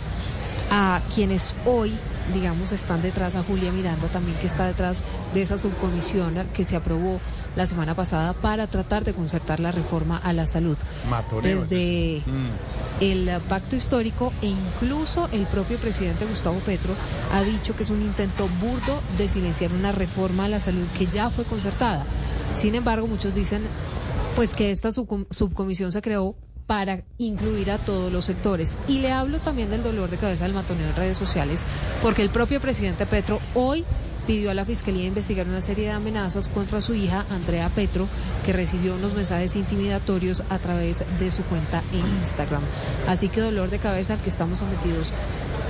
[0.72, 1.94] a quienes hoy,
[2.34, 5.02] digamos, están detrás, a Julia Miranda también, que está detrás
[5.34, 7.20] de esa subcomisión que se aprobó
[7.56, 10.78] la semana pasada para tratar de concertar la reforma a la salud?
[11.10, 11.56] Matoneo.
[11.62, 13.04] Desde Mm.
[13.04, 16.94] el pacto histórico e incluso el propio presidente Gustavo Petro
[17.34, 21.06] ha dicho que es un intento burdo de silenciar una reforma a la salud que
[21.08, 22.04] ya fue concertada.
[22.56, 23.62] Sin embargo, muchos dicen
[24.36, 26.36] pues que esta subcom- subcomisión se creó
[26.68, 28.78] para incluir a todos los sectores.
[28.88, 31.66] Y le hablo también del dolor de cabeza del matoneo en redes sociales,
[32.02, 33.86] porque el propio presidente Petro hoy
[34.28, 38.08] pidió a la Fiscalía investigar una serie de amenazas contra su hija, Andrea Petro,
[38.46, 42.62] que recibió unos mensajes intimidatorios a través de su cuenta en Instagram.
[43.08, 45.14] Así que dolor de cabeza al que estamos sometidos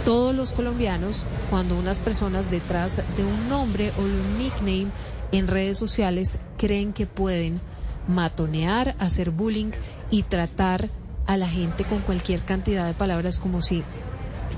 [0.04, 4.88] todos los colombianos cuando unas personas detrás de un nombre o de un nickname
[5.32, 7.60] en redes sociales creen que pueden
[8.08, 9.72] matonear, hacer bullying
[10.12, 10.90] y tratar
[11.26, 13.84] a la gente con cualquier cantidad de palabras como si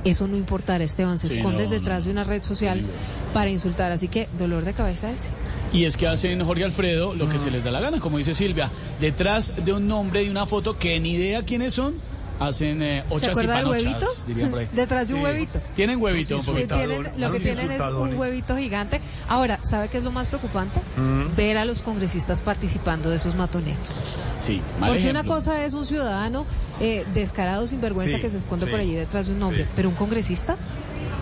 [0.06, 1.20] eso no importara, Esteban.
[1.20, 2.82] Se Sí, no, detrás de una red social
[3.34, 3.92] para insultar.
[3.92, 5.30] Así que dolor de cabeza ese.
[5.74, 8.34] Y es que hacen Jorge Alfredo lo que se les da la gana, como dice
[8.34, 8.70] Silvia,
[9.00, 11.94] detrás de un nombre y una foto que ni idea quiénes son,
[12.40, 14.06] hacen eh, ¿Se ochas y acuerda del panochas, huevito?
[14.28, 14.70] dirían por ahí.
[14.74, 15.26] Detrás de un Sí.
[15.26, 15.62] huevito.
[15.76, 16.76] Tienen huevito un poquito.
[16.76, 19.02] tienen- lo que tienen es un huevito gigante.
[19.28, 20.80] Ahora, ¿sabe qué es lo más preocupante?
[20.98, 21.36] Mm.
[21.36, 24.00] Ver a los congresistas participando de esos matoneos.
[24.40, 26.46] Sí, mal Porque una cosa es un ciudadano
[26.82, 29.66] eh, descarado, sin vergüenza, Sí, que se esconde sí, por allí detrás de un nombre.
[29.66, 29.70] sí.
[29.76, 30.56] Pero un congresista,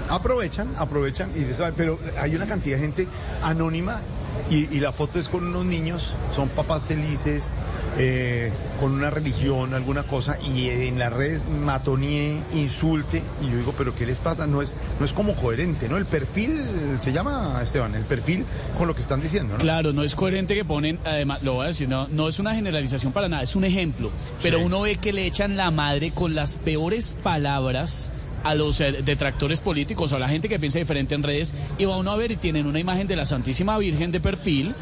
[0.10, 3.08] Aprovechan, aprovechan y se sabe, pero hay una cantidad de gente
[3.44, 4.00] anónima
[4.50, 7.54] y, y la foto es con unos niños, son papás felices,
[8.00, 13.74] eh, con una religión, alguna cosa, y en las redes matonie, insulte, y yo digo,
[13.76, 14.46] pero ¿qué les pasa?
[14.46, 15.98] No es, no es como coherente, ¿no?
[15.98, 16.52] El perfil,
[17.00, 18.46] se llama, Esteban, el perfil
[18.78, 19.60] con lo que están diciendo, ¿no?
[19.60, 22.54] Claro, no es coherente que ponen, además, lo voy a decir, no, no es una
[22.54, 24.12] generalización para nada, es un ejemplo.
[24.44, 28.12] Pero uno ve que le echan la madre con las peores palabras
[28.44, 31.86] a los eh, detractores políticos o a la gente que piensa diferente en redes y
[31.86, 34.74] va uno a ver y tienen una imagen de la Santísima Virgen de perfil,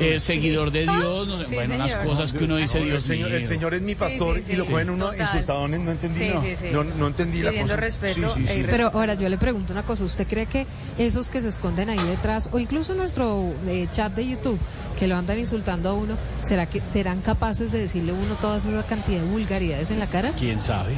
[0.00, 2.06] eh, seguidor de Dios, no sé, Sí, bueno, unas señor.
[2.06, 4.56] cosas que uno dice, el, Dios señor, el señor es mi pastor Sí, sí, y
[4.56, 4.72] lo sí.
[4.72, 5.20] cogen uno Total.
[5.20, 6.18] insultadones, no entendí.
[6.18, 6.66] Sí, no, sí, sí.
[6.72, 7.80] no, no entendí la Pidiendo cosa.
[7.80, 8.60] respeto Sí, sí, sí.
[8.60, 10.66] e Pero ahora yo le pregunto una cosa, ¿usted cree que
[10.98, 14.58] esos que se esconden ahí detrás, o incluso nuestro eh, chat de YouTube,
[14.98, 18.58] que lo andan insultando a uno, ¿será que serán capaces de decirle a uno toda
[18.58, 20.30] esa cantidad de vulgaridades en la cara?
[20.38, 20.92] ¿Quién sabe?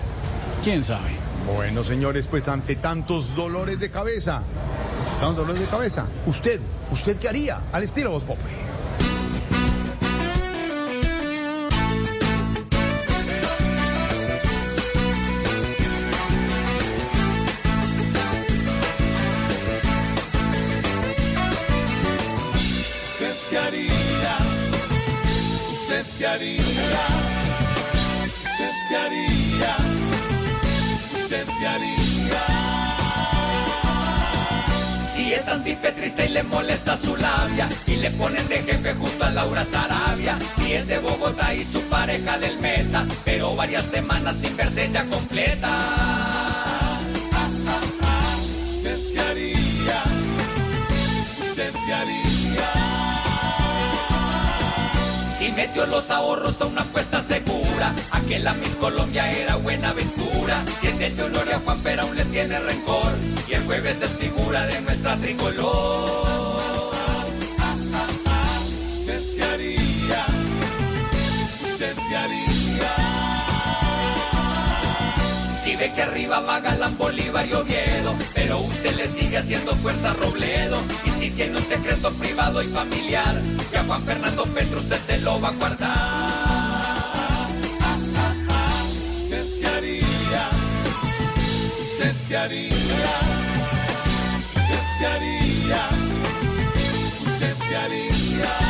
[0.64, 1.10] ¿Quién sabe?
[1.46, 4.42] Bueno, señores, pues ante tantos dolores de cabeza,
[5.18, 6.60] tantos dolores de cabeza, usted,
[6.90, 7.60] ¿usted qué haría?
[7.72, 8.69] Al estilo Voz Populi.
[35.82, 40.38] Antipetrista y le molesta su labia y le ponen de jefe justo a Laura Sarabia.
[40.56, 45.06] Si es de Bogotá y su pareja del meta, pero varias semanas sin verse ya
[45.06, 46.39] completa.
[55.50, 60.62] Si metió los ahorros a una apuesta segura, aquel a Miss Colombia era buena aventura.
[60.80, 63.10] Si es de Honorio a Juan pero aún le tiene rencor,
[63.48, 66.20] y el jueves es figura de nuestra tricolor.
[75.80, 80.14] Ve que arriba va Galán, Bolívar y Oviedo, pero usted le sigue haciendo fuerza a
[80.14, 80.78] Robledo.
[81.06, 85.18] Y si tiene un secreto privado y familiar, que a Juan Fernando Petro usted se
[85.18, 85.90] lo va a guardar.
[89.22, 90.44] ¿Usted qué haría?
[91.80, 93.14] ¿Usted qué haría?
[94.60, 95.82] ¿Usted qué haría?
[97.24, 98.69] ¿Usted qué haría?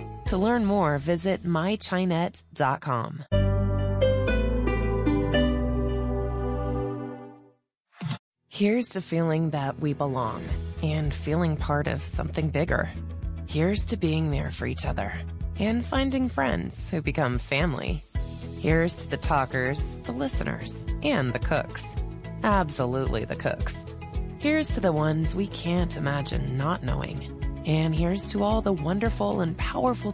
[0.31, 3.25] To learn more, visit mychinet.com.
[8.47, 10.45] Here's to feeling that we belong
[10.81, 12.89] and feeling part of something bigger.
[13.45, 15.11] Here's to being there for each other
[15.59, 18.01] and finding friends who become family.
[18.57, 21.85] Here's to the talkers, the listeners, and the cooks.
[22.43, 23.85] Absolutely the cooks.
[24.37, 27.37] Here's to the ones we can't imagine not knowing.
[27.65, 30.13] And here's to all the wonderful and powerful.